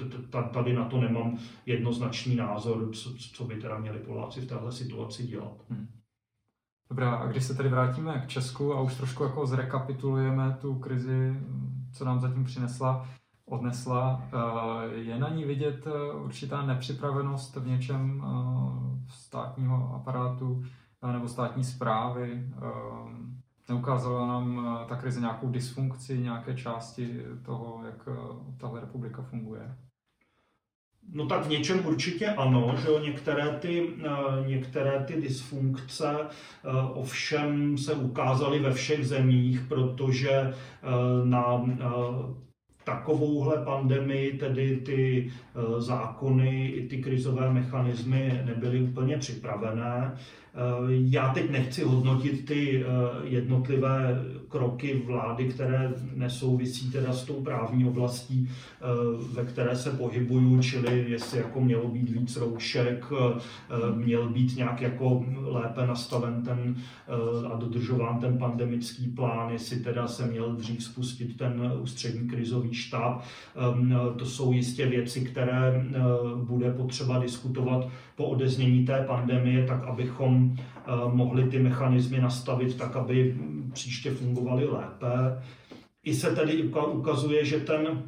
tady 0.54 0.74
na 0.74 0.86
to 0.86 1.02
nemám 1.02 1.38
jednoznačný 1.66 2.36
názor, 2.36 2.90
co, 3.34 3.44
by 3.44 3.56
teda 3.56 3.78
měli 3.78 4.00
Poláci 4.00 4.42
v 4.42 4.48
téhle 4.48 4.72
situaci 4.72 5.28
dělat. 5.28 5.58
Hmm. 5.70 5.88
Dobrá, 6.90 7.16
a 7.16 7.28
když 7.28 7.44
se 7.44 7.54
tedy 7.54 7.70
vrátíme 7.70 8.22
k 8.26 8.30
Česku 8.30 8.74
a 8.74 8.82
už 8.82 8.96
trošku 8.96 9.24
jako 9.24 9.48
zrekapitulujeme 9.48 10.58
tu 10.62 10.76
krizi, 10.76 11.34
co 11.94 12.06
nám 12.06 12.20
zatím 12.20 12.44
přinesla, 12.44 13.08
odnesla. 13.46 14.30
Eh, 14.34 14.96
je 14.96 15.20
na 15.20 15.30
ní 15.30 15.46
vidět 15.46 15.88
eh, 15.88 16.14
určitá 16.14 16.66
nepřipravenost 16.66 17.56
v 17.56 17.68
něčem 17.68 18.24
eh, 18.26 18.32
státního 19.10 19.96
aparátu 19.96 20.64
nebo 21.12 21.28
státní 21.28 21.64
zprávy. 21.64 22.44
Neukázala 23.70 24.28
nám 24.28 24.70
ta 24.90 24.96
krize 24.96 25.20
nějakou 25.20 25.50
dysfunkci, 25.50 26.18
nějaké 26.18 26.56
části 26.56 27.22
toho, 27.46 27.82
jak 27.86 28.10
tahle 28.58 28.82
republika 28.82 29.22
funguje? 29.22 29.76
No 31.14 31.26
tak 31.26 31.46
v 31.46 31.50
něčem 31.50 31.86
určitě 31.86 32.30
ano, 32.30 32.76
že 32.78 32.90
některé 33.04 33.50
ty, 33.50 33.94
některé 34.46 35.04
ty 35.04 35.22
dysfunkce 35.22 36.18
ovšem 36.94 37.78
se 37.78 37.94
ukázaly 37.94 38.60
ve 38.60 38.74
všech 38.74 39.08
zemích, 39.08 39.62
protože 39.68 40.54
na 41.24 41.66
takovouhle 42.86 43.58
pandemii, 43.66 44.38
tedy 44.38 44.78
ty 44.78 45.32
eh, 45.32 45.82
zákony 45.82 46.68
i 46.68 46.88
ty 46.88 47.04
krizové 47.04 47.54
mechanismy 47.54 48.42
nebyly 48.46 48.80
úplně 48.82 49.18
připravené. 49.18 50.18
Eh, 50.56 50.86
já 50.90 51.34
teď 51.34 51.52
nechci 51.52 51.84
hodnotit 51.84 52.46
ty 52.46 52.84
eh, 52.84 52.88
jednotlivé 53.24 54.26
kroky 54.50 55.04
vlády, 55.06 55.46
které 55.46 55.94
nesouvisí 56.14 56.92
teda 56.92 57.14
s 57.14 57.24
tou 57.24 57.34
právní 57.34 57.86
oblastí, 57.86 58.50
eh, 58.50 58.86
ve 59.34 59.46
které 59.46 59.76
se 59.76 59.92
pohybuju, 59.92 60.62
čili 60.62 61.06
jestli 61.10 61.38
jako 61.38 61.62
mělo 61.62 61.88
být 61.88 62.10
víc 62.10 62.38
roušek, 62.38 63.06
měl 63.96 64.30
být 64.30 64.58
nějak 64.58 64.82
jako 64.82 65.26
lépe 65.42 65.88
nastaven 65.88 66.42
ten 66.42 66.76
a 67.54 67.56
dodržován 67.56 68.20
ten 68.20 68.38
pandemický 68.38 69.08
plán, 69.08 69.52
jestli 69.52 69.80
teda 69.80 70.08
se 70.08 70.28
měl 70.28 70.56
dřív 70.56 70.84
spustit 70.84 71.38
ten 71.38 71.74
ústřední 71.82 72.28
krizový 72.28 72.74
štáb. 72.74 73.22
To 74.18 74.26
jsou 74.26 74.52
jistě 74.52 74.86
věci, 74.86 75.22
které 75.22 75.86
bude 76.36 76.72
potřeba 76.72 77.20
diskutovat 77.20 77.88
po 78.16 78.26
odeznění 78.26 78.86
té 78.86 79.04
pandemie, 79.08 79.66
tak 79.68 79.84
abychom 79.84 80.45
eh, 80.54 80.92
mohli 81.14 81.44
ty 81.44 81.60
mechanismy 81.60 82.22
nastavit 82.22 82.78
tak, 82.78 82.96
aby 82.96 83.36
příště 83.74 84.12
fungovaly 84.12 84.66
lépe. 84.66 85.44
I 86.04 86.14
se 86.14 86.36
tedy 86.36 86.64
ukazuje, 86.92 87.46
že 87.46 87.60
ten 87.60 88.04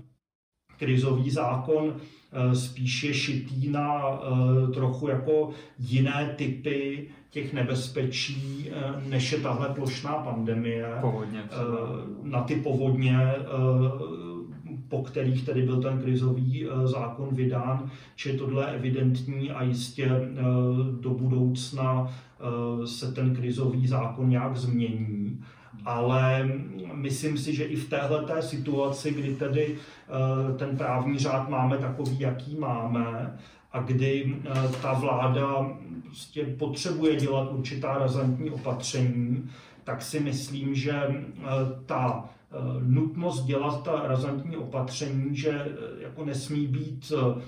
krizový 0.78 1.30
zákon 1.30 1.96
eh, 1.96 2.56
spíš 2.56 3.04
je 3.04 3.14
šitý 3.14 3.70
na 3.70 4.02
eh, 4.02 4.72
trochu 4.72 5.08
jako 5.08 5.50
jiné 5.80 6.34
typy 6.38 7.10
těch 7.30 7.54
nebezpečí, 7.54 8.70
než 9.10 9.32
je 9.32 9.38
tahle 9.38 9.70
plošná 9.70 10.14
pandemie. 10.14 10.98
Povodně 11.02 11.44
třeba. 11.50 11.64
Na 12.24 12.42
ty 12.42 12.56
povodně 12.56 13.18
po 14.90 15.02
kterých 15.02 15.46
tedy 15.46 15.62
byl 15.62 15.82
ten 15.82 16.02
krizový 16.02 16.66
eh, 16.66 16.88
zákon 16.88 17.30
vydán, 17.32 17.92
či 18.16 18.38
tohle 18.38 18.76
evidentní 18.76 19.52
a 19.52 19.64
jistě 19.64 20.06
eh, 20.06 20.42
do 21.02 21.10
budoucna 21.10 22.08
eh, 22.08 22.88
se 22.88 23.12
ten 23.12 23.36
krizový 23.36 23.88
zákon 23.88 24.30
nějak 24.30 24.58
změní. 24.58 25.44
Ale 25.86 26.50
myslím 26.94 27.38
si, 27.38 27.56
že 27.56 27.64
i 27.64 27.76
v 27.76 27.90
téhle 27.90 28.42
situaci, 28.42 29.12
kdy 29.12 29.36
tedy 29.36 29.76
ten 30.58 30.78
právní 30.78 31.20
řád 31.20 31.50
máme 31.50 31.78
takový, 31.78 32.20
jaký 32.20 32.56
máme, 32.56 33.38
a 33.72 33.82
kdy 33.82 34.36
ta 34.82 34.94
vláda 34.94 35.68
prostě 36.04 36.44
potřebuje 36.44 37.16
dělat 37.16 37.52
určitá 37.52 37.98
razantní 37.98 38.50
opatření, 38.50 39.50
tak 39.84 40.02
si 40.02 40.20
myslím, 40.20 40.76
že 40.76 41.26
ta 41.86 42.30
nutnost 42.82 43.46
dělat 43.46 43.84
ta 43.84 44.08
razantní 44.08 44.58
opatření, 44.58 45.36
že 45.36 45.50
eh, 45.50 46.04
jako 46.04 46.26
nesmí 46.26 46.68
být 46.68 47.14
eh, 47.18 47.42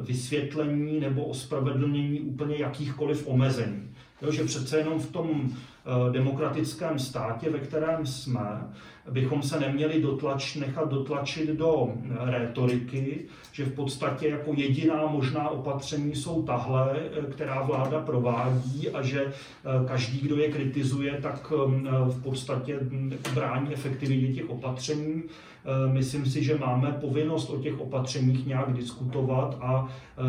vysvětlení 0.00 1.00
nebo 1.00 1.24
ospravedlnění 1.24 2.20
úplně 2.20 2.56
jakýchkoliv 2.56 3.28
omezení. 3.28 3.90
Jo, 4.22 4.32
že 4.32 4.44
přece 4.44 4.78
jenom 4.78 5.00
v 5.00 5.12
tom 5.12 5.56
demokratickém 6.12 6.98
státě, 6.98 7.50
ve 7.50 7.58
kterém 7.58 8.06
jsme, 8.06 8.62
bychom 9.10 9.42
se 9.42 9.60
neměli 9.60 10.02
dotlač, 10.02 10.56
nechat 10.56 10.90
dotlačit 10.90 11.48
do 11.50 11.92
rétoriky, 12.20 13.20
že 13.52 13.64
v 13.64 13.74
podstatě 13.74 14.28
jako 14.28 14.52
jediná 14.56 15.06
možná 15.06 15.48
opatření 15.48 16.14
jsou 16.14 16.42
tahle, 16.42 16.96
která 17.30 17.62
vláda 17.62 18.00
provádí 18.00 18.90
a 18.90 19.02
že 19.02 19.32
každý, 19.86 20.20
kdo 20.20 20.36
je 20.36 20.52
kritizuje, 20.52 21.18
tak 21.22 21.52
v 22.06 22.22
podstatě 22.22 22.78
brání 23.34 23.72
efektivitě 23.72 24.32
těch 24.32 24.50
opatření. 24.50 25.22
Myslím 25.92 26.26
si, 26.26 26.44
že 26.44 26.58
máme 26.58 26.92
povinnost 27.00 27.50
o 27.50 27.58
těch 27.58 27.80
opatřeních 27.80 28.46
nějak 28.46 28.72
diskutovat 28.72 29.58
a 29.60 29.88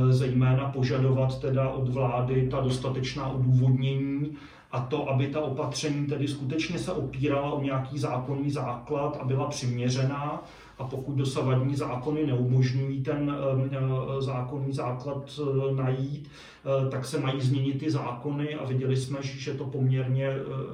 zejména 0.10 0.70
požadovat 0.70 1.40
teda 1.40 1.70
od 1.70 1.90
vlády 1.90 2.48
ta 2.52 2.62
dostatečná 2.62 3.28
odůvodnění 3.28 4.38
a 4.74 4.80
to, 4.80 5.10
aby 5.10 5.28
ta 5.28 5.42
opatření 5.42 6.06
tedy 6.06 6.28
skutečně 6.28 6.80
se 6.80 6.92
opírala 6.92 7.52
o 7.52 7.64
nějaký 7.64 8.00
zákonný 8.00 8.52
základ 8.52 9.18
a 9.22 9.26
byla 9.26 9.48
přiměřená. 9.48 10.44
A 10.78 10.84
pokud 10.84 11.16
dosavadní 11.16 11.76
zákony 11.76 12.26
neumožňují 12.26 13.04
ten 13.04 13.36
eh, 13.38 14.22
zákonný 14.22 14.74
základ 14.74 15.40
eh, 15.40 15.76
najít, 15.76 16.30
eh, 16.66 16.90
tak 16.90 17.06
se 17.06 17.20
mají 17.20 17.42
změnit 17.42 17.80
ty 17.80 17.92
zákony 17.92 18.56
a 18.56 18.66
viděli 18.66 18.98
jsme, 18.98 19.18
že 19.22 19.54
to 19.54 19.66
poměrně 19.66 20.30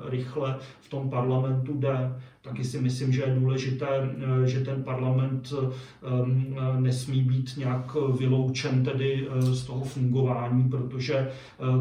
rychle 0.09 0.57
v 0.81 0.89
tom 0.89 1.09
parlamentu 1.09 1.73
jde. 1.73 2.21
Taky 2.41 2.63
si 2.63 2.81
myslím, 2.81 3.13
že 3.13 3.23
je 3.23 3.35
důležité, 3.35 3.87
eh, 3.87 4.47
že 4.47 4.59
ten 4.59 4.83
parlament 4.83 5.53
eh, 5.53 5.73
eh, 6.03 6.81
nesmí 6.81 7.21
být 7.21 7.57
nějak 7.57 7.95
vyloučen 8.19 8.83
tedy 8.83 9.27
z 9.39 9.65
toho 9.65 9.83
fungování, 9.83 10.69
protože 10.69 11.31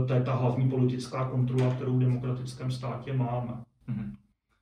to 0.07 0.15
je 0.15 0.23
ta 0.23 0.35
hlavní 0.35 0.71
politická 0.71 1.25
kontrola, 1.25 1.75
kterou 1.75 1.97
v 1.97 2.01
demokratickém 2.01 2.71
státě 2.71 3.13
máme. 3.13 3.53
Mm-hmm. 3.89 4.11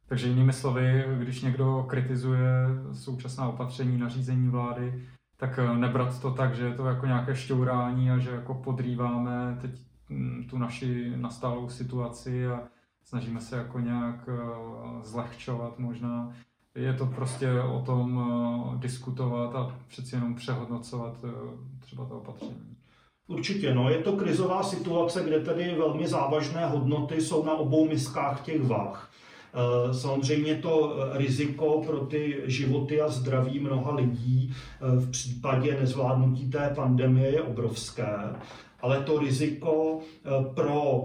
Takže 0.09 0.29
jinými 0.29 0.53
slovy, 0.53 1.05
když 1.19 1.43
někdo 1.43 1.87
kritizuje 1.89 2.51
současná 2.93 3.49
opatření, 3.49 3.99
nařízení 3.99 4.49
vlády, 4.49 5.03
tak 5.37 5.61
nebrat 5.77 6.21
to 6.21 6.31
tak, 6.31 6.55
že 6.55 6.65
je 6.65 6.75
to 6.75 6.87
jako 6.87 7.07
nějaké 7.07 7.37
šťourání 7.37 8.11
a 8.11 8.19
že 8.19 8.31
jako 8.31 8.55
podrýváme 8.55 9.59
teď 9.61 9.71
hm, 10.11 10.47
tu 10.51 10.59
naši 10.59 11.13
nastálou 11.17 11.69
situaci 11.69 12.47
a 12.47 12.61
snažíme 13.07 13.41
se 13.41 13.57
jako 13.57 13.81
nějak 13.81 14.29
eh, 14.29 14.37
zlehčovat 15.03 15.79
možná. 15.79 16.33
Je 16.75 16.93
to 16.93 17.07
prostě 17.07 17.61
o 17.61 17.83
tom 17.87 18.25
eh, 18.75 18.79
diskutovat 18.79 19.55
a 19.55 19.77
přeci 19.89 20.17
jenom 20.17 20.35
přehodnocovat 20.35 21.17
eh, 21.25 21.29
třeba 21.81 22.05
to 22.05 22.17
opatření. 22.17 22.77
Určitě, 23.29 23.75
no, 23.75 23.91
je 23.91 23.99
to 23.99 24.13
krizová 24.13 24.63
situace, 24.63 25.25
kde 25.25 25.41
tedy 25.41 25.75
velmi 25.79 26.09
závažné 26.09 26.67
hodnoty 26.67 27.21
jsou 27.21 27.45
na 27.45 27.55
obou 27.55 27.89
miskách 27.89 28.41
těch 28.41 28.63
váh. 28.63 29.11
Samozřejmě 29.93 30.55
to 30.55 30.97
riziko 31.13 31.83
pro 31.87 32.01
ty 32.01 32.43
životy 32.45 33.01
a 33.01 33.09
zdraví 33.09 33.61
mnoha 33.61 33.95
lidí 33.95 34.55
v 34.81 35.11
případě 35.11 35.81
nezvládnutí 35.81 36.51
té 36.51 36.73
pandemie 36.75 37.31
je 37.31 37.43
obrovské, 37.43 38.37
ale 38.81 39.03
to 39.03 39.19
riziko 39.19 40.01
pro 40.55 41.05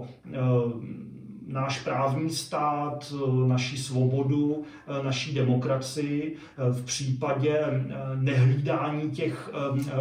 náš 1.52 1.80
právní 1.80 2.30
stát, 2.30 3.14
naší 3.46 3.78
svobodu, 3.78 4.62
naší 5.02 5.34
demokracii 5.34 6.36
v 6.70 6.84
případě 6.84 7.58
eh, 7.58 7.82
nehlídání 8.14 9.10
těch, 9.10 9.50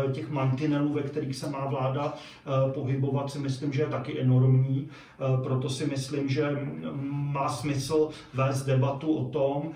eh, 0.08 0.12
těch 0.12 0.30
mantinelů, 0.30 0.93
ve 0.93 1.02
kterých 1.02 1.36
se 1.36 1.49
má 1.49 1.66
vláda 1.66 2.14
eh, 2.14 2.72
pohybovat, 2.72 3.32
si 3.32 3.39
myslím, 3.39 3.74
že 3.74 3.82
je 3.82 3.88
taky 3.88 4.20
enormní. 4.22 4.88
Proto 5.43 5.70
si 5.70 5.86
myslím, 5.86 6.30
že 6.30 6.60
má 7.12 7.49
smysl 7.49 8.10
vést 8.34 8.66
debatu 8.66 9.16
o 9.16 9.26
tom, 9.26 9.72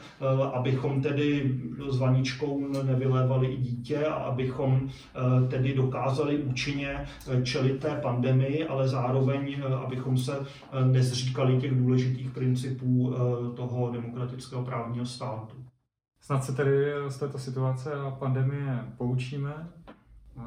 abychom 0.54 1.02
tedy 1.02 1.56
s 1.90 1.98
vaničkou 1.98 2.68
nevylévali 2.84 3.48
i 3.48 3.58
dítě 3.58 4.06
a 4.06 4.14
abychom 4.14 4.90
tedy 5.50 5.74
dokázali 5.74 6.38
účinně 6.38 7.06
čelit 7.44 7.80
té 7.80 8.00
pandemii, 8.02 8.68
ale 8.68 8.88
zároveň, 8.88 9.64
abychom 9.86 10.18
se 10.18 10.46
nezříkali 10.84 11.58
těch 11.58 11.65
důležitých 11.72 12.32
principů 12.32 13.16
eh, 13.16 13.56
toho 13.56 13.92
demokratického 13.92 14.66
právního 14.66 15.06
státu. 15.06 15.56
Snad 16.22 16.44
se 16.44 16.54
tedy 16.54 16.92
z 17.08 17.18
této 17.18 17.38
situace 17.38 17.94
a 17.94 18.12
pandemie 18.12 18.94
poučíme. 18.98 19.70
Eh, 20.38 20.42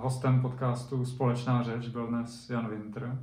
hostem 0.00 0.42
podcastu 0.42 1.04
Společná 1.04 1.62
řeč 1.62 1.88
byl 1.88 2.06
dnes 2.06 2.50
Jan 2.50 2.68
Winter, 2.68 3.18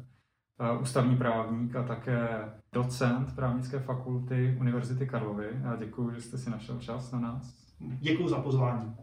eh, 0.59 0.79
ústavní 0.81 1.17
právník 1.17 1.75
a 1.75 1.83
také 1.83 2.29
docent 2.73 3.35
právnické 3.35 3.79
fakulty 3.79 4.57
Univerzity 4.59 5.07
Karlovy. 5.07 5.47
Já 5.63 5.75
děkuji, 5.75 6.11
že 6.15 6.21
jste 6.21 6.37
si 6.37 6.49
našel 6.49 6.79
čas 6.79 7.11
na 7.11 7.19
nás. 7.19 7.55
Děkuji 7.79 8.27
za 8.27 8.39
pozvání. 8.39 8.95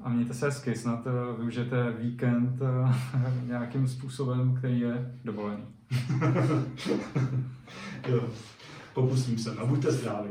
A 0.00 0.08
mějte 0.08 0.34
se 0.34 0.46
hezky, 0.46 0.74
snad 0.74 1.06
využijete 1.38 1.92
víkend 1.92 2.58
nějakým 3.46 3.88
způsobem, 3.88 4.54
který 4.54 4.80
je 4.80 5.18
dovolený. 5.24 5.64
jo, 8.08 8.28
pokusím 8.94 9.38
se. 9.38 9.50
A 9.58 9.64
buďte 9.64 9.92
zdraví. 9.92 10.30